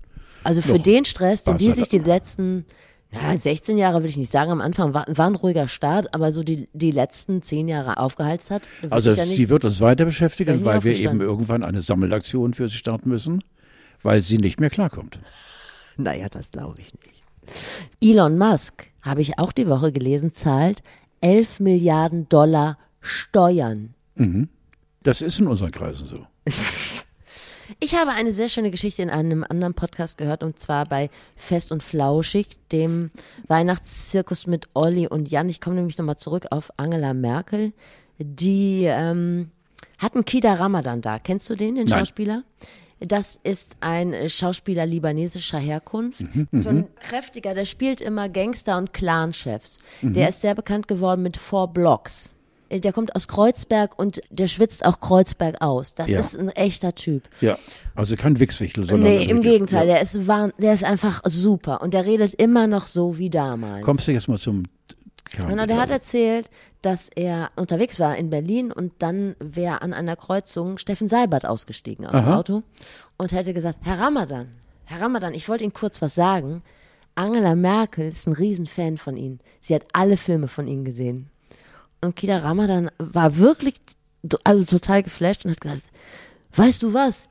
Also 0.45 0.63
für 0.63 0.77
Doch. 0.79 0.85
den 0.85 1.05
Stress, 1.05 1.43
den 1.43 1.59
die 1.59 1.69
hat 1.69 1.77
sich 1.77 1.89
die 1.89 1.99
letzten 1.99 2.65
ja, 3.11 3.37
16 3.37 3.79
Jahre 3.79 4.03
will 4.03 4.11
ich 4.11 4.17
nicht 4.17 4.31
sagen, 4.31 4.51
am 4.51 4.61
Anfang 4.61 4.93
war, 4.93 5.07
war 5.09 5.27
ein 5.27 5.35
ruhiger 5.35 5.67
Start, 5.67 6.15
aber 6.15 6.31
so 6.31 6.43
die, 6.43 6.69
die 6.73 6.91
letzten 6.91 7.43
10 7.43 7.69
Jahre 7.69 7.97
aufgeheizt 7.97 8.51
hat. 8.51 8.69
Also 8.91 9.13
ja 9.13 9.25
nicht, 9.25 9.37
sie 9.37 9.49
wird 9.49 9.65
uns 9.65 9.81
weiter 9.81 10.05
beschäftigen, 10.05 10.65
weil 10.65 10.85
wir 10.85 10.95
eben 10.95 11.21
irgendwann 11.21 11.63
eine 11.63 11.81
Sammelaktion 11.81 12.53
für 12.53 12.69
sie 12.69 12.77
starten 12.77 13.09
müssen, 13.09 13.43
weil 14.03 14.21
sie 14.23 14.37
nicht 14.37 14.61
mehr 14.61 14.71
klarkommt. 14.71 15.21
naja, 15.97 16.29
das 16.29 16.51
glaube 16.51 16.81
ich 16.81 16.93
nicht. 16.95 17.23
Elon 18.03 18.37
Musk, 18.37 18.91
habe 19.03 19.23
ich 19.23 19.39
auch 19.39 19.53
die 19.53 19.69
Woche 19.69 19.91
gelesen, 19.91 20.35
zahlt 20.35 20.83
11 21.23 21.61
Milliarden 21.61 22.29
Dollar 22.29 22.77
Steuern. 23.01 23.95
Das 25.03 25.23
ist 25.23 25.39
in 25.39 25.47
unseren 25.47 25.71
Kreisen 25.71 26.07
so. 26.07 26.27
Ich 27.81 27.95
habe 27.95 28.13
eine 28.13 28.33
sehr 28.33 28.49
schöne 28.49 28.71
Geschichte 28.71 29.03
in 29.03 29.11
einem 29.11 29.45
anderen 29.49 29.75
Podcast 29.75 30.19
gehört 30.19 30.43
und 30.43 30.61
zwar 30.61 30.87
bei 30.87 31.11
Fest 31.37 31.73
und 31.73 31.83
Flauschig, 31.83 32.47
dem 32.73 33.11
Weihnachtszirkus 33.47 34.47
mit 34.47 34.69
Olli 34.75 35.07
und 35.07 35.31
Jan. 35.31 35.49
Ich 35.49 35.61
komme 35.61 35.77
nämlich 35.77 35.99
nochmal 35.99 36.17
zurück 36.17 36.47
auf 36.51 36.73
Angela 36.77 37.15
Merkel. 37.15 37.73
Die 38.19 38.85
ähm, 38.85 39.51
hatten 39.99 40.25
Kida 40.25 40.55
Ramadan 40.55 41.03
da. 41.03 41.19
Kennst 41.19 41.49
du 41.51 41.57
den, 41.57 41.75
den 41.75 41.87
Nein. 41.87 41.99
Schauspieler? 41.99 42.43
Das 43.01 43.39
ist 43.45 43.77
ein 43.81 44.13
äh, 44.13 44.29
Schauspieler 44.29 44.87
libanesischer 44.87 45.59
Herkunft. 45.59 46.25
so 46.53 46.69
ein 46.71 46.89
kräftiger, 46.99 47.55
der 47.55 47.65
spielt 47.65 48.01
immer 48.01 48.29
Gangster 48.29 48.77
und 48.77 48.93
Clanchefs. 48.93 49.79
Der 50.03 50.31
ist 50.31 50.41
sehr 50.41 50.55
bekannt 50.55 50.89
geworden 50.89 51.23
mit 51.23 51.37
Four 51.37 51.69
Blocks. 51.69 52.35
Äh, 52.69 52.81
Der 52.81 52.93
kommt 52.93 53.15
aus 53.17 53.29
Kreuzberg 53.29 53.99
und 53.99 54.21
der 54.31 54.47
schwitzt 54.47 54.85
auch 54.85 55.01
Kreuzberg 55.01 55.61
aus. 55.61 55.95
Das 55.95 56.11
Ja. 56.11 56.19
ist 56.21 56.39
ein 56.39 56.49
echter 56.51 56.95
Typ. 56.95 57.29
Ja, 57.41 57.59
also 57.95 58.17
kein 58.17 58.39
Wichswichtel, 58.41 58.85
sondern. 58.85 59.11
Nee, 59.13 59.25
im 59.25 59.41
Gegenteil, 59.41 59.87
Ja. 59.89 59.95
der 59.95 60.03
ist 60.03 60.27
wahn, 60.27 60.53
der 60.59 60.75
ist 60.75 60.85
einfach 60.85 61.23
super 61.25 61.81
und 61.83 61.95
der 61.95 62.05
redet 62.07 62.35
immer 62.35 62.67
noch 62.67 62.87
so 62.87 63.19
wie 63.19 63.31
damals. 63.31 63.85
Kommst 63.85 64.07
du 64.09 64.13
jetzt 64.13 64.29
mal 64.29 64.39
zum 64.39 64.65
Kern? 65.31 65.49
Genau, 65.49 65.67
der 65.67 65.81
hat 65.81 65.91
erzählt, 65.91 66.51
dass 66.83 67.09
er 67.09 67.51
unterwegs 67.57 67.99
war 68.01 68.17
in 68.17 68.31
Berlin 68.31 68.71
und 68.73 68.93
dann 69.01 69.35
wäre 69.41 69.83
an 69.83 69.93
einer 69.93 70.15
Kreuzung 70.17 70.79
Steffen 70.79 71.09
Seibert 71.09 71.45
ausgestiegen 71.45 72.07
aus 72.07 72.13
dem 72.13 72.25
Aha. 72.27 72.37
Auto 72.39 72.63
und 73.17 73.33
hätte 73.33 73.53
gesagt, 73.53 73.79
Herr 73.83 73.99
Ramadan, 73.99 74.49
Herr 74.85 75.01
Ramadan, 75.03 75.35
ich 75.35 75.49
wollte 75.49 75.65
Ihnen 75.65 75.73
kurz 75.73 76.01
was 76.01 76.15
sagen. 76.15 76.63
Angela 77.15 77.57
Merkel 77.57 78.09
ist 78.09 78.29
ein 78.29 78.33
Riesenfan 78.33 78.97
von 78.97 79.17
Ihnen. 79.17 79.41
Sie 79.61 79.75
hat 79.75 79.83
alle 79.93 80.17
Filme 80.17 80.47
von 80.47 80.69
Ihnen 80.69 80.85
gesehen. 80.85 81.31
Und 82.01 82.17
Kida 82.17 82.39
Ramadan 82.39 82.91
war 82.99 83.39
wirklich 83.39 83.75
also 84.45 84.65
total 84.65 85.03
geflasht 85.03 85.45
und 85.45 85.53
hat 85.53 85.61
gesagt, 85.61 85.83
weißt 86.55 86.83
du 86.83 86.93
was? 86.93 87.29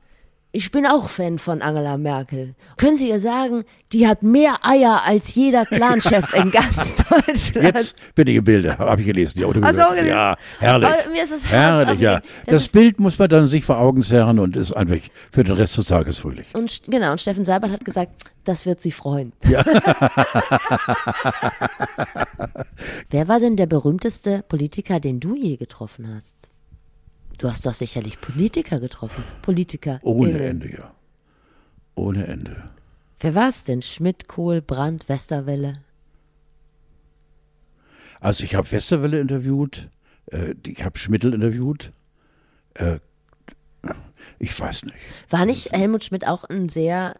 Ich 0.50 0.70
bin 0.70 0.86
auch 0.86 1.10
Fan 1.10 1.38
von 1.38 1.60
Angela 1.60 1.98
Merkel. 1.98 2.54
Können 2.78 2.96
Sie 2.96 3.10
ihr 3.10 3.20
sagen, 3.20 3.64
die 3.92 4.08
hat 4.08 4.22
mehr 4.22 4.54
Eier 4.62 5.02
als 5.04 5.34
jeder 5.34 5.66
Clanchef 5.66 6.32
in 6.42 6.50
ganz 6.50 6.96
Deutschland. 6.96 7.76
Jetzt 7.76 8.14
bin 8.14 8.26
ich 8.28 8.36
im 8.36 8.44
Bilde, 8.44 8.78
habe 8.78 8.98
ich 9.02 9.06
gelesen. 9.06 9.38
Die 9.38 9.44
Autobiografie. 9.44 9.90
gelesen? 9.96 10.08
Ja, 10.08 10.36
herrlich. 10.58 10.88
Mir 11.12 11.24
ist 11.24 11.32
das 11.32 11.44
Herz 11.44 11.50
herrlich, 11.86 12.00
ja. 12.00 12.22
Das 12.46 12.62
Das, 12.62 12.72
Bild 12.72 12.98
muss 12.98 13.18
man 13.18 13.28
dann 13.28 13.46
sich 13.46 13.62
vor 13.62 13.78
Augen 13.78 14.00
zerren 14.02 14.38
und 14.38 14.56
ist 14.56 14.72
einfach 14.72 14.96
für 15.30 15.44
den 15.44 15.54
Rest 15.54 15.76
des 15.76 15.84
Tages 15.84 16.18
fröhlich. 16.18 16.54
Und 16.54 16.80
genau, 16.86 17.12
und 17.12 17.20
Steffen 17.20 17.44
Seibert 17.44 17.70
hat 17.70 17.84
gesagt, 17.84 18.12
das 18.44 18.64
wird 18.64 18.80
sie 18.80 18.92
freuen. 18.92 19.34
Wer 23.10 23.28
war 23.28 23.38
denn 23.38 23.56
der 23.56 23.66
berühmteste 23.66 24.42
Politiker, 24.48 24.98
den 24.98 25.20
du 25.20 25.34
je 25.36 25.56
getroffen 25.56 26.08
hast? 26.16 26.34
Du 27.38 27.48
hast 27.48 27.64
doch 27.64 27.74
sicherlich 27.74 28.20
Politiker 28.20 28.80
getroffen. 28.80 29.22
Politiker. 29.42 30.00
Ohne 30.02 30.38
Ende, 30.40 30.70
ja. 30.72 30.94
Ohne 31.94 32.26
Ende. 32.26 32.64
Wer 33.20 33.34
war 33.34 33.48
es 33.48 33.64
denn? 33.64 33.82
Schmidt, 33.82 34.28
Kohl, 34.28 34.60
Brandt, 34.60 35.08
Westerwelle? 35.08 35.74
Also 38.20 38.44
ich 38.44 38.54
habe 38.54 38.70
Westerwelle 38.70 39.20
interviewt, 39.20 39.88
äh, 40.26 40.54
ich 40.66 40.84
habe 40.84 40.98
Schmidl 40.98 41.32
interviewt. 41.32 41.92
Äh, 42.74 42.98
ich 44.40 44.58
weiß 44.58 44.84
nicht. 44.84 44.96
War 45.30 45.46
nicht 45.46 45.72
Helmut 45.72 46.04
Schmidt 46.04 46.26
auch 46.26 46.44
ein 46.44 46.68
sehr, 46.68 47.16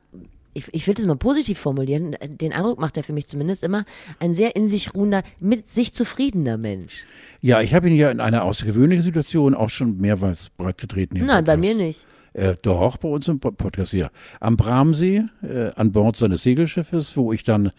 ich, 0.55 0.65
ich 0.73 0.87
will 0.87 0.95
das 0.95 1.07
mal 1.07 1.17
positiv 1.17 1.59
formulieren, 1.59 2.17
den 2.27 2.53
Eindruck 2.53 2.81
macht 2.81 2.97
er 2.97 3.05
für 3.05 3.13
mich 3.13 3.27
zumindest 3.29 3.63
immer, 3.63 3.85
ein 4.21 4.35
sehr 4.35 4.57
in 4.57 4.69
sich 4.69 4.95
ruhender, 4.95 5.23
mit 5.41 5.69
sich 5.69 5.95
zufriedener 5.95 6.57
Mensch. 6.59 7.05
Ja, 7.41 7.61
ich 7.61 7.75
habe 7.75 7.89
ihn 7.89 7.95
ja 7.97 8.11
in 8.11 8.21
einer 8.21 8.45
außergewöhnlichen 8.45 9.05
Situation 9.05 9.55
auch 9.55 9.71
schon 9.71 9.99
mehrmals 9.99 10.51
breitgetreten. 10.51 11.17
hier 11.17 11.23
im 11.23 11.29
Nein, 11.29 11.45
bei 11.45 11.57
mir 11.57 11.75
nicht. 11.75 12.07
Äh, 12.33 12.57
doch, 12.63 12.97
bei 12.99 13.09
uns 13.09 13.27
im 13.29 13.41
Po- 13.41 13.53
Podcast 13.53 13.93
hier. 13.93 14.11
Am 14.41 14.57
Bramsee, 14.57 15.25
äh, 15.43 15.71
an 15.77 15.93
Bord 15.93 16.17
seines 16.17 16.43
Segelschiffes, 16.43 17.17
wo 17.17 17.33
ich 17.33 17.43
dann, 17.45 17.71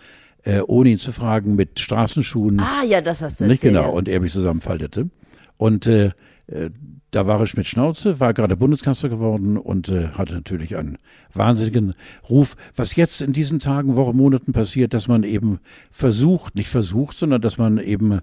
äh, 0.44 0.62
ohne 0.62 0.90
ihn 0.90 0.98
zu 0.98 1.12
fragen, 1.12 1.56
mit 1.56 1.80
Straßenschuhen, 1.80 2.60
Ah 2.60 2.84
ja, 2.88 3.02
das 3.02 3.22
hast 3.22 3.40
du 3.42 3.46
nicht 3.46 3.64
erzählt. 3.64 3.74
genau, 3.84 3.92
und 3.94 4.08
er 4.08 4.20
mich 4.20 4.32
zusammenfaltete. 4.34 5.10
Und 5.58 5.86
äh, 5.88 6.12
äh, 6.48 6.70
da 7.12 7.26
war 7.26 7.40
er 7.40 7.48
Schmidt 7.48 7.66
Schnauze, 7.66 8.20
war 8.20 8.34
gerade 8.34 8.56
Bundeskanzler 8.56 9.10
geworden 9.10 9.58
und 9.58 9.90
äh, 9.90 10.10
hatte 10.10 10.34
natürlich 10.34 10.76
einen 10.76 10.98
wahnsinnigen 11.34 11.96
Ruf. 12.30 12.56
Was 12.76 12.96
jetzt 12.96 13.22
in 13.22 13.34
diesen 13.34 13.60
Tagen, 13.60 13.96
Wochen, 13.96 14.16
Monaten 14.16 14.54
passiert, 14.54 14.94
dass 14.94 15.08
man 15.08 15.24
eben 15.24 15.60
versucht, 15.92 16.56
nicht 16.56 16.70
versucht, 16.70 17.18
sondern 17.18 17.42
dass 17.42 17.58
man 17.58 17.80
eben 17.80 18.20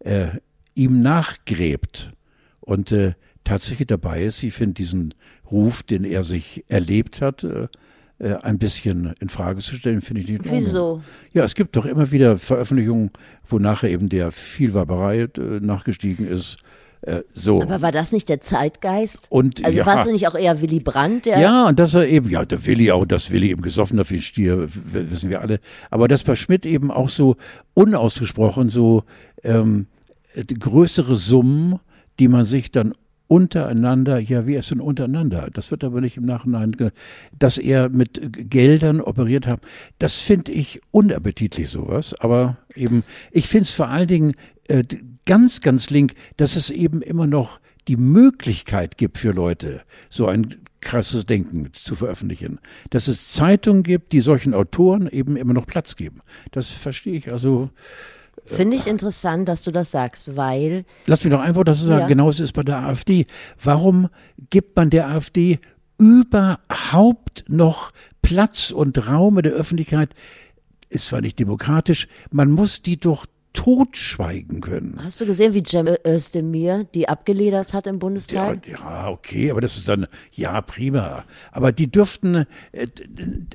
äh, 0.00 0.28
ihm 0.74 1.02
nachgräbt 1.02 2.12
und 2.60 2.92
äh, 2.92 3.12
tatsächlich 3.44 3.88
dabei 3.88 4.24
ist. 4.24 4.42
Ich 4.42 4.54
finde 4.54 4.74
diesen 4.74 5.14
Ruf, 5.50 5.82
den 5.82 6.04
er 6.04 6.22
sich 6.22 6.64
erlebt 6.68 7.20
hat, 7.20 7.44
äh, 7.44 7.68
äh, 8.20 8.34
ein 8.34 8.58
bisschen 8.58 9.14
in 9.20 9.28
Frage 9.28 9.60
zu 9.60 9.74
stellen, 9.74 10.02
finde 10.02 10.22
ich 10.22 10.28
nicht 10.28 10.40
Ordnung. 10.40 10.58
Wieso? 10.58 11.02
Ja, 11.32 11.42
es 11.44 11.54
gibt 11.54 11.76
doch 11.76 11.86
immer 11.86 12.10
wieder 12.10 12.38
Veröffentlichungen, 12.38 13.10
wo 13.46 13.58
nachher 13.58 13.90
eben 13.90 14.08
der 14.08 14.30
Vielwaberei 14.30 15.22
äh, 15.22 15.60
nachgestiegen 15.60 16.26
ist. 16.26 16.58
Äh, 17.02 17.22
so. 17.34 17.62
Aber 17.62 17.80
war 17.80 17.92
das 17.92 18.12
nicht 18.12 18.28
der 18.28 18.40
Zeitgeist? 18.40 19.26
Und, 19.30 19.64
also 19.64 19.78
ja. 19.78 19.86
warst 19.86 20.06
du 20.06 20.12
nicht 20.12 20.28
auch 20.28 20.34
eher 20.34 20.60
Willy 20.60 20.80
Brandt, 20.80 21.26
der 21.26 21.38
Ja, 21.38 21.68
und 21.68 21.78
dass 21.78 21.94
er 21.94 22.06
eben, 22.06 22.28
ja, 22.28 22.44
der 22.44 22.66
Willi 22.66 22.90
auch, 22.92 23.06
dass 23.06 23.30
Willi 23.30 23.50
eben 23.50 23.62
gesoffen 23.62 24.00
wie 24.08 24.16
ein 24.16 24.22
Stier, 24.22 24.68
wissen 24.68 25.30
wir 25.30 25.40
alle. 25.40 25.60
Aber 25.90 26.08
dass 26.08 26.24
bei 26.24 26.34
Schmidt 26.34 26.66
eben 26.66 26.90
auch 26.90 27.08
so 27.08 27.36
unausgesprochen 27.74 28.68
so 28.68 29.04
ähm, 29.42 29.86
äh, 30.34 30.44
größere 30.44 31.16
Summen, 31.16 31.80
die 32.18 32.28
man 32.28 32.44
sich 32.44 32.70
dann 32.70 32.92
untereinander, 33.30 34.18
ja, 34.18 34.44
wie 34.48 34.56
ist 34.56 34.72
denn 34.72 34.80
untereinander? 34.80 35.50
Das 35.52 35.70
wird 35.70 35.84
aber 35.84 36.00
nicht 36.00 36.16
im 36.16 36.24
Nachhinein, 36.24 36.74
dass 37.38 37.58
er 37.58 37.88
mit 37.88 38.50
Geldern 38.50 39.00
operiert 39.00 39.46
hat. 39.46 39.60
Das 40.00 40.18
finde 40.18 40.50
ich 40.50 40.80
unappetitlich 40.90 41.68
sowas. 41.68 42.12
Aber 42.18 42.58
eben, 42.74 43.04
ich 43.30 43.46
finde 43.46 43.62
es 43.62 43.70
vor 43.70 43.86
allen 43.86 44.08
Dingen 44.08 44.34
äh, 44.66 44.82
ganz, 45.26 45.60
ganz 45.60 45.90
link, 45.90 46.14
dass 46.38 46.56
es 46.56 46.70
eben 46.70 47.02
immer 47.02 47.28
noch 47.28 47.60
die 47.86 47.96
Möglichkeit 47.96 48.98
gibt 48.98 49.16
für 49.16 49.30
Leute, 49.30 49.82
so 50.08 50.26
ein 50.26 50.56
krasses 50.80 51.22
Denken 51.22 51.72
zu 51.72 51.94
veröffentlichen. 51.94 52.58
Dass 52.90 53.06
es 53.06 53.28
Zeitungen 53.28 53.84
gibt, 53.84 54.12
die 54.12 54.20
solchen 54.20 54.54
Autoren 54.54 55.06
eben 55.08 55.36
immer 55.36 55.54
noch 55.54 55.68
Platz 55.68 55.94
geben. 55.94 56.20
Das 56.50 56.68
verstehe 56.68 57.16
ich. 57.16 57.30
Also 57.30 57.70
finde 58.44 58.76
ich 58.76 58.86
interessant, 58.86 59.48
dass 59.48 59.62
du 59.62 59.70
das 59.70 59.90
sagst, 59.90 60.36
weil 60.36 60.84
lass 61.06 61.24
mich 61.24 61.32
doch 61.32 61.40
einfach 61.40 61.64
dazu 61.64 61.84
sagen, 61.84 62.00
Ja. 62.00 62.06
genauso 62.06 62.42
ist 62.44 62.52
bei 62.52 62.62
der 62.62 62.78
AfD. 62.78 63.26
Warum 63.62 64.08
gibt 64.50 64.76
man 64.76 64.90
der 64.90 65.08
AfD 65.08 65.58
überhaupt 65.98 67.44
noch 67.48 67.92
Platz 68.22 68.70
und 68.70 69.06
Raum 69.08 69.38
in 69.38 69.42
der 69.44 69.52
Öffentlichkeit? 69.52 70.10
Ist 70.88 71.06
zwar 71.06 71.20
nicht 71.20 71.38
demokratisch, 71.38 72.08
man 72.30 72.50
muss 72.50 72.82
die 72.82 72.98
doch 72.98 73.26
totschweigen 73.52 74.60
können. 74.60 74.98
hast 75.02 75.20
du 75.20 75.26
gesehen, 75.26 75.54
wie 75.54 75.62
Cem 75.64 75.88
Özdemir 76.06 76.84
die 76.94 77.08
abgeledert 77.08 77.72
hat 77.74 77.86
im 77.86 77.96
Ja, 77.96 77.98
Bundestag? 77.98 78.66
ja, 78.66 79.08
okay, 79.08 79.50
aber 79.50 79.60
das 79.60 79.76
ist 79.76 79.88
dann, 79.88 80.06
ja, 80.32 80.60
prima. 80.62 81.24
Aber 81.50 81.72
die 81.72 81.90
dürften, 81.90 82.46
äh, 82.72 82.86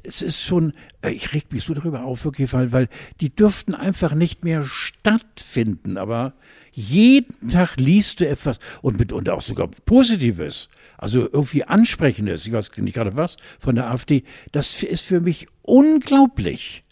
es 0.04 0.22
ist 0.22 0.42
schon, 0.42 0.74
äh, 1.02 1.12
ich 1.12 1.34
reg 1.34 1.52
mich 1.52 1.64
so 1.64 1.74
darüber 1.74 2.04
auf, 2.04 2.26
wirklich, 2.26 2.52
weil, 2.54 2.72
weil 2.72 2.90
die 3.22 3.34
dürften 3.34 3.74
einfach 3.74 4.14
nicht 4.16 4.44
mehr 4.44 4.64
stattfinden. 4.64 5.98
Aber 5.98 6.34
jeden 6.74 7.48
Tag 7.50 7.78
liest 7.78 8.20
du 8.20 8.28
etwas 8.28 8.60
und 8.82 9.00
mit, 9.00 9.14
und 9.14 9.30
auch 9.30 9.42
sogar 9.42 9.70
Positives, 9.86 10.68
also 10.98 11.22
irgendwie 11.22 11.64
Ansprechendes, 11.64 12.46
ich 12.46 12.52
weiß 12.52 12.72
nicht 12.78 12.96
gerade 12.96 13.16
was, 13.16 13.38
von 13.60 13.76
der 13.76 13.90
AfD. 13.90 14.24
Das 14.52 14.84
ist 14.84 15.06
für 15.06 15.22
mich 15.22 15.48
unglaublich. 15.62 16.84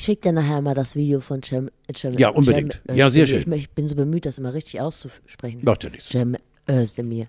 Ich 0.00 0.06
schicke 0.06 0.30
dir 0.30 0.32
nachher 0.32 0.62
mal 0.62 0.72
das 0.72 0.96
Video 0.96 1.20
von 1.20 1.42
Cem, 1.42 1.70
Cem 1.94 2.16
Ja, 2.16 2.30
unbedingt. 2.30 2.80
Cem 2.86 2.96
Ja, 2.96 3.10
sehr 3.10 3.26
schön. 3.26 3.40
Ich, 3.52 3.64
ich 3.64 3.70
bin 3.72 3.86
so 3.86 3.94
bemüht, 3.94 4.24
das 4.24 4.38
immer 4.38 4.54
richtig 4.54 4.80
auszusprechen. 4.80 5.60
Macht 5.62 5.84
ja 5.84 5.90
nichts. 5.90 6.08
Cem 6.08 6.38
Özdemir. 6.66 7.26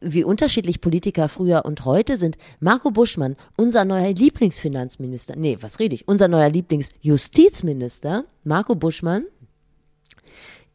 Wie 0.00 0.22
unterschiedlich 0.22 0.80
Politiker 0.80 1.28
früher 1.28 1.64
und 1.64 1.84
heute 1.84 2.16
sind. 2.16 2.38
Marco 2.60 2.92
Buschmann, 2.92 3.34
unser 3.56 3.84
neuer 3.84 4.12
Lieblingsfinanzminister, 4.12 5.34
nee, 5.34 5.58
was 5.62 5.80
rede 5.80 5.96
ich, 5.96 6.06
unser 6.06 6.28
neuer 6.28 6.48
Lieblingsjustizminister, 6.48 8.24
Marco 8.44 8.76
Buschmann, 8.76 9.24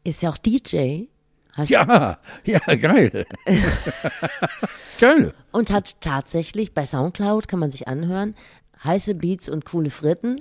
ist 0.04 0.22
ja 0.22 0.28
auch 0.28 0.36
DJ. 0.36 1.04
Hast 1.54 1.70
Ja, 1.70 2.18
ja, 2.44 2.58
geil. 2.58 3.24
geil. 5.00 5.32
und 5.50 5.72
hat 5.72 5.98
tatsächlich 6.02 6.74
bei 6.74 6.84
Soundcloud 6.84 7.48
kann 7.48 7.58
man 7.58 7.70
sich 7.70 7.88
anhören 7.88 8.34
heiße 8.84 9.14
Beats 9.14 9.48
und 9.48 9.64
coole 9.64 9.90
Fritten. 9.90 10.36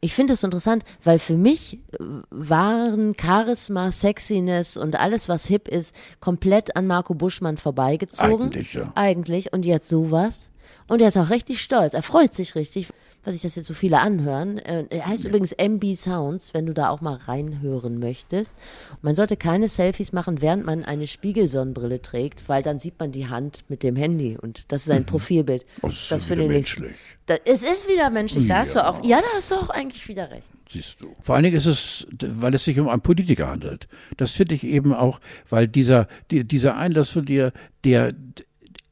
Ich 0.00 0.14
finde 0.14 0.34
es 0.34 0.44
interessant, 0.44 0.84
weil 1.02 1.18
für 1.18 1.36
mich 1.36 1.74
äh, 1.74 1.98
waren 2.30 3.16
Charisma, 3.20 3.90
Sexiness 3.90 4.76
und 4.76 4.98
alles, 4.98 5.28
was 5.28 5.46
hip 5.46 5.66
ist, 5.66 5.94
komplett 6.20 6.76
an 6.76 6.86
Marco 6.86 7.14
Buschmann 7.14 7.56
vorbeigezogen. 7.56 8.46
Eigentlich, 8.46 8.74
ja. 8.74 8.92
Eigentlich. 8.94 9.52
Und 9.52 9.64
jetzt 9.64 9.88
sowas. 9.88 10.50
Und 10.86 11.02
er 11.02 11.08
ist 11.08 11.16
auch 11.16 11.30
richtig 11.30 11.60
stolz. 11.60 11.94
Er 11.94 12.02
freut 12.02 12.34
sich 12.34 12.54
richtig, 12.54 12.88
was 13.24 13.34
sich 13.34 13.42
das 13.42 13.56
jetzt 13.56 13.66
so 13.66 13.74
viele 13.74 14.00
anhören. 14.00 14.58
Äh, 14.58 14.86
heißt 15.00 15.24
übrigens 15.24 15.52
MB 15.52 15.94
Sounds, 15.94 16.54
wenn 16.54 16.66
du 16.66 16.72
da 16.74 16.90
auch 16.90 17.00
mal 17.00 17.16
reinhören 17.16 17.98
möchtest. 17.98 18.54
Und 18.92 19.04
man 19.04 19.14
sollte 19.14 19.36
keine 19.36 19.68
Selfies 19.68 20.12
machen, 20.12 20.40
während 20.40 20.64
man 20.64 20.84
eine 20.84 21.06
Spiegelsonnenbrille 21.06 22.00
trägt, 22.02 22.48
weil 22.48 22.62
dann 22.62 22.78
sieht 22.78 22.98
man 22.98 23.12
die 23.12 23.28
Hand 23.28 23.64
mit 23.68 23.82
dem 23.82 23.96
Handy 23.96 24.36
und 24.40 24.64
das 24.68 24.82
ist 24.82 24.90
ein 24.90 25.04
Profilbild. 25.06 25.64
Mhm. 25.64 25.80
Das 25.82 25.92
ist 25.94 26.10
das 26.12 26.30
wieder 26.30 26.46
menschlich. 26.46 26.94
Da, 27.26 27.34
es 27.44 27.62
ist 27.62 27.88
wieder 27.88 28.08
menschlich, 28.10 28.46
da 28.46 28.58
hast 28.58 28.74
du 28.74 28.78
Ja. 28.78 28.88
auch, 28.88 29.04
ja, 29.04 29.18
da 29.20 29.26
hast 29.36 29.50
du 29.50 29.56
auch 29.56 29.68
eigentlich 29.70 30.08
wieder 30.08 30.30
recht. 30.30 30.48
Siehst 30.70 31.00
du. 31.00 31.12
Vor 31.22 31.34
allen 31.34 31.44
Dingen 31.44 31.56
ist 31.56 31.66
es, 31.66 32.06
weil 32.22 32.54
es 32.54 32.64
sich 32.64 32.78
um 32.80 32.88
einen 32.88 33.02
Politiker 33.02 33.48
handelt. 33.48 33.88
Das 34.16 34.32
finde 34.32 34.54
ich 34.54 34.64
eben 34.64 34.94
auch, 34.94 35.20
weil 35.48 35.68
dieser, 35.68 36.08
die, 36.30 36.44
dieser 36.46 36.76
Einlass 36.76 37.10
von 37.10 37.24
dir, 37.24 37.52
der, 37.84 38.12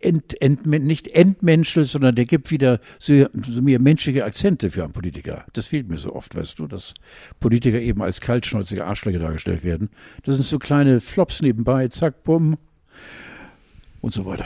ent, 0.00 0.40
ent, 0.40 0.66
nicht 0.66 1.08
entmenschelt, 1.08 1.88
sondern 1.88 2.14
der 2.14 2.26
gibt 2.26 2.50
wieder 2.50 2.80
so, 2.98 3.26
so 3.48 3.62
mehr 3.62 3.78
menschliche 3.78 4.24
Akzente 4.24 4.70
für 4.70 4.84
einen 4.84 4.92
Politiker. 4.92 5.44
Das 5.52 5.66
fehlt 5.66 5.88
mir 5.88 5.98
so 5.98 6.14
oft, 6.14 6.36
weißt 6.36 6.58
du, 6.58 6.66
dass 6.66 6.94
Politiker 7.40 7.80
eben 7.80 8.02
als 8.02 8.20
kaltschnäuzige 8.20 8.84
Arschlöcher 8.84 9.18
dargestellt 9.18 9.64
werden. 9.64 9.90
Das 10.22 10.36
sind 10.36 10.44
so 10.44 10.58
kleine 10.58 11.00
Flops 11.00 11.40
nebenbei, 11.42 11.88
zack, 11.88 12.22
bumm 12.24 12.58
und 14.00 14.14
so 14.14 14.24
weiter. 14.24 14.44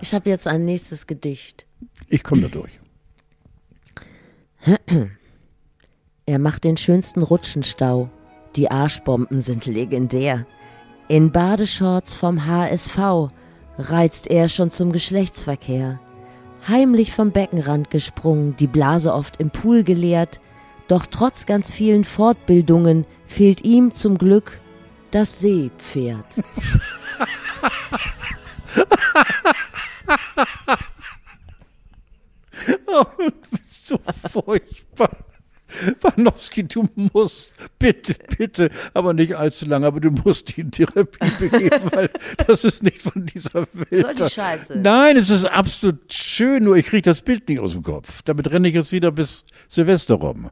Ich 0.00 0.14
habe 0.14 0.30
jetzt 0.30 0.46
ein 0.46 0.64
nächstes 0.64 1.06
Gedicht. 1.06 1.66
Ich 2.08 2.22
komme 2.22 2.42
da 2.42 2.48
durch. 2.48 2.78
Er 6.28 6.40
macht 6.40 6.64
den 6.64 6.76
schönsten 6.76 7.22
Rutschenstau. 7.22 8.10
Die 8.56 8.68
Arschbomben 8.68 9.40
sind 9.42 9.64
legendär. 9.66 10.44
In 11.06 11.30
Badeshorts 11.30 12.16
vom 12.16 12.46
HSV 12.46 13.30
reizt 13.78 14.26
er 14.28 14.48
schon 14.48 14.70
zum 14.70 14.92
Geschlechtsverkehr. 14.92 16.00
Heimlich 16.66 17.12
vom 17.12 17.30
Beckenrand 17.30 17.90
gesprungen, 17.90 18.56
die 18.56 18.66
Blase 18.66 19.12
oft 19.12 19.40
im 19.40 19.50
Pool 19.50 19.84
geleert, 19.84 20.40
doch 20.88 21.06
trotz 21.06 21.46
ganz 21.46 21.72
vielen 21.72 22.04
Fortbildungen 22.04 23.06
fehlt 23.24 23.64
ihm 23.64 23.94
zum 23.94 24.18
Glück 24.18 24.58
das 25.10 25.40
Seepferd. 25.40 26.26
oh, 32.86 33.04
du 33.18 33.30
bist 33.50 33.86
so 33.86 33.98
furchtbar. 34.30 35.25
Panowski, 36.00 36.64
du 36.64 36.88
musst, 36.94 37.52
bitte, 37.78 38.14
bitte, 38.36 38.70
aber 38.94 39.14
nicht 39.14 39.36
allzu 39.36 39.66
lange, 39.66 39.86
aber 39.86 40.00
du 40.00 40.10
musst 40.10 40.56
die 40.56 40.62
in 40.62 40.70
Therapie 40.70 41.30
begeben, 41.38 41.90
weil 41.92 42.10
das 42.46 42.64
ist 42.64 42.82
nicht 42.82 43.02
von 43.02 43.26
dieser 43.26 43.66
Welt. 43.72 44.18
So 44.18 44.24
die 44.24 44.30
Scheiße. 44.30 44.76
Nein, 44.76 45.16
es 45.16 45.30
ist 45.30 45.44
absolut 45.44 46.12
schön, 46.12 46.64
nur 46.64 46.76
ich 46.76 46.86
kriege 46.86 47.02
das 47.02 47.22
Bild 47.22 47.48
nicht 47.48 47.60
aus 47.60 47.72
dem 47.72 47.82
Kopf. 47.82 48.22
Damit 48.22 48.50
renne 48.50 48.68
ich 48.68 48.74
jetzt 48.74 48.92
wieder 48.92 49.12
bis 49.12 49.44
Silvester 49.68 50.14
rum. 50.14 50.50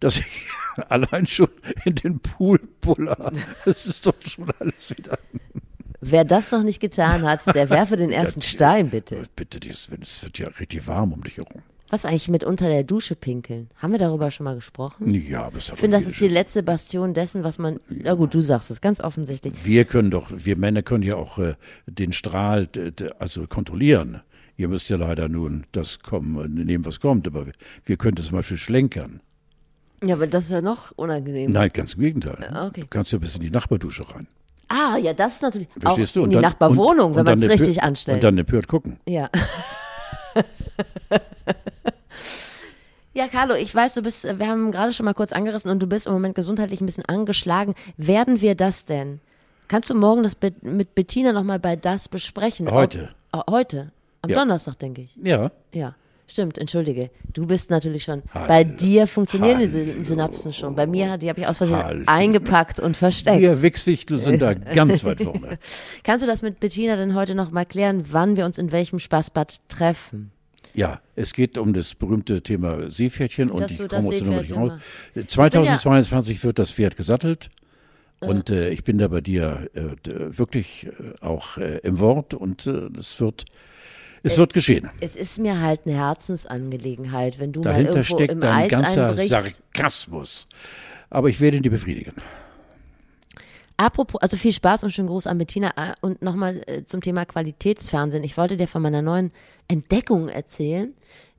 Dass 0.00 0.18
ich 0.18 0.48
allein 0.88 1.26
schon 1.26 1.48
in 1.84 1.94
den 1.94 2.20
Pool 2.20 2.58
puller. 2.80 3.32
Das 3.64 3.86
ist 3.86 4.06
doch 4.06 4.14
schon 4.20 4.48
alles 4.58 4.90
wieder. 4.90 5.18
Wer 6.00 6.24
das 6.24 6.50
noch 6.50 6.64
nicht 6.64 6.80
getan 6.80 7.22
hat, 7.22 7.54
der 7.54 7.70
werfe 7.70 7.96
den 7.96 8.10
ersten 8.10 8.42
Stein, 8.42 8.90
bitte. 8.90 9.22
Bitte, 9.36 9.60
es 9.68 9.88
wird 10.22 10.38
ja 10.38 10.48
richtig 10.48 10.88
warm 10.88 11.12
um 11.12 11.22
dich 11.22 11.36
herum. 11.36 11.62
Was 11.94 12.06
eigentlich 12.06 12.28
mit 12.30 12.42
unter 12.42 12.68
der 12.70 12.84
Dusche 12.84 13.14
pinkeln? 13.14 13.68
Haben 13.76 13.92
wir 13.92 13.98
darüber 13.98 14.30
schon 14.30 14.44
mal 14.44 14.54
gesprochen? 14.54 15.10
Ja, 15.12 15.42
aber 15.44 15.58
Ich 15.58 15.64
finde, 15.74 15.98
das 15.98 16.06
ist 16.06 16.18
die 16.18 16.28
letzte 16.28 16.62
Bastion 16.62 17.12
dessen, 17.12 17.44
was 17.44 17.58
man. 17.58 17.80
Na 17.90 18.14
gut, 18.14 18.32
du 18.32 18.40
sagst 18.40 18.70
es 18.70 18.80
ganz 18.80 19.02
offensichtlich. 19.02 19.52
Wir 19.62 19.84
können 19.84 20.10
doch, 20.10 20.30
wir 20.34 20.56
Männer 20.56 20.80
können 20.82 21.02
ja 21.02 21.16
auch 21.16 21.38
äh, 21.38 21.54
den 21.86 22.14
Strahl 22.14 22.66
also 23.18 23.46
kontrollieren. 23.46 24.22
Ihr 24.56 24.68
müsst 24.68 24.88
ja 24.88 24.96
leider 24.96 25.28
nun 25.28 25.66
das 25.72 25.98
kommen, 25.98 26.54
nehmen, 26.54 26.86
was 26.86 26.98
kommt, 26.98 27.26
aber 27.26 27.44
wir, 27.46 27.52
wir 27.84 27.96
können 27.98 28.16
zum 28.16 28.36
Beispiel 28.38 28.56
schlenkern. 28.56 29.20
Ja, 30.02 30.14
aber 30.14 30.26
das 30.26 30.44
ist 30.44 30.50
ja 30.52 30.62
noch 30.62 30.92
unangenehm. 30.96 31.50
Nein, 31.50 31.68
ganz 31.74 31.92
im 31.94 32.00
Gegenteil. 32.00 32.38
okay. 32.68 32.80
Du 32.80 32.86
kannst 32.86 33.12
ja 33.12 33.18
bis 33.18 33.36
in 33.36 33.42
die 33.42 33.50
Nachbardusche 33.50 34.04
rein. 34.14 34.26
Ah, 34.68 34.96
ja, 34.96 35.12
das 35.12 35.34
ist 35.34 35.42
natürlich 35.42 35.68
Verstehst 35.78 36.12
auch 36.12 36.14
du? 36.14 36.20
in 36.20 36.24
Und 36.24 36.30
die 36.30 36.34
dann- 36.36 36.42
Nachbarwohnung, 36.42 37.10
und- 37.10 37.16
wenn 37.16 37.24
man 37.24 37.42
es 37.42 37.50
richtig 37.50 37.82
anstellt. 37.82 38.14
Und 38.16 38.24
dann 38.24 38.34
eine 38.34 38.44
Pört 38.44 38.66
gucken. 38.66 38.98
Ja. 39.06 39.28
Ja, 43.14 43.28
Carlo, 43.28 43.54
ich 43.54 43.74
weiß, 43.74 43.92
du 43.92 44.02
bist, 44.02 44.24
wir 44.24 44.48
haben 44.48 44.72
gerade 44.72 44.94
schon 44.94 45.04
mal 45.04 45.12
kurz 45.12 45.32
angerissen 45.32 45.70
und 45.70 45.80
du 45.80 45.86
bist 45.86 46.06
im 46.06 46.14
Moment 46.14 46.34
gesundheitlich 46.34 46.80
ein 46.80 46.86
bisschen 46.86 47.04
angeschlagen. 47.04 47.74
Werden 47.98 48.40
wir 48.40 48.54
das 48.54 48.86
denn? 48.86 49.20
Kannst 49.68 49.90
du 49.90 49.94
morgen 49.94 50.22
das 50.22 50.34
mit 50.62 50.94
Bettina 50.94 51.32
nochmal 51.32 51.58
bei 51.58 51.76
das 51.76 52.08
besprechen? 52.08 52.70
Heute. 52.70 53.10
Ob, 53.32 53.44
oh, 53.48 53.52
heute? 53.52 53.92
Am 54.22 54.30
Ja. 54.30 54.38
Donnerstag, 54.38 54.78
denke 54.78 55.02
ich. 55.02 55.14
Ja. 55.22 55.50
Ja, 55.74 55.94
stimmt, 56.26 56.58
entschuldige. 56.58 57.10
Du 57.32 57.46
bist 57.46 57.70
natürlich 57.70 58.04
schon. 58.04 58.22
Hallo. 58.32 58.46
Bei 58.48 58.64
dir 58.64 59.06
funktionieren 59.06 59.60
die 59.60 59.92
Hallo. 59.92 60.02
Synapsen 60.02 60.52
schon. 60.52 60.74
Bei 60.74 60.86
mir, 60.86 61.18
die 61.18 61.28
habe 61.28 61.40
ich 61.40 61.46
aus 61.46 61.58
Versehen 61.58 61.82
Hallo. 61.82 62.02
eingepackt 62.06 62.80
und 62.80 62.96
versteckt. 62.96 63.40
Wir 63.40 63.60
Wichswichtel 63.60 64.20
sind 64.20 64.42
da 64.42 64.54
ganz 64.54 65.04
weit 65.04 65.22
vorne. 65.22 65.58
Kannst 66.04 66.22
du 66.22 66.26
das 66.26 66.42
mit 66.42 66.60
Bettina 66.60 66.96
denn 66.96 67.14
heute 67.14 67.34
noch 67.34 67.50
mal 67.50 67.64
klären, 67.64 68.04
wann 68.10 68.36
wir 68.36 68.44
uns 68.44 68.58
in 68.58 68.72
welchem 68.72 68.98
Spaßbad 68.98 69.60
treffen? 69.68 70.32
Ja, 70.74 71.00
es 71.16 71.34
geht 71.34 71.58
um 71.58 71.74
das 71.74 71.94
berühmte 71.94 72.42
Thema 72.42 72.90
Seepferdchen 72.90 73.50
und 73.50 73.70
ich 73.70 73.78
komme 73.88 74.08
aus 74.08 74.08
der 74.08 74.24
Nummer 74.24 74.40
nicht 74.40 74.56
raus. 74.56 74.72
2022 75.26 76.42
wird 76.44 76.58
das 76.58 76.70
Pferd 76.70 76.96
gesattelt 76.96 77.50
und 78.20 78.50
äh, 78.50 78.70
ich 78.70 78.84
bin 78.84 78.98
da 78.98 79.08
bei 79.08 79.20
dir 79.20 79.68
äh, 79.74 79.82
wirklich 80.04 80.86
äh, 80.86 80.90
auch 81.20 81.58
äh, 81.58 81.78
im 81.78 81.98
Wort 81.98 82.34
und 82.34 82.66
äh, 82.66 82.88
es 82.98 83.20
wird 83.20 83.44
es 84.22 84.38
wird 84.38 84.52
geschehen. 84.52 84.90
Es 85.00 85.16
ist 85.16 85.38
mir 85.38 85.60
halt 85.60 85.80
eine 85.84 85.96
Herzensangelegenheit, 85.96 87.38
wenn 87.38 87.52
du 87.52 87.60
mal 87.60 87.70
Dahinter 87.70 87.96
irgendwo 87.96 88.14
steckt 88.14 88.32
im 88.32 88.42
ein 88.42 88.48
Eis 88.48 88.70
ganzer 88.70 89.08
einbrichst. 89.08 89.62
Sarkasmus. 89.74 90.46
Aber 91.10 91.28
ich 91.28 91.40
werde 91.40 91.56
ihn 91.56 91.62
dir 91.62 91.70
befriedigen. 91.70 92.14
Apropos, 93.76 94.20
also 94.20 94.36
viel 94.36 94.52
Spaß 94.52 94.84
und 94.84 94.90
schönen 94.90 95.08
Gruß 95.08 95.26
an 95.26 95.38
Bettina. 95.38 95.72
Ah, 95.76 95.94
Und 96.00 96.22
nochmal 96.22 96.60
äh, 96.66 96.84
zum 96.84 97.00
Thema 97.00 97.24
Qualitätsfernsehen. 97.24 98.22
Ich 98.22 98.36
wollte 98.36 98.56
dir 98.56 98.68
von 98.68 98.82
meiner 98.82 99.02
neuen 99.02 99.32
Entdeckung 99.66 100.28
erzählen, 100.28 100.94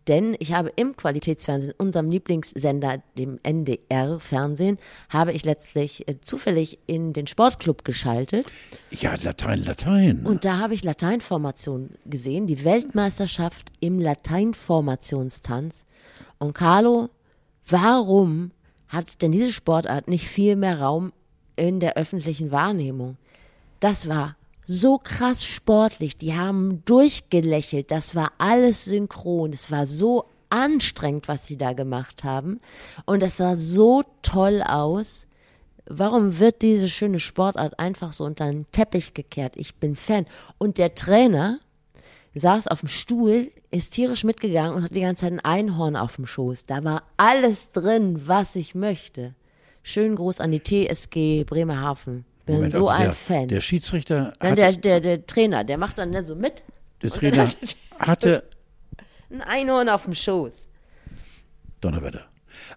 denn 0.07 0.35
ich 0.39 0.53
habe 0.53 0.71
im 0.75 0.95
Qualitätsfernsehen, 0.97 1.73
unserem 1.77 2.09
Lieblingssender, 2.09 3.01
dem 3.17 3.39
NDR-Fernsehen, 3.43 4.77
habe 5.09 5.31
ich 5.31 5.45
letztlich 5.45 6.07
äh, 6.07 6.19
zufällig 6.21 6.79
in 6.87 7.13
den 7.13 7.27
Sportclub 7.27 7.85
geschaltet. 7.85 8.47
Ja, 8.91 9.15
Latein, 9.21 9.63
Latein. 9.63 10.25
Und 10.25 10.43
da 10.45 10.59
habe 10.59 10.73
ich 10.73 10.83
Lateinformation 10.83 11.91
gesehen, 12.05 12.47
die 12.47 12.65
Weltmeisterschaft 12.65 13.71
im 13.79 13.99
Lateinformationstanz. 13.99 15.85
Und 16.37 16.53
Carlo, 16.53 17.09
warum 17.67 18.51
hat 18.89 19.21
denn 19.21 19.31
diese 19.31 19.53
Sportart 19.53 20.07
nicht 20.07 20.27
viel 20.27 20.55
mehr 20.55 20.79
Raum 20.81 21.13
in 21.55 21.79
der 21.79 21.95
öffentlichen 21.95 22.51
Wahrnehmung? 22.51 23.17
Das 23.79 24.09
war 24.09 24.35
so 24.65 24.97
krass 24.97 25.45
sportlich, 25.45 26.17
die 26.17 26.35
haben 26.35 26.83
durchgelächelt, 26.85 27.91
das 27.91 28.15
war 28.15 28.31
alles 28.37 28.85
synchron, 28.85 29.53
es 29.53 29.71
war 29.71 29.85
so 29.85 30.25
anstrengend, 30.49 31.27
was 31.27 31.47
sie 31.47 31.57
da 31.57 31.73
gemacht 31.73 32.23
haben. 32.23 32.59
Und 33.05 33.23
es 33.23 33.37
sah 33.37 33.55
so 33.55 34.03
toll 34.21 34.61
aus. 34.61 35.27
Warum 35.85 36.39
wird 36.39 36.61
diese 36.61 36.87
schöne 36.89 37.19
Sportart 37.19 37.79
einfach 37.79 38.13
so 38.13 38.23
unter 38.23 38.45
den 38.45 38.71
Teppich 38.71 39.13
gekehrt? 39.13 39.53
Ich 39.57 39.75
bin 39.75 39.95
Fan. 39.95 40.27
Und 40.59 40.77
der 40.77 40.95
Trainer 40.95 41.59
saß 42.35 42.67
auf 42.67 42.81
dem 42.81 42.87
Stuhl, 42.87 43.51
ist 43.71 43.93
tierisch 43.93 44.23
mitgegangen 44.23 44.75
und 44.75 44.83
hat 44.83 44.95
die 44.95 45.01
ganze 45.01 45.21
Zeit 45.21 45.33
ein 45.33 45.39
Einhorn 45.39 45.95
auf 45.95 46.15
dem 46.15 46.27
Schoß. 46.27 46.67
Da 46.67 46.83
war 46.83 47.03
alles 47.17 47.71
drin, 47.71 48.21
was 48.27 48.55
ich 48.55 48.75
möchte. 48.75 49.33
Schönen 49.81 50.15
Gruß 50.15 50.39
an 50.39 50.51
die 50.51 50.63
TSG 50.63 51.43
Bremerhaven. 51.45 52.25
Bin 52.45 52.55
Moment, 52.55 52.73
so 52.73 52.87
also 52.87 52.89
ein 52.89 53.03
der, 53.03 53.13
Fan. 53.13 53.47
Der 53.47 53.61
Schiedsrichter, 53.61 54.33
Nein, 54.41 54.55
der, 54.55 54.71
der, 54.73 54.99
der 54.99 55.25
Trainer, 55.25 55.63
der 55.63 55.77
macht 55.77 55.97
dann 55.97 56.09
ne, 56.09 56.25
so 56.25 56.35
mit. 56.35 56.63
der 57.01 57.11
Trainer 57.11 57.47
hatte 57.99 58.43
ein 59.31 59.41
Einhorn 59.41 59.89
auf 59.89 60.03
dem 60.03 60.13
Schoß. 60.13 60.51
Donnerwetter. 61.81 62.25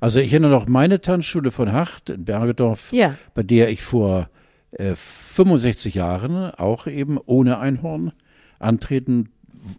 Also 0.01 0.21
ich 0.21 0.33
erinnere 0.33 0.51
noch 0.51 0.67
meine 0.67 1.01
Tanzschule 1.01 1.51
von 1.51 1.73
Hacht 1.73 2.11
in 2.11 2.25
Bergedorf, 2.25 2.93
Ja. 2.93 3.17
bei 3.35 3.43
der 3.43 3.69
ich 3.71 3.83
vor 3.83 4.29
äh, 4.73 4.95
65 4.95 5.95
Jahren 5.95 6.51
auch 6.53 6.87
eben 6.87 7.19
ohne 7.25 7.59
Einhorn 7.59 8.13
antreten 8.59 9.31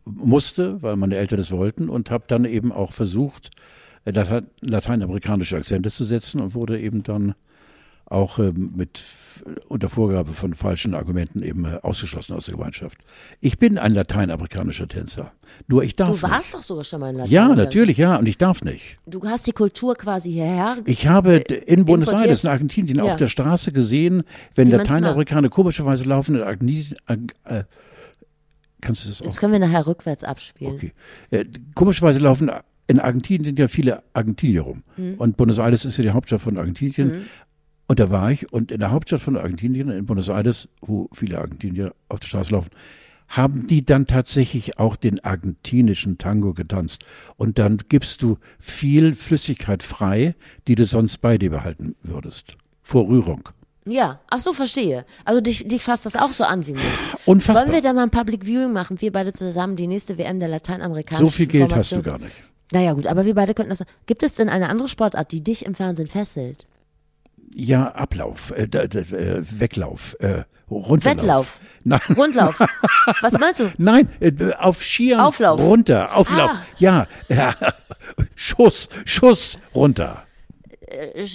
musste, 0.05 0.81
weil 0.81 0.95
meine 0.95 1.15
Eltern 1.15 1.39
es 1.39 1.51
wollten 1.51 1.89
und 1.89 2.11
habe 2.11 2.25
dann 2.27 2.45
eben 2.45 2.71
auch 2.71 2.91
versucht, 2.93 3.51
äh, 4.05 4.11
Latein, 4.11 4.47
lateinamerikanische 4.61 5.55
Akzente 5.57 5.91
zu 5.91 6.03
setzen 6.03 6.41
und 6.41 6.53
wurde 6.55 6.79
eben 6.79 7.03
dann 7.03 7.35
auch 8.09 8.39
ähm, 8.39 8.71
mit 8.75 9.03
unter 9.67 9.89
Vorgabe 9.89 10.33
von 10.33 10.53
falschen 10.53 10.95
Argumenten 10.95 11.43
eben 11.43 11.65
äh, 11.65 11.77
ausgeschlossen 11.83 12.33
aus 12.35 12.45
der 12.45 12.55
Gemeinschaft. 12.55 12.97
Ich 13.39 13.59
bin 13.59 13.77
ein 13.77 13.93
lateinamerikanischer 13.93 14.87
Tänzer, 14.87 15.31
nur 15.67 15.83
ich 15.83 15.95
darf 15.95 16.09
Du 16.09 16.21
warst 16.23 16.45
nicht. 16.45 16.53
doch 16.55 16.61
sogar 16.61 16.83
schon 16.85 16.99
mal 17.01 17.09
in 17.09 17.17
Ja, 17.17 17.23
Lateinamerika. 17.23 17.63
natürlich, 17.63 17.97
ja, 17.97 18.15
und 18.15 18.27
ich 18.27 18.37
darf 18.37 18.63
nicht. 18.63 18.95
Du 19.05 19.23
hast 19.25 19.45
die 19.47 19.51
Kultur 19.51 19.95
quasi 19.95 20.31
hierher. 20.31 20.77
Ich 20.85 21.07
habe 21.07 21.35
in 21.35 21.85
Buenos 21.85 22.07
Äh, 22.07 22.11
importiert. 22.11 22.27
Aires 22.29 22.43
in 22.43 22.49
Argentinien 22.49 22.97
Ja. 22.97 23.03
auf 23.03 23.15
der 23.17 23.27
Straße 23.27 23.71
gesehen, 23.71 24.23
wenn 24.55 24.69
Lateinamerikaner 24.71 25.49
komischerweise 25.49 26.05
laufen 26.05 26.35
in 26.35 26.41
Argentinien. 26.43 26.95
Äh, 27.45 27.63
kannst 28.81 29.05
du 29.05 29.09
das 29.09 29.21
auch? 29.21 29.25
Das 29.25 29.37
können 29.37 29.53
wir 29.53 29.59
nachher 29.59 29.85
rückwärts 29.85 30.23
abspielen. 30.23 30.73
Okay. 30.75 30.93
Äh, 31.31 31.45
komischerweise 31.75 32.19
laufen 32.19 32.49
in 32.89 33.01
Argentinien 33.01 33.43
sind 33.43 33.59
ja 33.59 33.67
viele 33.67 34.01
Argentinier 34.13 34.61
rum. 34.61 34.83
Mhm. 34.95 35.15
Und 35.15 35.35
Buenos 35.37 35.57
Aires 35.59 35.83
ist 35.83 35.97
ja 35.97 36.03
die 36.03 36.11
Hauptstadt 36.11 36.39
von 36.41 36.57
Argentinien. 36.57 37.25
Und 37.87 37.99
da 37.99 38.09
war 38.09 38.31
ich 38.31 38.51
und 38.51 38.71
in 38.71 38.79
der 38.79 38.91
Hauptstadt 38.91 39.21
von 39.21 39.37
Argentinien, 39.37 39.89
in 39.89 40.05
Buenos 40.05 40.27
Aires, 40.27 40.67
wo 40.81 41.09
viele 41.13 41.39
Argentinier 41.39 41.93
auf 42.09 42.19
der 42.19 42.27
Straße 42.27 42.51
laufen, 42.51 42.69
haben 43.29 43.67
die 43.67 43.85
dann 43.85 44.07
tatsächlich 44.07 44.79
auch 44.79 44.95
den 44.95 45.23
argentinischen 45.23 46.17
Tango 46.17 46.53
getanzt. 46.53 47.05
Und 47.35 47.59
dann 47.59 47.77
gibst 47.89 48.21
du 48.21 48.37
viel 48.59 49.15
Flüssigkeit 49.15 49.83
frei, 49.83 50.35
die 50.67 50.75
du 50.75 50.85
sonst 50.85 51.17
bei 51.19 51.37
dir 51.37 51.49
behalten 51.49 51.95
würdest. 52.03 52.57
Vor 52.83 53.07
Rührung. 53.07 53.49
Ja, 53.85 54.19
ach 54.29 54.39
so, 54.39 54.53
verstehe. 54.53 55.05
Also 55.23 55.41
dich, 55.41 55.67
dich 55.67 55.81
fasst 55.81 56.05
das 56.05 56.15
auch 56.15 56.31
so 56.31 56.43
an 56.43 56.67
wie 56.67 56.73
mich. 56.73 56.83
Unfassbar. 57.25 57.65
Wollen 57.65 57.73
wir 57.73 57.81
da 57.81 57.93
mal 57.93 58.03
ein 58.03 58.11
Public 58.11 58.45
Viewing 58.45 58.73
machen? 58.73 58.99
Wir 59.01 59.11
beide 59.11 59.33
zusammen 59.33 59.77
die 59.77 59.87
nächste 59.87 60.17
WM 60.17 60.39
der 60.39 60.49
lateinamerikanischen 60.49 61.25
so 61.25 61.29
viel 61.29 61.47
Geld 61.47 61.73
hast 61.73 61.93
du 61.93 62.01
gar 62.01 62.19
nicht. 62.19 62.35
Naja 62.71 62.93
gut, 62.93 63.07
aber 63.07 63.25
wir 63.25 63.33
beide 63.33 63.53
könnten 63.53 63.69
das. 63.69 63.83
Gibt 64.05 64.23
es 64.23 64.35
denn 64.35 64.49
eine 64.49 64.67
andere 64.67 64.89
Sportart, 64.89 65.31
die 65.31 65.41
dich 65.41 65.65
im 65.65 65.73
Fernsehen 65.73 66.07
fesselt? 66.07 66.65
Ja, 67.53 67.87
Ablauf, 67.93 68.51
äh, 68.51 68.63
äh, 68.63 69.43
Weglauf, 69.59 70.15
äh, 70.19 70.43
Runterlauf. 70.69 71.05
Wettlauf. 71.05 71.59
Nein, 71.83 72.01
Rundlauf. 72.15 72.59
Was 73.21 73.33
meinst 73.33 73.61
du? 73.61 73.71
nein, 73.77 74.09
äh, 74.19 74.53
auf 74.53 74.83
Skiern. 74.83 75.21
Auflauf. 75.21 75.59
Runter, 75.59 76.15
Auflauf. 76.15 76.51
Ah. 76.53 76.65
Ja, 76.77 77.07
ja, 77.29 77.55
Schuss, 78.35 78.89
Schuss, 79.05 79.59
runter. 79.73 80.23
Äh, 80.81 81.25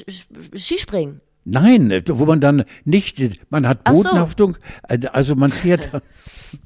Skispringen. 0.56 1.20
Nein, 1.45 1.90
äh, 1.90 2.03
wo 2.07 2.24
man 2.24 2.40
dann 2.40 2.64
nicht, 2.84 3.18
äh, 3.20 3.30
man 3.51 3.66
hat 3.66 3.80
Ach 3.84 3.95
so. 3.95 4.03
Bodenhaftung, 4.03 4.57
äh, 4.88 4.99
also 5.12 5.34
man 5.36 5.53
fährt. 5.53 5.90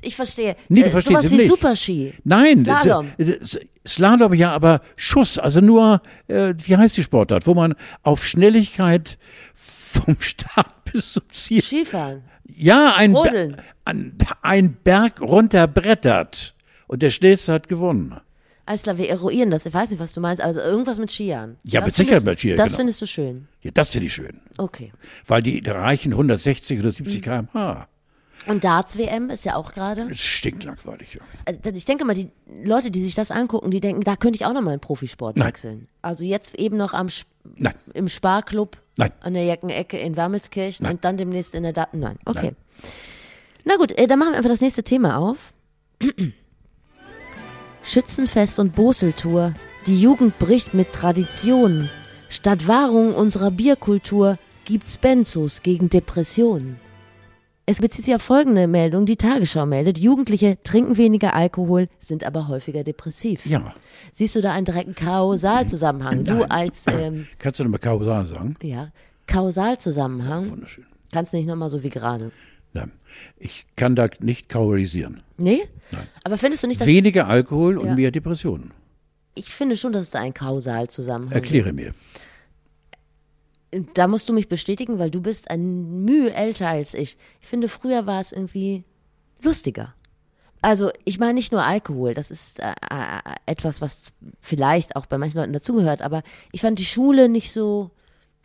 Ich 0.03 0.16
verstehe. 0.16 0.57
Nee, 0.68 0.81
du 0.81 0.87
Äh, 0.89 0.91
verstehst 0.91 1.12
sowas 1.12 1.24
es 1.27 1.31
wie 1.31 1.37
nicht. 1.37 1.49
Superski. 1.49 2.12
Nein, 2.24 2.64
das- 2.64 2.83
Slalom. 2.83 3.07
das- 3.18 3.61
Slalom 3.87 4.35
ja, 4.35 4.51
aber 4.51 4.81
Schuss, 4.97 5.39
also 5.39 5.61
nur, 5.61 6.03
äh, 6.27 6.55
wie 6.64 6.77
heißt 6.77 6.97
die 6.97 7.05
Sportart, 7.05 7.47
wo 7.47 7.55
man 7.55 7.77
auf 8.03 8.27
Schnelligkeit 8.27 9.16
vom 9.55 10.16
Start 10.18 10.85
bis 10.93 11.12
zum 11.12 11.22
Ziel, 11.31 11.62
Skifahren. 11.62 12.22
ja, 12.57 12.95
ein, 12.97 13.12
Ber- 13.12 13.18
Rodeln. 13.20 13.57
ein, 13.85 14.16
ein 14.43 14.72
Berg 14.83 15.20
runterbrettert 15.20 16.57
und 16.89 17.03
der 17.03 17.11
Schnellste 17.11 17.53
hat 17.53 17.68
gewonnen. 17.68 18.16
Alles 18.67 18.83
klar, 18.83 18.99
wir 18.99 19.09
eruieren 19.09 19.51
das. 19.51 19.64
Ich 19.64 19.73
weiß 19.73 19.91
nicht, 19.91 20.01
was 20.01 20.12
du 20.12 20.21
meinst, 20.21 20.43
also 20.43 20.61
irgendwas 20.61 20.99
mit 20.99 21.11
Skiern. 21.11 21.57
Ja, 21.62 21.81
Das 21.81 21.87
mit 21.89 21.95
Sicherheit 21.97 22.25
mit 22.25 22.39
Skiern, 22.41 22.57
Das 22.57 22.67
genau. 22.67 22.77
findest 22.79 23.01
du 23.03 23.07
schön. 23.07 23.49
Ja, 23.62 23.71
das 23.73 23.91
finde 23.93 24.07
ich 24.07 24.12
schön, 24.14 24.41
Okay. 24.59 24.93
weil 25.27 25.41
die 25.43 25.61
reichen 25.67 26.12
160 26.14 26.79
oder 26.81 26.89
Mhm. 26.89 26.93
70 26.93 27.23
km/h. 27.23 27.89
Und 28.49 28.64
Darts-WM 28.64 29.31
ist 29.31 29.45
ja 29.45 29.57
auch 29.57 29.73
gerade. 29.73 30.07
Das 30.09 30.21
stinkt 30.21 30.62
langweilig. 30.64 31.14
Ja. 31.14 31.21
Also 31.47 31.61
Ich 31.75 31.85
denke 31.87 32.05
mal, 32.05 32.14
die 32.14 32.29
Leute, 32.64 32.91
die 32.91 33.03
sich 33.03 33.14
das 33.14 33.31
angucken, 33.31 33.71
die 33.71 33.81
denken, 33.81 34.03
da 34.03 34.14
könnte 34.14 34.37
ich 34.37 34.45
auch 34.45 34.53
nochmal 34.53 34.75
in 34.75 34.81
Profisport 34.81 35.37
Nein. 35.37 35.49
wechseln. 35.49 35.89
Also 36.03 36.23
jetzt 36.25 36.55
eben 36.57 36.77
noch 36.77 36.93
am 36.93 37.07
Sp 37.11 37.27
Nein, 37.57 37.75
im 37.95 38.09
Sparclub 38.09 38.77
Nein. 38.97 39.12
an 39.21 39.35
der 39.35 39.45
Jeckenecke 39.45 39.97
in 39.99 40.17
Wermelskirchen 40.17 40.87
und 40.87 41.05
dann 41.05 41.17
demnächst 41.17 41.55
in 41.55 41.62
der 41.62 41.73
Daten. 41.73 42.01
Nein, 42.01 42.19
okay. 42.25 42.53
Nein. 42.53 42.57
Na 43.64 43.77
gut, 43.77 43.93
äh, 43.93 44.07
dann 44.07 44.19
machen 44.19 44.33
wir 44.33 44.37
einfach 44.39 44.51
das 44.51 44.61
nächste 44.61 44.83
Thema 44.83 45.17
auf. 45.17 45.55
Schützenfest 47.87 48.59
und 48.59 48.74
Boseltour. 48.74 49.55
Die 49.87 50.01
Jugend 50.01 50.39
bricht 50.41 50.74
mit 50.74 50.93
Traditionen. 50.93 51.89
Statt 52.28 52.66
Wahrung 52.66 53.14
unserer 53.14 53.53
Bierkultur 53.53 54.39
gibt's 54.64 54.99
Benzos 54.99 55.62
gegen 55.62 55.89
Depressionen. 55.89 56.80
Es 57.64 57.80
bezieht 57.80 58.05
sich 58.05 58.14
auf 58.14 58.22
folgende 58.22 58.66
Meldung. 58.66 59.07
Die 59.07 59.16
Tagesschau 59.16 59.66
meldet, 59.66 59.99
Jugendliche 59.99 60.59
trinken 60.64 60.97
weniger 60.97 61.34
Alkohol, 61.34 61.89
sind 61.99 62.24
aber 62.24 62.49
häufiger 62.49 62.82
depressiv. 62.84 63.47
ja. 63.47 63.72
Siehst 64.12 64.34
du 64.34 64.41
da 64.41 64.53
einen 64.53 64.64
direkten 64.66 64.95
Kausalzusammenhang? 64.95 66.24
Du 66.24 66.43
als, 66.51 66.87
ähm, 66.89 67.26
Kannst 67.39 67.61
du 67.61 67.64
nochmal 67.64 67.80
kausal 67.80 68.24
sagen? 68.24 68.57
ja, 68.62 68.89
Kausalzusammenhang. 69.28 70.51
Wunderschön. 70.51 70.87
Kannst 71.12 71.32
nicht 71.34 71.47
nochmal 71.47 71.70
so 71.70 71.82
wie 71.84 71.89
gerade. 71.89 72.32
Nein, 72.77 72.93
ich 73.39 73.66
kann 73.77 73.97
da 73.97 74.09
nicht 74.20 74.49
kausalieren. 74.49 75.22
Nee? 75.39 75.62
Aber 76.24 76.37
findest 76.39 76.62
du 76.62 76.66
nicht, 76.66 76.81
dass 76.81 76.87
Weniger 76.89 77.27
Alkohol 77.29 77.79
und 77.79 77.87
Ja. 77.89 77.95
mehr 77.95 78.11
Depressionen. 78.11 78.72
ich 79.35 79.51
finde 79.53 79.77
schon, 79.77 79.93
dass 79.93 80.03
es 80.05 80.11
da 80.11 80.20
einen 80.20 80.35
Kausalzusammenhang 80.35 81.33
Erkläre 81.35 81.72
mir. 81.72 81.95
gibt. 83.70 83.97
Da 83.99 84.07
musst 84.09 84.29
du 84.29 84.33
mich 84.33 84.49
bestätigen, 84.49 84.99
weil 84.99 85.11
du 85.11 85.20
bist 85.20 85.51
ein 85.51 86.05
Mühe 86.05 86.33
älter 86.33 86.68
als 86.68 86.95
ich. 86.95 87.16
Ich 87.41 87.47
finde, 87.47 87.68
früher 87.68 88.07
war 88.07 88.20
es 88.20 88.33
irgendwie 88.33 88.85
lustiger. 89.43 89.95
Also, 90.62 90.91
ich 91.05 91.18
meine 91.18 91.35
nicht 91.35 91.53
nur 91.53 91.62
Alkohol, 91.62 92.14
das 92.14 92.31
ist 92.31 92.59
äh, 92.61 92.70
äh, 92.91 93.35
etwas, 93.45 93.81
was 93.81 94.12
vielleicht 94.41 94.97
auch 94.97 95.07
bei 95.07 95.18
manchen 95.18 95.39
Leuten 95.39 95.53
dazugehört, 95.53 96.01
aber 96.03 96.22
ich 96.53 96.62
fand 96.62 96.79
die 96.79 96.85
Schule 96.87 97.29
nicht 97.29 97.53
so, 97.53 97.91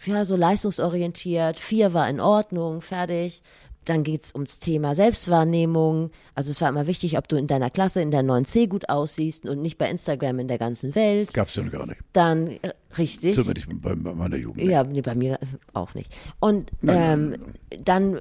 ja, 0.05 0.25
so 0.25 0.35
leistungsorientiert. 0.35 1.59
Vier 1.59 1.93
war 1.93 2.09
in 2.09 2.19
Ordnung, 2.19 2.81
fertig. 2.81 3.41
Dann 3.85 4.03
geht's 4.03 4.33
ums 4.35 4.59
Thema 4.59 4.93
Selbstwahrnehmung. 4.93 6.11
Also 6.35 6.51
es 6.51 6.61
war 6.61 6.69
immer 6.69 6.85
wichtig, 6.85 7.17
ob 7.17 7.27
du 7.27 7.35
in 7.35 7.47
deiner 7.47 7.69
Klasse 7.71 8.01
in 8.01 8.11
der 8.11 8.21
9c 8.21 8.67
gut 8.67 8.89
aussiehst 8.89 9.45
und 9.47 9.61
nicht 9.61 9.77
bei 9.79 9.89
Instagram 9.89 10.37
in 10.39 10.47
der 10.47 10.59
ganzen 10.59 10.93
Welt. 10.93 11.33
Gab's 11.33 11.55
ja 11.55 11.63
noch 11.63 11.71
gar 11.71 11.87
nicht. 11.87 11.97
Dann, 12.13 12.47
äh, 12.61 12.73
richtig. 12.97 13.33
Zumindest 13.35 13.67
bei, 13.81 13.95
bei 13.95 14.13
meiner 14.13 14.35
Jugend. 14.37 14.61
Ja, 14.63 14.83
nee, 14.83 15.01
bei 15.01 15.15
mir 15.15 15.39
auch 15.73 15.95
nicht. 15.95 16.15
Und 16.39 16.71
Nein, 16.81 17.33
ähm, 17.71 17.81
dann, 17.83 18.15
äh, 18.17 18.19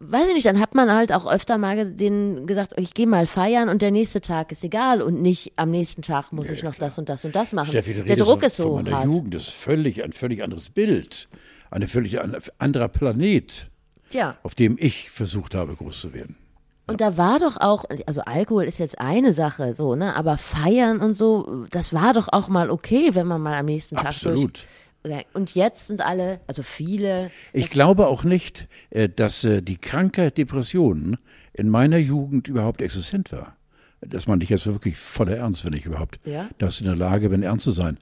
weiß 0.00 0.26
ich 0.28 0.34
nicht, 0.34 0.46
dann 0.46 0.58
hat 0.58 0.74
man 0.74 0.92
halt 0.92 1.12
auch 1.12 1.30
öfter 1.30 1.58
mal 1.58 1.90
denen 1.92 2.46
gesagt, 2.48 2.74
ich 2.76 2.92
gehe 2.92 3.06
mal 3.06 3.26
feiern 3.26 3.68
und 3.68 3.82
der 3.82 3.92
nächste 3.92 4.20
Tag 4.20 4.50
ist 4.50 4.64
egal 4.64 5.00
und 5.00 5.22
nicht 5.22 5.52
am 5.56 5.70
nächsten 5.70 6.02
Tag 6.02 6.32
muss 6.32 6.50
ich 6.50 6.62
noch 6.64 6.74
das 6.74 6.98
und 6.98 7.08
das 7.08 7.24
und 7.24 7.36
das 7.36 7.52
machen. 7.52 7.68
Steffi, 7.68 7.94
der 7.94 8.16
Druck 8.16 8.42
ist 8.42 8.56
so 8.56 8.64
von 8.74 8.84
meiner 8.84 8.96
hart. 8.96 9.04
Jugend, 9.06 9.34
das 9.34 9.42
ist 9.44 9.50
völlig, 9.54 10.02
ein 10.02 10.12
völlig 10.12 10.42
anderes 10.42 10.70
Bild. 10.70 11.28
Ein 11.70 11.86
völlig 11.86 12.18
an- 12.20 12.34
anderer 12.58 12.88
Planet, 12.88 13.70
Ja. 14.10 14.36
auf 14.42 14.54
dem 14.54 14.76
ich 14.78 15.10
versucht 15.10 15.54
habe, 15.54 15.74
groß 15.74 16.00
zu 16.00 16.14
werden. 16.14 16.36
Und 16.86 17.02
da 17.02 17.18
war 17.18 17.38
doch 17.38 17.58
auch, 17.58 17.84
also 18.06 18.22
Alkohol 18.22 18.64
ist 18.64 18.78
jetzt 18.78 18.98
eine 18.98 19.34
Sache, 19.34 19.74
so, 19.74 19.94
ne, 19.94 20.16
aber 20.16 20.38
feiern 20.38 21.00
und 21.00 21.14
so, 21.14 21.66
das 21.70 21.92
war 21.92 22.14
doch 22.14 22.28
auch 22.32 22.48
mal 22.48 22.70
okay, 22.70 23.10
wenn 23.14 23.26
man 23.26 23.42
mal 23.42 23.54
am 23.58 23.66
nächsten 23.66 23.96
Tag 23.96 24.06
Absolut. 24.06 24.66
durch. 25.04 25.26
Und 25.34 25.54
jetzt 25.54 25.86
sind 25.86 26.00
alle, 26.00 26.40
also 26.46 26.62
viele, 26.62 27.30
Ich 27.52 27.70
glaube 27.70 28.06
auch 28.08 28.24
nicht, 28.24 28.68
äh, 28.90 29.08
dass 29.08 29.44
äh, 29.44 29.62
die 29.62 29.76
Krankheit 29.76 30.38
Depressionen 30.38 31.18
in 31.52 31.68
meiner 31.68 31.98
Jugend 31.98 32.48
überhaupt 32.48 32.82
existent 32.82 33.32
war. 33.32 33.54
Das 34.00 34.26
meine 34.26 34.44
ich 34.44 34.50
jetzt 34.50 34.66
wirklich 34.66 34.96
voller 34.96 35.36
Ernst, 35.36 35.64
wenn 35.64 35.72
ich 35.72 35.84
überhaupt 35.84 36.18
Ja? 36.24 36.48
das 36.58 36.80
in 36.80 36.86
der 36.86 36.96
Lage 36.96 37.28
bin, 37.30 37.42
ernst 37.42 37.64
zu 37.64 37.70
sein. 37.70 37.98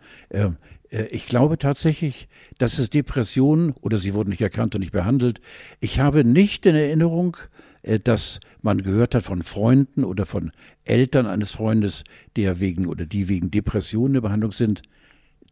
Äh, 0.91 1.07
Ich 1.11 1.27
glaube 1.27 1.59
tatsächlich, 1.59 2.29
dass 2.59 2.79
es 2.79 2.91
Depressionen 2.91 3.73
oder 3.81 3.99
sie 3.99 4.15
wurden 4.15 4.31
nicht 4.31 4.43
erkannt 4.43 4.75
und 4.75 4.81
nicht 4.81 4.93
behandelt. 4.93 5.41
Ich 5.81 6.01
habe 6.01 6.25
nicht 6.25 6.67
in 6.67 6.75
Erinnerung, 6.75 7.37
äh, 7.83 7.99
dass 7.99 8.41
man 8.63 8.83
gehört 8.83 9.15
hat 9.15 9.23
von 9.23 9.43
Freunden 9.43 10.05
oder 10.05 10.27
von 10.27 10.51
Eltern 10.85 11.27
eines 11.27 11.53
Freundes, 11.53 12.05
der 12.37 12.61
wegen 12.61 12.87
oder 12.87 13.07
die 13.07 13.29
wegen 13.29 13.51
Depressionen 13.51 14.17
in 14.17 14.23
Behandlung 14.23 14.53
sind. 14.53 14.83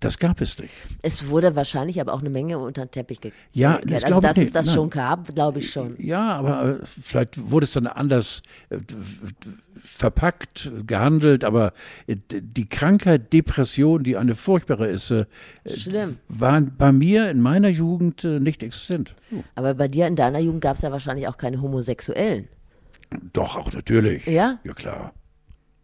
Das 0.04 0.18
gab 0.18 0.40
es 0.40 0.58
nicht. 0.58 0.70
es 1.02 1.28
wurde 1.28 1.56
wahrscheinlich 1.56 2.00
aber 2.00 2.12
auch 2.12 2.20
eine 2.20 2.30
Menge 2.30 2.58
unter 2.58 2.84
den 2.86 2.90
Teppich 2.90 3.20
ge 3.20 3.32
Ja, 3.52 3.76
gekehrt. 3.78 3.92
das 3.92 4.04
Also, 4.04 4.20
dass 4.20 4.36
es 4.36 4.52
das 4.52 4.66
Nein. 4.66 4.74
schon 4.74 4.90
gab, 4.90 5.34
glaube 5.34 5.58
ich 5.60 5.70
schon. 5.70 5.96
Ja, 5.98 6.34
aber 6.34 6.80
äh, 6.80 6.84
vielleicht 6.84 7.50
wurde 7.50 7.64
es 7.64 7.72
dann 7.72 7.86
anders 7.86 8.42
äh, 8.70 8.78
verpackt, 9.76 10.70
gehandelt, 10.86 11.44
aber 11.44 11.72
äh, 12.06 12.16
die 12.30 12.68
Krankheit 12.68 13.32
Depression, 13.32 14.02
die 14.04 14.16
eine 14.16 14.34
furchtbare 14.34 14.86
ist, 14.88 15.12
Schlimm. 15.66 16.18
war 16.28 16.60
bei 16.60 16.92
mir 16.92 17.30
in 17.30 17.40
meiner 17.40 17.68
Jugend 17.68 18.24
nicht 18.24 18.62
existent. 18.62 19.14
Aber 19.54 19.74
bei 19.74 19.88
dir 19.88 20.06
in 20.06 20.16
deiner 20.16 20.38
Jugend 20.38 20.60
gab 20.62 20.76
es 20.76 20.82
ja 20.82 20.92
wahrscheinlich 20.92 21.28
auch 21.28 21.36
keine 21.36 21.60
Homosexuellen. 21.60 22.48
Doch, 23.32 23.56
auch 23.56 23.72
natürlich. 23.72 24.26
Ja? 24.26 24.58
Ja, 24.64 24.72
klar. 24.72 25.12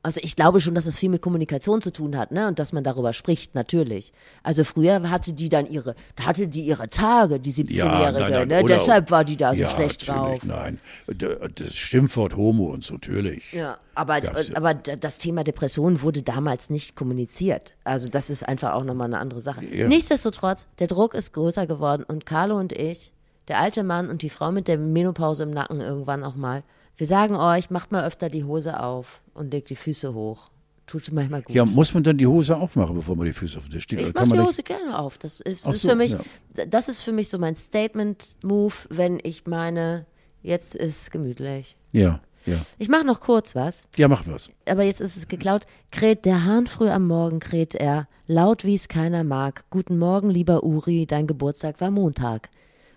Also 0.03 0.19
ich 0.23 0.35
glaube 0.35 0.63
schon, 0.63 0.75
dass 0.75 0.87
es 0.87 0.97
viel 0.97 1.11
mit 1.11 1.21
Kommunikation 1.21 1.83
zu 1.83 1.93
tun 1.93 2.17
hat, 2.17 2.31
ne? 2.31 2.49
Und 2.49 2.59
dass 2.59 2.73
man 2.73 2.85
darüber 2.85 3.13
spricht, 3.13 3.55
natürlich. 3.55 4.13
Also 4.43 4.65
früher 4.65 5.11
hatte 5.11 5.35
die 5.35 5.51
dann 5.51 5.67
ihre, 5.67 5.95
hatte 6.19 6.49
die 6.49 6.65
ihre 6.65 6.89
Tage, 6.89 7.39
die 7.39 7.53
17-Jährige, 7.53 8.47
ne? 8.47 8.63
oder- 8.63 8.75
Deshalb 8.75 9.11
war 9.11 9.25
die 9.25 9.37
da 9.37 9.55
so 9.55 9.61
ja, 9.61 9.69
schlecht 9.69 10.09
natürlich, 10.09 10.41
drauf. 10.41 10.49
Nein, 10.49 10.81
das 11.07 11.75
Schimpfwort 11.75 12.35
Homo 12.35 12.73
und 12.73 12.83
so, 12.83 12.95
natürlich. 12.95 13.53
Ja, 13.53 13.77
aber, 13.95 14.25
ja. 14.25 14.33
aber 14.55 14.73
das 14.73 15.19
Thema 15.19 15.45
Depression 15.45 16.01
wurde 16.01 16.23
damals 16.23 16.71
nicht 16.71 16.97
kommuniziert. 16.97 17.75
Also 17.85 18.09
das 18.09 18.31
ist 18.31 18.49
einfach 18.49 18.73
auch 18.73 18.85
nochmal 18.85 19.09
eine 19.09 19.19
andere 19.19 19.43
Sache. 19.43 19.65
Ja. 19.67 19.87
Nichtsdestotrotz, 19.87 20.67
der 20.79 20.87
Druck 20.87 21.13
ist 21.13 21.35
größer 21.35 21.67
geworden 21.67 22.05
und 22.09 22.25
Carlo 22.25 22.57
und 22.57 22.73
ich, 22.73 23.13
der 23.49 23.59
alte 23.59 23.85
Mann 23.85 24.09
und 24.09 24.23
die 24.23 24.31
Frau 24.31 24.51
mit 24.51 24.67
der 24.67 24.79
Menopause 24.79 25.43
im 25.43 25.51
Nacken 25.51 25.83
irgendwann 25.83 26.25
auch 26.25 26.37
mal, 26.37 26.63
wir 26.97 27.07
sagen 27.07 27.35
euch, 27.35 27.71
macht 27.71 27.93
mal 27.93 28.07
öfter 28.07 28.29
die 28.29 28.45
Hose 28.45 28.79
auf 28.79 29.23
und 29.41 29.51
legt 29.51 29.71
die 29.71 29.77
Füße 29.77 30.15
hoch. 30.15 30.51
Tut 30.87 31.11
manchmal 31.13 31.43
gut. 31.43 31.55
Ja, 31.55 31.65
muss 31.65 31.95
man 31.95 32.03
dann 32.03 32.19
die 32.19 32.27
Hose 32.27 32.57
aufmachen, 32.57 32.95
bevor 32.97 33.17
man 33.17 33.27
die 33.27 33.33
Füße 33.33 33.59
auf 33.59 33.69
den 33.69 33.81
steht? 33.81 34.01
Ich 34.01 34.13
mache 34.13 34.29
die 34.29 34.39
Hose 34.39 34.63
gerne 34.63 34.99
auf. 34.99 35.19
Das 35.19 35.41
ist, 35.41 35.67
ist 35.67 35.83
so, 35.83 35.89
für 35.91 35.95
mich, 35.95 36.13
ja. 36.13 36.67
das 36.67 36.89
ist 36.89 37.03
für 37.03 37.13
mich 37.13 37.29
so 37.29 37.39
mein 37.39 37.57
Statement-Move, 37.57 38.75
wenn 38.91 39.19
ich 39.23 39.47
meine, 39.47 40.07
jetzt 40.43 40.75
ist 40.75 41.11
gemütlich. 41.11 41.77
Ja, 41.93 42.21
ja. 42.45 42.57
Ich 42.79 42.89
mache 42.89 43.05
noch 43.05 43.21
kurz 43.21 43.55
was. 43.55 43.85
Ja, 43.97 44.09
mach 44.09 44.27
was. 44.27 44.51
aber 44.67 44.83
jetzt 44.83 45.01
ist 45.01 45.17
es 45.17 45.29
geklaut. 45.29 45.65
Kräht 45.91 46.25
der 46.25 46.45
Hahn 46.45 46.67
früh 46.67 46.89
am 46.89 47.07
Morgen, 47.07 47.39
kräht 47.39 47.75
er, 47.75 48.09
laut 48.27 48.65
wie 48.65 48.75
es 48.75 48.89
keiner 48.89 49.25
mag. 49.25 49.65
Guten 49.71 49.99
Morgen, 49.99 50.31
lieber 50.31 50.65
Uri, 50.65 51.07
dein 51.07 51.27
Geburtstag 51.27 51.81
war 51.81 51.91
Montag. 51.91 52.51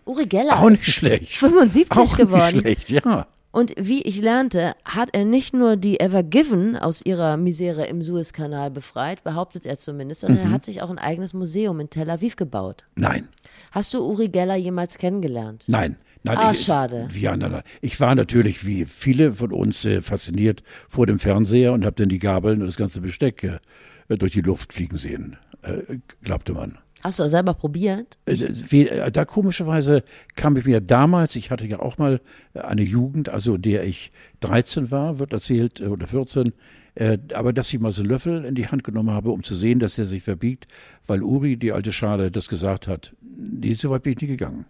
Uri 0.05 0.25
Geller 0.25 0.59
Auch 0.59 0.69
nicht 0.69 0.85
schlecht. 0.85 1.37
75 1.37 1.97
Auch 1.97 2.17
geworden. 2.17 2.57
nicht 2.63 2.87
schlecht, 2.87 2.89
ja. 2.89 3.27
Und 3.54 3.74
wie 3.78 4.01
ich 4.01 4.20
lernte, 4.20 4.74
hat 4.84 5.10
er 5.14 5.26
nicht 5.26 5.54
nur 5.54 5.78
die 5.78 5.99
Ever 5.99 6.24
Given 6.24 6.76
aus 6.76 7.06
ihrer 7.06 7.38
Misere 7.38 7.86
im 7.86 8.01
Suezkanal 8.01 8.72
befreit, 8.72 9.24
behauptet 9.24 9.68
er 9.68 9.78
zumindest, 9.78 10.22
sondern 10.22 10.39
er 10.45 10.49
hat 10.51 10.66
sich 10.66 10.82
auch 10.82 10.89
ein 10.89 10.97
eigenes 10.97 11.34
Museum 11.34 11.80
in 11.80 11.89
Tel 11.91 12.10
Aviv 12.10 12.36
gebaut. 12.36 12.84
Nein, 12.95 13.30
Hast 13.72 13.93
du 13.93 14.04
Uri 14.04 14.28
Geller 14.30 14.56
jemals 14.56 14.97
kennengelernt? 14.97 15.64
nein. 15.68 15.95
Nein, 16.26 16.38
Ah, 16.38 16.51
ich, 16.54 16.62
schade. 16.64 17.10
Ja, 17.14 17.36
nein, 17.36 17.51
nein. 17.51 17.64
Ich 17.82 17.99
war 17.99 18.16
natürlich 18.16 18.66
wie 18.66 18.86
viele 18.86 19.34
von 19.34 19.51
uns 19.51 19.84
äh, 19.84 20.01
fasziniert 20.01 20.64
vor 20.88 21.06
dem 21.06 21.20
Fernseher 21.20 21.74
und 21.74 21.84
habe 21.86 21.97
dann 21.97 22.08
die 22.08 22.20
Gabeln 22.20 22.62
und 22.62 22.68
das 22.68 22.78
ganze 22.78 23.01
Besteck 23.01 23.43
äh, 23.43 24.18
durch 24.18 24.32
die 24.32 24.39
Luft 24.41 24.72
fliegen 24.72 24.97
sehen, 24.97 25.36
äh, 25.64 25.97
glaubte 26.24 26.54
man. 26.54 26.78
Hast 27.04 27.20
du 27.20 27.24
das 27.24 27.32
selber 27.32 27.54
probiert? 27.54 28.18
Äh, 28.26 28.34
äh, 28.34 29.12
Da 29.12 29.26
komischerweise 29.26 30.04
kam 30.36 30.56
ich 30.56 30.64
mir 30.66 30.80
damals, 30.80 31.36
ich 31.36 31.51
hatte 31.51 31.68
ja 31.68 31.80
auch 31.80 31.97
mal 31.97 32.22
äh, 32.54 32.62
eine 32.62 32.82
Jugend, 32.82 33.28
also 33.28 33.58
der 33.58 33.84
ich 33.84 34.12
13 34.39 34.89
war, 34.89 35.20
wird 35.20 35.34
erzählt, 35.34 35.82
äh, 35.82 35.88
oder 35.88 36.08
14, 36.08 36.54
äh, 36.95 37.18
aber 37.34 37.51
dass 37.51 37.74
ich 37.74 37.80
mal 37.82 37.91
so 37.91 38.01
einen 38.04 38.10
Löffel 38.10 38.45
in 38.45 38.56
die 38.56 38.68
Hand 38.68 38.86
genommen 38.86 39.12
habe, 39.12 39.32
um 39.32 39.43
zu 39.43 39.54
sehen, 39.54 39.80
dass 39.80 39.99
er 39.99 40.06
sich 40.06 40.24
verbiegt, 40.24 40.68
weil 41.06 41.24
Uri, 41.24 41.58
die 41.58 41.74
alte 41.74 41.91
Schale, 41.91 42.32
das 42.32 42.47
gesagt 42.47 42.88
hat. 42.88 43.14
Nee, 43.22 43.74
so 43.74 43.89
weit 43.89 44.04
bin 44.04 44.14
ich 44.14 44.22
nie 44.22 44.28
gegangen. 44.28 44.66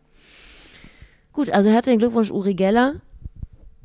Gut, 1.33 1.51
also 1.51 1.69
herzlichen 1.69 1.99
Glückwunsch, 1.99 2.31
Uri 2.31 2.55
Geller. 2.55 2.95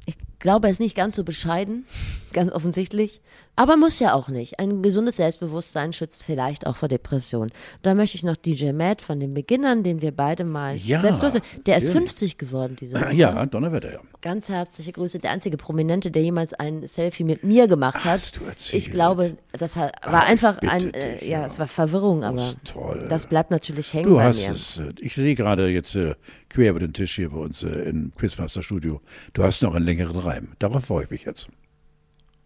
Ich 0.06 0.16
glaube, 0.38 0.68
er 0.68 0.70
ist 0.72 0.80
nicht 0.80 0.96
ganz 0.96 1.16
so 1.16 1.24
bescheiden, 1.24 1.86
ganz 2.32 2.52
offensichtlich. 2.52 3.20
Aber 3.56 3.76
muss 3.76 3.98
ja 3.98 4.12
auch 4.14 4.28
nicht. 4.28 4.60
Ein 4.60 4.82
gesundes 4.82 5.16
Selbstbewusstsein 5.16 5.92
schützt 5.92 6.22
vielleicht 6.22 6.64
auch 6.68 6.76
vor 6.76 6.88
Depressionen. 6.88 7.50
Da 7.82 7.94
möchte 7.94 8.16
ich 8.16 8.22
noch 8.22 8.36
DJ 8.36 8.70
Matt 8.70 9.02
von 9.02 9.18
den 9.18 9.34
Beginnern, 9.34 9.82
den 9.82 10.00
wir 10.00 10.12
beide 10.12 10.44
mal 10.44 10.76
Ja, 10.76 11.00
selbst 11.00 11.20
durchsetzen. 11.22 11.44
Der 11.66 11.78
ist 11.78 11.86
natürlich. 11.86 12.10
50 12.10 12.38
geworden 12.38 12.76
diese 12.80 12.94
Woche. 13.00 13.14
Ja, 13.14 13.44
Donnerwetter, 13.46 13.94
ja. 13.94 13.98
Ganz 14.20 14.48
herzliche 14.48 14.92
Grüße. 14.92 15.18
Der 15.18 15.32
einzige 15.32 15.56
Prominente, 15.56 16.12
der 16.12 16.22
jemals 16.22 16.54
ein 16.54 16.86
Selfie 16.86 17.24
mit 17.24 17.42
mir 17.42 17.66
gemacht 17.66 17.96
hat. 17.96 18.04
Hast 18.04 18.36
du 18.36 18.44
erzählt? 18.44 18.80
Ich 18.86 18.92
glaube, 18.92 19.36
das 19.52 19.76
war 19.76 19.90
Ah, 20.02 20.20
einfach 20.20 20.58
ein, 20.58 20.94
äh, 20.94 21.18
dich, 21.18 21.28
ja, 21.28 21.40
ja. 21.40 21.46
es 21.46 21.58
war 21.58 21.66
Verwirrung, 21.66 22.22
aber 22.22 22.36
ist 22.38 22.58
toll. 22.64 23.06
das 23.08 23.26
bleibt 23.26 23.50
natürlich 23.50 23.92
hängen 23.92 24.08
Du 24.10 24.16
bei 24.16 24.24
hast 24.24 24.40
mir. 24.46 24.52
es. 24.52 24.78
äh, 24.78 24.92
Ich 25.00 25.14
sehe 25.16 25.34
gerade 25.34 25.68
jetzt 25.68 25.96
äh, 25.96 26.14
quer 26.48 26.70
über 26.70 26.80
den 26.80 26.92
Tisch 26.92 27.16
hier 27.16 27.30
bei 27.30 27.38
uns 27.38 27.64
äh, 27.64 27.68
im 27.68 28.12
Quizmaster 28.16 28.62
Studio. 28.62 29.00
Du 29.34 29.42
hast 29.42 29.62
noch 29.62 29.74
einen 29.74 29.84
längeren 29.84 30.18
Reim. 30.28 30.52
Darauf 30.58 30.84
freue 30.84 31.04
ich 31.04 31.10
mich 31.10 31.24
jetzt. 31.24 31.48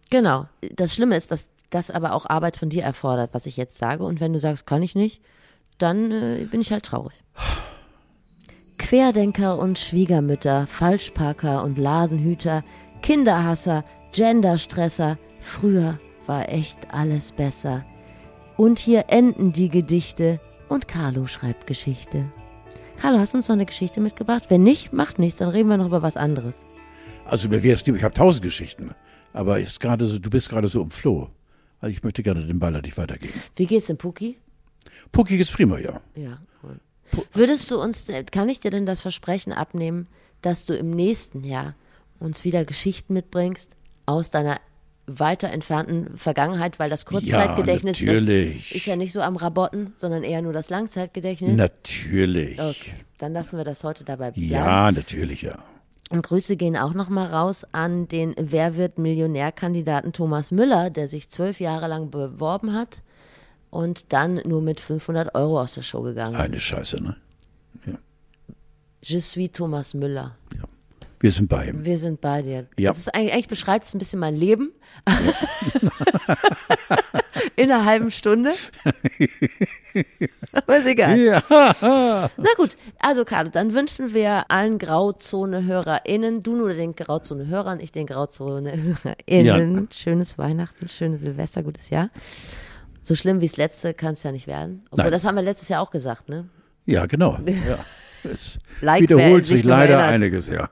Genau. 0.09 0.47
Das 0.75 0.95
Schlimme 0.95 1.15
ist, 1.15 1.31
dass 1.31 1.49
das 1.69 1.91
aber 1.91 2.13
auch 2.13 2.25
Arbeit 2.25 2.57
von 2.57 2.69
dir 2.69 2.83
erfordert, 2.83 3.33
was 3.33 3.45
ich 3.45 3.57
jetzt 3.57 3.77
sage. 3.77 4.03
Und 4.03 4.19
wenn 4.19 4.33
du 4.33 4.39
sagst, 4.39 4.65
kann 4.65 4.83
ich 4.83 4.95
nicht, 4.95 5.21
dann 5.77 6.11
äh, 6.11 6.47
bin 6.49 6.61
ich 6.61 6.71
halt 6.71 6.85
traurig. 6.85 7.13
Querdenker 8.77 9.57
und 9.57 9.79
Schwiegermütter, 9.79 10.67
Falschparker 10.67 11.63
und 11.63 11.77
Ladenhüter, 11.77 12.63
Kinderhasser, 13.01 13.83
Genderstresser. 14.13 15.17
Früher 15.41 15.97
war 16.27 16.49
echt 16.49 16.93
alles 16.93 17.31
besser. 17.31 17.83
Und 18.55 18.77
hier 18.77 19.05
enden 19.07 19.51
die 19.51 19.69
Gedichte 19.69 20.39
und 20.69 20.87
Carlo 20.87 21.25
schreibt 21.27 21.65
Geschichte. 21.65 22.25
Carlo, 22.97 23.19
hast 23.19 23.33
du 23.33 23.37
uns 23.37 23.47
noch 23.47 23.55
eine 23.55 23.65
Geschichte 23.65 23.99
mitgebracht? 23.99 24.43
Wenn 24.49 24.63
nicht, 24.63 24.93
macht 24.93 25.17
nichts, 25.17 25.39
dann 25.39 25.49
reden 25.49 25.69
wir 25.69 25.77
noch 25.77 25.87
über 25.87 26.03
was 26.03 26.17
anderes. 26.17 26.63
Also 27.25 27.49
mir 27.49 27.63
wäre 27.63 27.75
es 27.75 27.85
lieb, 27.85 27.95
ich 27.95 28.03
habe 28.03 28.13
tausend 28.13 28.43
Geschichten. 28.43 28.91
Aber 29.33 29.59
ist 29.59 29.79
gerade 29.79 30.05
so, 30.05 30.19
du 30.19 30.29
bist 30.29 30.49
gerade 30.49 30.67
so 30.67 30.81
im 30.81 30.91
Floh. 30.91 31.29
Also 31.79 31.91
ich 31.91 32.03
möchte 32.03 32.23
gerne 32.23 32.45
den 32.45 32.59
Ball 32.59 32.75
an 32.75 32.83
dich 32.83 32.97
weitergeben. 32.97 33.33
Wie 33.55 33.65
geht's 33.65 33.87
dem 33.87 33.97
Puki? 33.97 34.37
Pucki 35.11 35.37
geht's 35.37 35.51
prima, 35.51 35.79
ja. 35.79 36.01
Ja, 36.15 36.39
cool. 36.63 36.79
Würdest 37.33 37.69
du 37.71 37.81
uns, 37.81 38.07
kann 38.31 38.49
ich 38.49 38.59
dir 38.59 38.71
denn 38.71 38.85
das 38.85 38.99
Versprechen 38.99 39.51
abnehmen, 39.51 40.07
dass 40.41 40.65
du 40.65 40.75
im 40.75 40.91
nächsten 40.91 41.43
Jahr 41.43 41.75
uns 42.19 42.43
wieder 42.43 42.65
Geschichten 42.65 43.13
mitbringst 43.13 43.75
aus 44.05 44.29
deiner 44.29 44.59
weiter 45.05 45.49
entfernten 45.49 46.17
Vergangenheit, 46.17 46.79
weil 46.79 46.89
das 46.89 47.05
Kurzzeitgedächtnis 47.05 47.99
das 47.99 48.07
natürlich. 48.07 48.73
ist 48.73 48.85
ja 48.85 48.95
nicht 48.95 49.11
so 49.11 49.21
am 49.21 49.35
Rabotten, 49.35 49.93
sondern 49.97 50.23
eher 50.23 50.41
nur 50.41 50.53
das 50.53 50.69
Langzeitgedächtnis. 50.69 51.57
Natürlich. 51.57 52.59
Okay, 52.61 52.93
dann 53.17 53.33
lassen 53.33 53.57
wir 53.57 53.65
das 53.65 53.83
heute 53.83 54.05
dabei 54.05 54.31
bleiben. 54.31 54.49
Ja, 54.49 54.91
natürlich, 54.91 55.41
ja. 55.41 55.57
Und 56.13 56.21
Grüße 56.21 56.57
gehen 56.57 56.77
auch 56.77 56.93
nochmal 56.93 57.25
raus 57.25 57.65
an 57.71 58.07
den 58.07 58.35
Wer 58.37 58.77
wird 58.77 58.99
Millionär-Kandidaten 58.99 60.13
Thomas 60.13 60.51
Müller, 60.51 60.91
der 60.91 61.07
sich 61.07 61.27
zwölf 61.27 61.59
Jahre 61.59 61.87
lang 61.87 62.11
beworben 62.11 62.73
hat 62.73 63.01
und 63.71 64.13
dann 64.13 64.35
nur 64.45 64.61
mit 64.61 64.79
500 64.79 65.33
Euro 65.33 65.59
aus 65.59 65.73
der 65.73 65.81
Show 65.81 66.03
gegangen 66.03 66.35
ist. 66.35 66.39
Eine 66.39 66.59
Scheiße, 66.59 67.01
ne? 67.01 67.15
Je 69.05 69.19
suis 69.19 69.51
Thomas 69.51 69.95
Müller. 69.95 70.37
Ja. 70.55 70.63
Wir 71.19 71.31
sind 71.31 71.49
bei 71.49 71.67
ihm. 71.67 71.83
Wir 71.83 71.97
sind 71.97 72.21
bei 72.21 72.43
dir. 72.43 72.67
Ja. 72.77 72.91
Das 72.91 72.99
ist 72.99 73.15
eigentlich, 73.15 73.33
eigentlich 73.33 73.47
beschreibt 73.47 73.85
es 73.85 73.95
ein 73.95 73.97
bisschen 73.97 74.19
mein 74.19 74.35
Leben. 74.35 74.71
In 77.55 77.71
einer 77.71 77.85
halben 77.85 78.11
Stunde. 78.11 78.53
Aber 80.51 80.77
ist 80.77 80.87
egal. 80.87 81.17
Ja. 81.19 81.43
Na 82.37 82.49
gut, 82.57 82.77
also 82.99 83.25
Carlo, 83.25 83.49
dann 83.49 83.73
wünschen 83.73 84.13
wir 84.13 84.49
allen 84.49 84.77
Grauzone-HörerInnen, 84.77 86.43
du 86.43 86.55
nur 86.55 86.73
den 86.73 86.95
Grauzone-Hörern, 86.95 87.79
ich 87.79 87.91
den 87.91 88.07
Grauzone-HörerInnen, 88.07 89.89
schönes 89.91 90.37
Weihnachten, 90.37 90.87
schönes 90.89 91.21
Silvester, 91.21 91.63
gutes 91.63 91.89
Jahr. 91.89 92.09
So 93.01 93.15
schlimm 93.15 93.41
wie 93.41 93.47
das 93.47 93.57
letzte 93.57 93.93
kann 93.93 94.13
es 94.13 94.23
ja 94.23 94.31
nicht 94.31 94.47
werden. 94.47 94.83
Obwohl, 94.89 95.05
Nein. 95.05 95.11
das 95.11 95.25
haben 95.25 95.35
wir 95.35 95.43
letztes 95.43 95.69
Jahr 95.69 95.81
auch 95.81 95.91
gesagt, 95.91 96.29
ne? 96.29 96.47
Ja, 96.85 97.05
genau. 97.05 97.37
Ja. 97.45 97.79
Es 98.23 98.59
Like, 98.81 99.01
wiederholt 99.01 99.45
sich 99.45 99.63
leider 99.63 99.95
erinnert. 99.95 100.11
einiges, 100.13 100.47
ja. 100.49 100.69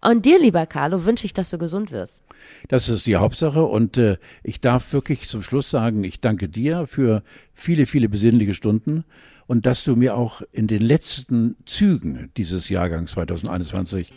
Und 0.00 0.26
dir, 0.26 0.38
lieber 0.38 0.66
Carlo, 0.66 1.04
wünsche 1.04 1.24
ich, 1.26 1.32
dass 1.32 1.50
du 1.50 1.58
gesund 1.58 1.92
wirst. 1.92 2.22
Das 2.68 2.88
ist 2.88 3.06
die 3.06 3.16
Hauptsache 3.16 3.62
und 3.64 3.96
äh, 3.96 4.18
ich 4.42 4.60
darf 4.60 4.92
wirklich 4.92 5.28
zum 5.28 5.42
Schluss 5.42 5.70
sagen, 5.70 6.04
ich 6.04 6.20
danke 6.20 6.48
dir 6.48 6.86
für 6.86 7.22
viele, 7.54 7.86
viele 7.86 8.08
besinnliche 8.08 8.54
Stunden 8.54 9.04
und 9.46 9.66
dass 9.66 9.84
du 9.84 9.96
mir 9.96 10.16
auch 10.16 10.42
in 10.52 10.66
den 10.66 10.82
letzten 10.82 11.56
Zügen 11.64 12.30
dieses 12.36 12.68
Jahrgangs 12.68 13.12
2021 13.12 14.12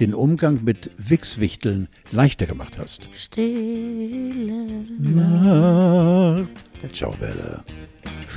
den 0.00 0.14
Umgang 0.14 0.62
mit 0.64 0.90
Wichswichteln 0.98 1.88
leichter 2.12 2.46
gemacht 2.46 2.74
hast. 2.78 3.08
Stille. 3.14 4.66
Nacht. 4.98 6.50
Ciao, 6.92 7.14
Bella. 7.18 7.64